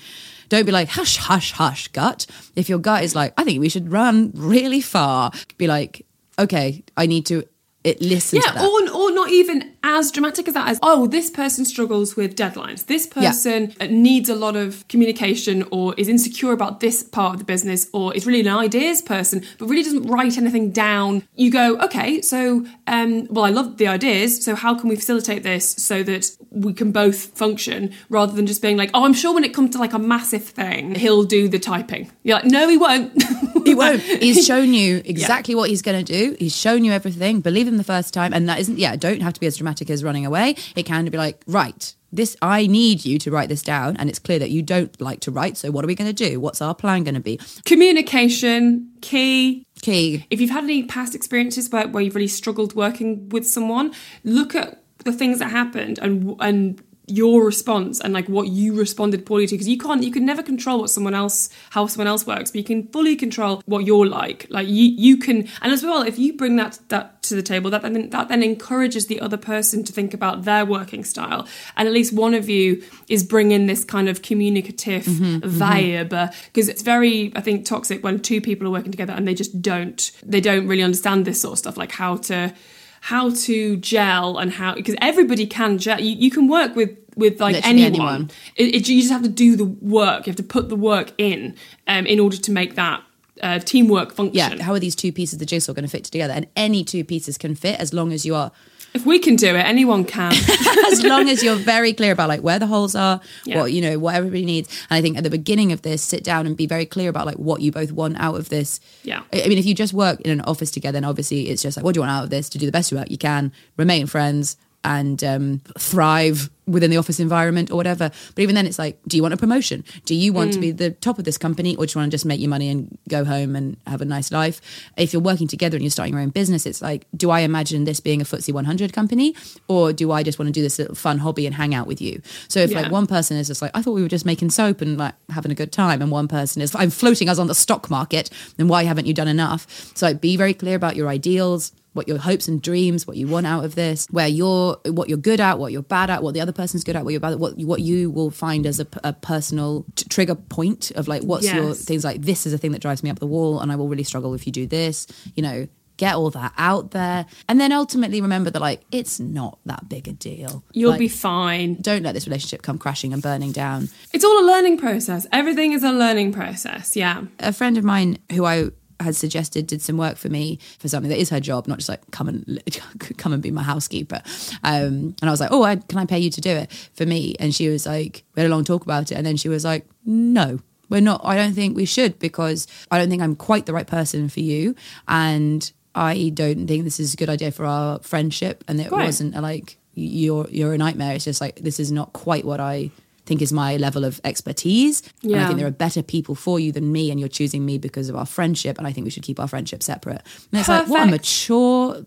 don't 0.48 0.66
be 0.66 0.72
like 0.72 0.88
hush 0.88 1.16
hush 1.16 1.52
hush 1.52 1.88
gut. 1.88 2.26
If 2.56 2.68
your 2.68 2.78
gut 2.78 3.04
is 3.04 3.14
like 3.14 3.32
i 3.36 3.44
think 3.44 3.60
we 3.60 3.68
should 3.68 3.92
run 3.92 4.32
really 4.34 4.80
far 4.80 5.30
be 5.58 5.66
like 5.66 6.04
okay 6.38 6.82
i 6.96 7.06
need 7.06 7.26
to 7.26 7.44
it 7.84 8.00
listen 8.00 8.40
to 8.40 8.52
Yeah, 8.54 8.64
or, 8.64 8.90
or 8.90 9.10
not 9.12 9.30
even 9.30 9.72
as 9.82 10.10
dramatic 10.10 10.48
as 10.48 10.54
that 10.54 10.68
as, 10.68 10.78
oh, 10.82 11.06
this 11.06 11.30
person 11.30 11.64
struggles 11.64 12.14
with 12.14 12.36
deadlines. 12.36 12.86
This 12.86 13.06
person 13.06 13.74
uh 13.80 13.86
needs 13.86 14.28
a 14.28 14.34
lot 14.34 14.56
of 14.56 14.86
communication 14.88 15.64
or 15.70 15.94
is 15.96 16.08
insecure 16.08 16.52
about 16.52 16.80
this 16.80 17.02
part 17.02 17.34
of 17.34 17.38
the 17.38 17.44
business 17.44 17.88
or 17.92 18.14
is 18.14 18.26
really 18.26 18.40
an 18.40 18.48
ideas 18.48 19.00
person, 19.00 19.44
but 19.58 19.66
really 19.66 19.82
doesn't 19.82 20.04
write 20.04 20.36
anything 20.36 20.70
down. 20.70 21.22
You 21.34 21.50
go, 21.50 21.78
okay, 21.80 22.20
so, 22.20 22.66
um, 22.86 23.26
well, 23.30 23.44
I 23.44 23.50
love 23.50 23.78
the 23.78 23.86
ideas. 23.86 24.44
So 24.44 24.54
how 24.54 24.74
can 24.74 24.88
we 24.88 24.96
facilitate 24.96 25.42
this 25.42 25.72
so 25.72 26.02
that 26.02 26.30
we 26.50 26.72
can 26.74 26.92
both 26.92 27.36
function 27.38 27.94
rather 28.08 28.32
than 28.32 28.46
just 28.46 28.60
being 28.60 28.76
like, 28.76 28.90
oh, 28.92 29.04
I'm 29.04 29.14
sure 29.14 29.32
when 29.34 29.44
it 29.44 29.54
comes 29.54 29.70
to 29.70 29.78
like 29.78 29.92
a 29.92 29.98
massive 29.98 30.44
thing, 30.44 30.94
he'll 30.94 31.24
do 31.24 31.48
the 31.48 31.58
typing. 31.58 32.10
You're 32.24 32.36
like, 32.36 32.44
no, 32.44 32.68
he 32.68 32.76
won't. 32.76 33.12
He 33.62 33.74
won't. 33.74 34.00
He's 34.00 34.46
shown 34.50 34.72
you 34.72 35.02
exactly 35.04 35.54
what 35.54 35.68
he's 35.68 35.82
going 35.82 36.02
to 36.02 36.12
do. 36.12 36.34
He's 36.38 36.56
shown 36.56 36.82
you 36.82 36.92
everything. 36.92 37.40
Believe 37.40 37.68
him 37.70 37.78
the 37.78 37.84
first 37.84 38.12
time. 38.12 38.32
And 38.34 38.48
that 38.48 38.60
isn't, 38.60 38.78
yeah, 38.78 38.96
don't 38.96 39.22
have 39.22 39.32
to 39.32 39.40
be 39.40 39.46
as 39.46 39.56
dramatic 39.56 39.90
as 39.90 40.04
running 40.04 40.26
away. 40.26 40.56
It 40.76 40.84
can 40.84 41.06
be 41.06 41.18
like, 41.18 41.42
right, 41.46 41.94
this, 42.12 42.36
I 42.42 42.66
need 42.66 43.04
you 43.04 43.18
to 43.20 43.30
write 43.30 43.48
this 43.48 43.62
down. 43.62 43.96
And 43.96 44.10
it's 44.10 44.18
clear 44.18 44.38
that 44.38 44.50
you 44.50 44.62
don't 44.62 45.00
like 45.00 45.20
to 45.20 45.30
write. 45.30 45.56
So 45.56 45.70
what 45.70 45.84
are 45.84 45.88
we 45.88 45.94
going 45.94 46.12
to 46.12 46.28
do? 46.28 46.40
What's 46.40 46.60
our 46.60 46.74
plan 46.74 47.04
going 47.04 47.14
to 47.14 47.20
be? 47.20 47.38
Communication, 47.64 48.90
key. 49.00 49.66
Key. 49.80 50.26
If 50.30 50.40
you've 50.40 50.50
had 50.50 50.64
any 50.64 50.84
past 50.84 51.14
experiences 51.14 51.70
where, 51.70 51.88
where 51.88 52.02
you've 52.02 52.14
really 52.14 52.28
struggled 52.28 52.74
working 52.74 53.28
with 53.30 53.46
someone, 53.46 53.92
look 54.24 54.54
at 54.54 54.82
the 55.04 55.12
things 55.12 55.38
that 55.38 55.50
happened 55.50 55.98
and 55.98 56.36
and 56.40 56.82
your 57.10 57.44
response 57.44 58.00
and 58.00 58.12
like 58.12 58.28
what 58.28 58.48
you 58.48 58.74
responded 58.74 59.26
poorly 59.26 59.46
to 59.46 59.54
because 59.54 59.68
you 59.68 59.78
can't 59.78 60.02
you 60.02 60.10
can 60.10 60.24
never 60.24 60.42
control 60.42 60.80
what 60.80 60.90
someone 60.90 61.14
else 61.14 61.50
how 61.70 61.86
someone 61.86 62.06
else 62.06 62.26
works 62.26 62.50
but 62.50 62.58
you 62.58 62.64
can 62.64 62.86
fully 62.88 63.16
control 63.16 63.62
what 63.66 63.84
you're 63.84 64.06
like. 64.06 64.46
Like 64.50 64.68
you 64.68 64.84
you 64.84 65.16
can 65.16 65.48
and 65.62 65.72
as 65.72 65.82
well 65.82 66.02
if 66.02 66.18
you 66.18 66.36
bring 66.36 66.56
that 66.56 66.78
that 66.88 67.22
to 67.24 67.34
the 67.34 67.42
table 67.42 67.70
that 67.70 67.82
then 67.82 68.10
that 68.10 68.28
then 68.28 68.42
encourages 68.42 69.06
the 69.06 69.20
other 69.20 69.36
person 69.36 69.84
to 69.84 69.92
think 69.92 70.14
about 70.14 70.44
their 70.44 70.64
working 70.64 71.04
style. 71.04 71.46
And 71.76 71.86
at 71.86 71.94
least 71.94 72.12
one 72.12 72.34
of 72.34 72.48
you 72.48 72.82
is 73.08 73.22
bringing 73.22 73.66
this 73.66 73.84
kind 73.84 74.08
of 74.08 74.22
communicative 74.22 75.04
mm-hmm, 75.04 75.36
mm-hmm. 75.36 75.62
vibe 75.62 76.12
uh, 76.12 76.28
because 76.46 76.68
it's 76.68 76.82
very 76.82 77.32
i 77.36 77.40
think 77.40 77.64
toxic 77.64 78.02
when 78.02 78.20
two 78.20 78.40
people 78.40 78.66
are 78.66 78.70
working 78.70 78.90
together 78.90 79.12
and 79.12 79.26
they 79.26 79.34
just 79.34 79.60
don't 79.62 80.12
they 80.24 80.40
don't 80.40 80.66
really 80.66 80.82
understand 80.82 81.24
this 81.24 81.40
sort 81.40 81.52
of 81.52 81.58
stuff 81.58 81.76
like 81.76 81.92
how 81.92 82.16
to 82.16 82.52
how 83.00 83.30
to 83.30 83.76
gel 83.78 84.38
and 84.38 84.52
how 84.52 84.74
because 84.74 84.94
everybody 85.00 85.46
can 85.46 85.78
gel 85.78 86.00
you, 86.00 86.14
you 86.16 86.30
can 86.30 86.48
work 86.48 86.76
with 86.76 86.90
with 87.16 87.40
like 87.40 87.54
Literally 87.56 87.82
anyone, 87.82 88.08
anyone. 88.08 88.30
It, 88.56 88.74
it- 88.74 88.88
you 88.88 89.00
just 89.00 89.12
have 89.12 89.22
to 89.22 89.28
do 89.28 89.56
the 89.56 89.64
work 89.64 90.26
you 90.26 90.30
have 90.30 90.36
to 90.36 90.42
put 90.42 90.68
the 90.68 90.76
work 90.76 91.12
in 91.18 91.56
um, 91.86 92.06
in 92.06 92.20
order 92.20 92.36
to 92.36 92.50
make 92.52 92.74
that 92.76 93.02
uh, 93.42 93.58
teamwork 93.58 94.12
function 94.12 94.58
Yeah. 94.58 94.62
How 94.64 94.72
are 94.74 94.78
these 94.78 94.94
two 94.94 95.12
pieces 95.12 95.34
of 95.34 95.38
the 95.38 95.46
jigsaw 95.46 95.72
going 95.72 95.84
to 95.84 95.90
fit 95.90 96.04
together? 96.04 96.34
And 96.34 96.46
any 96.56 96.84
two 96.84 97.04
pieces 97.04 97.38
can 97.38 97.54
fit 97.54 97.80
as 97.80 97.94
long 97.94 98.12
as 98.12 98.26
you 98.26 98.34
are 98.34 98.52
if 98.94 99.06
we 99.06 99.18
can 99.18 99.36
do 99.36 99.48
it 99.48 99.60
anyone 99.60 100.04
can 100.04 100.32
as 100.92 101.02
long 101.04 101.28
as 101.28 101.42
you're 101.42 101.56
very 101.56 101.92
clear 101.92 102.12
about 102.12 102.28
like 102.28 102.40
where 102.42 102.58
the 102.58 102.66
holes 102.66 102.94
are, 102.94 103.20
Yeah. 103.44 103.60
what 103.60 103.72
you 103.72 103.80
know, 103.80 103.98
what 103.98 104.14
everybody 104.14 104.44
needs. 104.44 104.68
And 104.90 104.96
I 104.98 105.00
think 105.02 105.16
at 105.16 105.24
the 105.24 105.30
beginning 105.30 105.72
of 105.72 105.82
this, 105.82 106.02
sit 106.02 106.24
down 106.24 106.46
and 106.46 106.56
be 106.56 106.66
very 106.66 106.86
clear 106.86 107.08
about 107.08 107.26
like 107.26 107.36
what 107.36 107.60
you 107.60 107.70
both 107.72 107.92
want 107.92 108.18
out 108.18 108.34
of 108.36 108.48
this. 108.48 108.80
Yeah. 109.04 109.22
I 109.32 109.46
mean, 109.48 109.58
if 109.58 109.66
you 109.66 109.74
just 109.74 109.92
work 109.92 110.20
in 110.22 110.30
an 110.30 110.40
office 110.42 110.70
together, 110.70 110.96
then 110.96 111.04
obviously 111.04 111.48
it's 111.48 111.62
just 111.62 111.76
like, 111.76 111.84
what 111.84 111.94
do 111.94 111.98
you 111.98 112.02
want 112.02 112.12
out 112.12 112.24
of 112.24 112.30
this? 112.30 112.48
To 112.50 112.58
do 112.58 112.66
the 112.66 112.72
best 112.72 112.92
work 112.92 113.10
you 113.10 113.18
can, 113.18 113.52
remain 113.76 114.06
friends, 114.06 114.56
and 114.82 115.22
um, 115.22 115.60
thrive 115.78 116.50
within 116.70 116.90
the 116.90 116.96
office 116.96 117.20
environment 117.20 117.70
or 117.70 117.76
whatever. 117.76 118.10
But 118.34 118.42
even 118.42 118.54
then, 118.54 118.66
it's 118.66 118.78
like, 118.78 118.98
do 119.06 119.16
you 119.16 119.22
want 119.22 119.34
a 119.34 119.36
promotion? 119.36 119.84
Do 120.04 120.14
you 120.14 120.32
want 120.32 120.52
to 120.52 120.58
mm. 120.58 120.62
be 120.62 120.70
the 120.70 120.90
top 120.90 121.18
of 121.18 121.24
this 121.24 121.38
company, 121.38 121.76
or 121.76 121.86
do 121.86 121.92
you 121.92 122.00
want 122.00 122.10
to 122.10 122.14
just 122.14 122.24
make 122.24 122.40
your 122.40 122.50
money 122.50 122.68
and 122.68 122.96
go 123.08 123.24
home 123.24 123.56
and 123.56 123.76
have 123.86 124.00
a 124.00 124.04
nice 124.04 124.30
life? 124.32 124.60
If 124.96 125.12
you're 125.12 125.22
working 125.22 125.48
together 125.48 125.76
and 125.76 125.82
you're 125.82 125.90
starting 125.90 126.14
your 126.14 126.22
own 126.22 126.30
business, 126.30 126.66
it's 126.66 126.80
like, 126.80 127.06
do 127.16 127.30
I 127.30 127.40
imagine 127.40 127.84
this 127.84 128.00
being 128.00 128.20
a 128.20 128.24
FTSE 128.24 128.52
100 128.52 128.92
company, 128.92 129.34
or 129.68 129.92
do 129.92 130.12
I 130.12 130.22
just 130.22 130.38
want 130.38 130.48
to 130.48 130.52
do 130.52 130.62
this 130.62 130.78
little 130.78 130.94
fun 130.94 131.18
hobby 131.18 131.46
and 131.46 131.54
hang 131.54 131.74
out 131.74 131.86
with 131.86 132.00
you? 132.00 132.22
So 132.48 132.60
if 132.60 132.70
Yeah. 132.70 132.82
like 132.82 132.92
one 132.92 133.06
person 133.06 133.36
is 133.36 133.48
just 133.48 133.62
like, 133.62 133.72
I 133.74 133.82
thought 133.82 133.92
we 133.92 134.02
were 134.02 134.08
just 134.08 134.26
making 134.26 134.50
soap 134.50 134.80
and 134.80 134.96
like 134.96 135.14
having 135.30 135.50
a 135.50 135.54
good 135.54 135.72
time, 135.72 136.00
and 136.02 136.10
one 136.10 136.28
person 136.28 136.62
is, 136.62 136.74
I'm 136.74 136.90
floating 136.90 137.28
us 137.28 137.38
on 137.38 137.46
the 137.46 137.54
stock 137.54 137.90
market, 137.90 138.30
then 138.56 138.68
why 138.68 138.84
haven't 138.84 139.06
you 139.06 139.14
done 139.14 139.28
enough? 139.28 139.66
So 139.94 140.06
like, 140.06 140.20
be 140.20 140.36
very 140.36 140.54
clear 140.54 140.76
about 140.76 140.96
your 140.96 141.08
ideals 141.08 141.72
what 142.00 142.08
your 142.08 142.18
hopes 142.18 142.48
and 142.48 142.62
dreams, 142.62 143.06
what 143.06 143.16
you 143.16 143.26
want 143.26 143.46
out 143.46 143.64
of 143.64 143.74
this, 143.74 144.06
where 144.10 144.26
you're, 144.28 144.78
what 144.86 145.08
you're 145.10 145.18
good 145.30 145.40
at, 145.40 145.58
what 145.58 145.70
you're 145.72 145.82
bad 145.82 146.08
at, 146.10 146.22
what 146.22 146.32
the 146.34 146.40
other 146.40 146.52
person's 146.52 146.82
good 146.84 146.96
at, 146.96 147.04
what 147.04 147.10
you're 147.12 147.20
bad 147.20 147.32
at, 147.34 147.38
what 147.38 147.52
what 147.58 147.80
you 147.80 148.10
will 148.10 148.30
find 148.30 148.66
as 148.66 148.80
a 148.80 148.86
personal 149.12 149.84
t- 149.96 150.06
trigger 150.08 150.34
point 150.34 150.90
of 150.92 151.06
like 151.08 151.22
what's 151.22 151.44
your 151.52 151.74
things 151.74 152.04
like 152.04 152.22
this 152.22 152.46
is 152.46 152.52
a 152.52 152.58
thing 152.58 152.72
that 152.72 152.80
drives 152.80 153.02
me 153.02 153.10
up 153.10 153.18
the 153.18 153.26
wall, 153.26 153.60
and 153.60 153.70
I 153.70 153.76
will 153.76 153.88
really 153.88 154.04
struggle 154.04 154.32
if 154.34 154.46
you 154.46 154.52
do 154.52 154.66
this. 154.66 155.06
You 155.36 155.42
know, 155.42 155.68
get 155.96 156.14
all 156.14 156.30
that 156.30 156.54
out 156.56 156.92
there, 156.92 157.26
and 157.48 157.60
then 157.60 157.72
ultimately 157.72 158.20
remember 158.22 158.48
that 158.50 158.60
like 158.60 158.80
it's 158.90 159.20
not 159.20 159.58
that 159.66 159.86
big 159.88 160.08
a 160.08 160.12
deal. 160.12 160.64
you'll 160.72 160.92
Like, 160.92 160.98
be 160.98 161.08
fine 161.08 161.74
Don't 161.82 162.02
let 162.02 162.14
this 162.14 162.26
relationship 162.26 162.62
come 162.62 162.78
crashing 162.78 163.12
and 163.12 163.20
burning 163.22 163.52
down. 163.52 163.88
it's 164.14 164.24
all 164.24 164.38
a 164.42 164.46
learning 164.46 164.78
process 164.78 165.26
everything 165.32 165.72
is 165.72 165.82
a 165.84 165.92
learning 165.92 166.32
process 166.32 166.96
yeah 166.96 167.24
a 167.38 167.52
friend 167.52 167.76
of 167.76 167.84
mine 167.84 168.16
who 168.32 168.46
I 168.46 168.70
had 169.00 169.16
suggested 169.16 169.66
did 169.66 169.82
some 169.82 169.96
work 169.96 170.16
for 170.16 170.28
me 170.28 170.58
for 170.78 170.88
something 170.88 171.08
that 171.10 171.18
is 171.18 171.30
her 171.30 171.40
job, 171.40 171.66
not 171.66 171.78
just 171.78 171.88
like 171.88 172.00
come 172.10 172.28
and 172.28 172.62
come 173.18 173.32
and 173.32 173.42
be 173.42 173.50
my 173.50 173.62
housekeeper. 173.62 174.20
Um, 174.62 175.14
and 175.20 175.24
I 175.24 175.30
was 175.30 175.40
like, 175.40 175.50
oh, 175.52 175.62
I, 175.62 175.76
can 175.76 175.98
I 175.98 176.04
pay 176.06 176.18
you 176.18 176.30
to 176.30 176.40
do 176.40 176.50
it 176.50 176.70
for 176.94 177.06
me? 177.06 177.34
And 177.40 177.54
she 177.54 177.68
was 177.68 177.86
like, 177.86 178.24
we 178.34 178.42
had 178.42 178.50
a 178.50 178.54
long 178.54 178.64
talk 178.64 178.82
about 178.84 179.10
it, 179.10 179.16
and 179.16 179.26
then 179.26 179.36
she 179.36 179.48
was 179.48 179.64
like, 179.64 179.86
no. 180.04 180.60
We're 180.88 181.00
not. 181.00 181.20
I 181.22 181.36
don't 181.36 181.52
think 181.54 181.76
we 181.76 181.84
should 181.84 182.18
because 182.18 182.66
I 182.90 182.98
don't 182.98 183.08
think 183.08 183.22
I'm 183.22 183.36
quite 183.36 183.64
the 183.66 183.72
right 183.72 183.86
person 183.86 184.28
for 184.28 184.40
you, 184.40 184.74
and 185.06 185.70
I 185.94 186.30
don't 186.34 186.66
think 186.66 186.82
this 186.82 186.98
is 186.98 187.14
a 187.14 187.16
good 187.16 187.28
idea 187.28 187.52
for 187.52 187.64
our 187.64 188.00
friendship. 188.00 188.64
And 188.66 188.80
it 188.80 188.90
Right. 188.90 189.04
wasn't 189.04 189.36
a, 189.36 189.40
like 189.40 189.76
you're 189.94 190.48
you're 190.50 190.72
a 190.74 190.78
nightmare. 190.78 191.14
It's 191.14 191.24
just 191.24 191.40
like 191.40 191.60
this 191.60 191.78
is 191.78 191.92
not 191.92 192.12
quite 192.12 192.44
what 192.44 192.58
I 192.58 192.90
think 193.26 193.42
is 193.42 193.52
my 193.52 193.76
level 193.76 194.04
of 194.04 194.20
expertise. 194.24 195.02
And 195.22 195.36
I 195.36 195.46
think 195.46 195.58
there 195.58 195.68
are 195.68 195.72
better 195.72 196.02
people 196.02 196.34
for 196.34 196.58
you 196.60 196.72
than 196.72 196.92
me, 196.92 197.10
and 197.10 197.18
you're 197.20 197.28
choosing 197.28 197.64
me 197.64 197.78
because 197.78 198.08
of 198.08 198.16
our 198.16 198.26
friendship. 198.26 198.78
And 198.78 198.86
I 198.86 198.92
think 198.92 199.04
we 199.04 199.10
should 199.10 199.22
keep 199.22 199.40
our 199.40 199.48
friendship 199.48 199.82
separate. 199.82 200.22
And 200.52 200.60
it's 200.60 200.68
like, 200.68 200.88
what 200.88 201.08
a 201.08 201.10
mature 201.10 202.04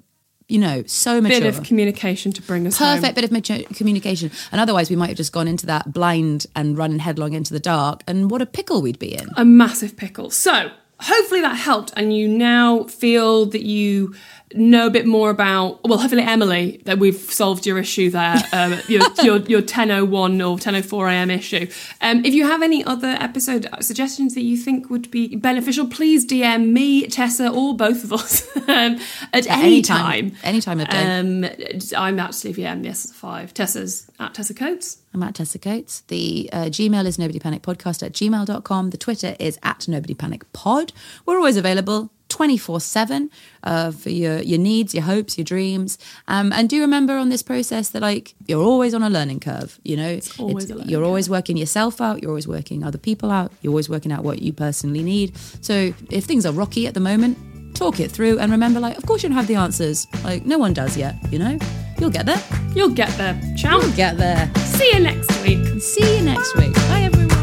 you 0.48 0.60
know, 0.60 0.84
so 0.86 1.22
mature. 1.22 1.40
Bit 1.40 1.58
of 1.58 1.64
communication 1.64 2.32
to 2.34 2.42
bring 2.42 2.68
us 2.68 2.78
home. 2.78 2.98
Perfect 2.98 3.16
bit 3.16 3.24
of 3.24 3.32
mature 3.32 3.64
communication. 3.76 4.30
And 4.52 4.60
otherwise, 4.60 4.90
we 4.90 4.96
might 4.96 5.08
have 5.08 5.18
just 5.18 5.32
gone 5.32 5.48
into 5.48 5.66
that 5.68 5.94
blind 5.94 6.46
and 6.56 6.78
running 6.78 7.00
headlong 7.00 7.34
into 7.34 7.54
the 7.54 7.60
dark. 7.60 8.04
And 8.08 8.30
what 8.30 8.42
a 8.42 8.46
pickle 8.46 8.82
we'd 8.82 9.00
be 9.00 9.16
in. 9.16 9.30
a 9.38 9.46
massive 9.46 9.96
pickle. 9.96 10.30
So, 10.30 10.72
hopefully 11.00 11.42
that 11.42 11.56
helped, 11.56 11.94
and 11.96 12.16
you 12.16 12.28
now 12.28 12.84
feel 12.84 13.46
that 13.48 13.64
you 13.64 14.16
know 14.56 14.88
a 14.88 14.90
bit 14.90 15.06
more 15.06 15.30
about. 15.30 15.84
Well, 15.84 15.98
hopefully, 15.98 16.24
Emily, 16.24 16.82
that 16.86 17.00
we've 17.00 17.16
solved 17.16 17.66
your 17.66 17.78
issue 17.78 18.10
there, 18.10 18.36
um, 18.54 18.80
your, 18.88 19.02
your 19.24 19.38
your 19.40 19.60
1001 19.60 20.42
or 20.42 20.52
1004 20.52 21.10
am 21.10 21.30
issue. 21.30 21.68
Um, 22.02 22.24
if 22.26 22.34
you 22.34 22.46
have 22.46 22.62
any 22.62 22.84
other 22.84 23.18
episode 23.20 23.68
suggestions 23.82 24.36
that 24.36 24.44
you 24.44 24.58
think 24.58 24.90
would 24.90 25.12
be 25.12 25.36
beneficial, 25.36 25.88
please 25.88 26.26
DM 26.26 26.70
me, 26.70 27.08
Tessa, 27.08 27.50
or 27.50 27.76
both 27.76 28.04
of 28.04 28.14
us 28.14 28.56
um, 28.68 29.00
at 29.34 29.48
any 29.48 29.64
any 29.64 29.82
time. 29.82 30.32
time. 30.32 30.40
Any 30.44 30.62
time 30.62 30.80
of 30.80 30.90
day. 30.90 31.20
Um, 31.20 31.46
I'm 31.98 32.20
at 32.20 32.46
M, 32.46 32.84
yes, 32.84 33.12
five. 33.12 33.54
Tessa's 33.54 34.10
at 34.20 34.34
Tessa 34.34 34.54
Coates. 34.54 35.00
I'm 35.14 35.24
at 35.24 35.36
Tessa 35.36 35.60
Coates. 35.60 36.02
The 36.02 36.50
uh, 36.52 36.66
Gmail 36.66 37.06
is 37.06 37.18
nobodypanicpodcast 37.18 38.04
at 38.04 38.14
gmail.com. 38.14 38.90
The 38.90 38.98
Twitter 38.98 39.36
is 39.40 39.60
at 39.64 39.80
nobodypanicpod. 39.82 40.92
We're 41.26 41.38
always 41.38 41.58
available 41.58 42.12
24 42.34 42.82
7 42.82 43.30
uh, 43.64 43.92
for 43.92 44.10
your, 44.10 44.42
your 44.42 44.58
needs, 44.58 44.94
your 44.94 45.04
hopes, 45.04 45.38
your 45.38 45.46
dreams. 45.46 46.00
Um, 46.28 46.52
and 46.52 46.68
do 46.68 46.82
remember 46.82 47.14
on 47.14 47.30
this 47.30 47.44
process 47.44 47.90
that, 47.90 48.02
like, 48.02 48.34
you're 48.48 48.64
always 48.64 48.96
on 48.96 49.04
a 49.04 49.10
learning 49.10 49.40
curve, 49.40 49.80
you 49.84 49.96
know? 49.96 50.20
always 50.40 50.70
a 50.70 50.76
learning 50.76 50.90
You're 50.90 51.06
always 51.06 51.30
working 51.30 51.58
yourself 51.58 52.02
out, 52.02 52.22
you're 52.22 52.32
always 52.32 52.48
working 52.48 52.84
other 52.84 52.98
people 52.98 53.30
out, 53.30 53.52
you're 53.62 53.72
always 53.72 53.88
working 53.88 54.12
out 54.12 54.24
what 54.24 54.42
you 54.42 54.52
personally 54.52 55.04
need. 55.04 55.38
So 55.62 55.94
if 56.10 56.26
things 56.26 56.46
are 56.46 56.54
rocky 56.54 56.88
at 56.88 56.96
the 56.96 57.00
moment, 57.00 57.38
talk 57.76 58.00
it 58.00 58.12
through 58.12 58.40
and 58.40 58.52
remember, 58.52 58.80
like, 58.80 58.98
of 58.98 59.06
course 59.06 59.22
you 59.22 59.30
don't 59.30 59.38
have 59.38 59.48
the 59.48 59.56
answers. 59.56 60.08
Like, 60.24 60.44
no 60.46 60.58
one 60.58 60.74
does 60.74 60.98
yet, 60.98 61.16
you 61.32 61.38
know? 61.38 61.58
You'll 62.00 62.10
get 62.10 62.26
there. 62.26 62.42
You'll 62.76 62.90
get 62.90 63.16
there. 63.18 63.40
Ciao. 63.56 63.80
You'll 63.80 63.96
get 63.96 64.18
there. 64.18 64.52
See 64.58 64.92
you 64.92 65.00
next 65.00 65.30
week. 65.44 65.82
See 65.82 66.18
you 66.18 66.24
next 66.24 66.56
week. 66.58 66.74
Bye, 66.74 67.04
everyone. 67.04 67.43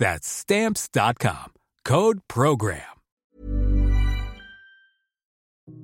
That's 0.00 0.26
Stamps.com. 0.26 1.52
Code 1.84 2.20
PROGRAM. 2.26 2.80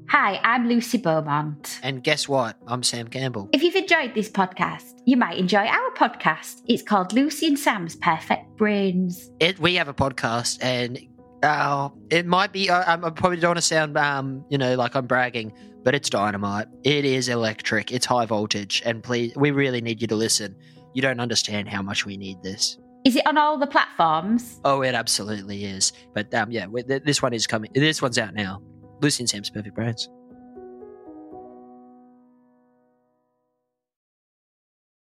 Hi, 0.09 0.41
I'm 0.43 0.69
Lucy 0.69 0.97
Beaumont. 0.97 1.79
And 1.83 2.03
guess 2.03 2.27
what? 2.27 2.57
I'm 2.67 2.83
Sam 2.83 3.09
Campbell. 3.09 3.51
If 3.53 3.63
you've 3.63 3.77
enjoyed 3.77 4.15
this 4.15 4.31
podcast, 4.31 5.03
you 5.05 5.19
might 5.19 5.37
enjoy 5.37 5.67
our 5.67 5.91
podcast. 5.91 6.63
It's 6.67 6.83
called 6.83 7.13
Lucy 7.13 7.47
and 7.47 7.59
Sam's 7.59 7.95
Perfect 7.97 8.57
Brains. 8.57 9.31
It, 9.39 9.59
we 9.59 9.75
have 9.75 9.89
a 9.89 9.95
podcast, 9.95 10.61
and 10.63 10.99
uh, 11.43 11.91
it 12.09 12.25
might 12.25 12.53
be. 12.53 12.71
I, 12.71 12.95
I 12.95 12.97
probably 12.97 13.37
don't 13.37 13.51
want 13.51 13.59
to 13.59 13.63
sound, 13.63 13.99
um, 13.99 14.47
you 14.49 14.57
know, 14.57 14.77
like 14.77 14.97
I'm 14.97 15.07
bragging, 15.07 15.53
but 15.83 15.95
it's 15.95 16.09
dynamite. 16.09 16.69
It 16.85 17.05
is 17.05 17.29
electric. 17.29 17.93
It's 17.93 18.07
high 18.07 18.25
voltage, 18.25 18.83
and 18.87 19.03
please, 19.03 19.35
we 19.37 19.51
really 19.51 19.83
need 19.83 20.01
you 20.01 20.09
to 20.09 20.17
listen. 20.17 20.57
You 20.95 21.03
don't 21.03 21.21
understand 21.21 21.69
how 21.69 21.83
much 21.83 22.07
we 22.07 22.17
need 22.17 22.43
this. 22.43 22.79
Is 23.07 23.15
it 23.15 23.25
on 23.25 23.39
all 23.39 23.57
the 23.57 23.69
platforms? 23.69 24.61
Oh, 24.65 24.83
it 24.83 24.97
absolutely 24.97 25.65
is. 25.65 25.93
But 26.13 26.35
um, 26.35 26.51
yeah, 26.51 26.67
this 26.87 27.23
one 27.23 27.33
is 27.33 27.47
coming. 27.47 27.71
This 27.73 28.03
one's 28.03 28.19
out 28.19 28.35
now. 28.35 28.61
Lucy 29.01 29.23
and 29.23 29.31
Sam's 29.31 29.49
Perfect 29.49 29.77
Brains. 29.77 30.09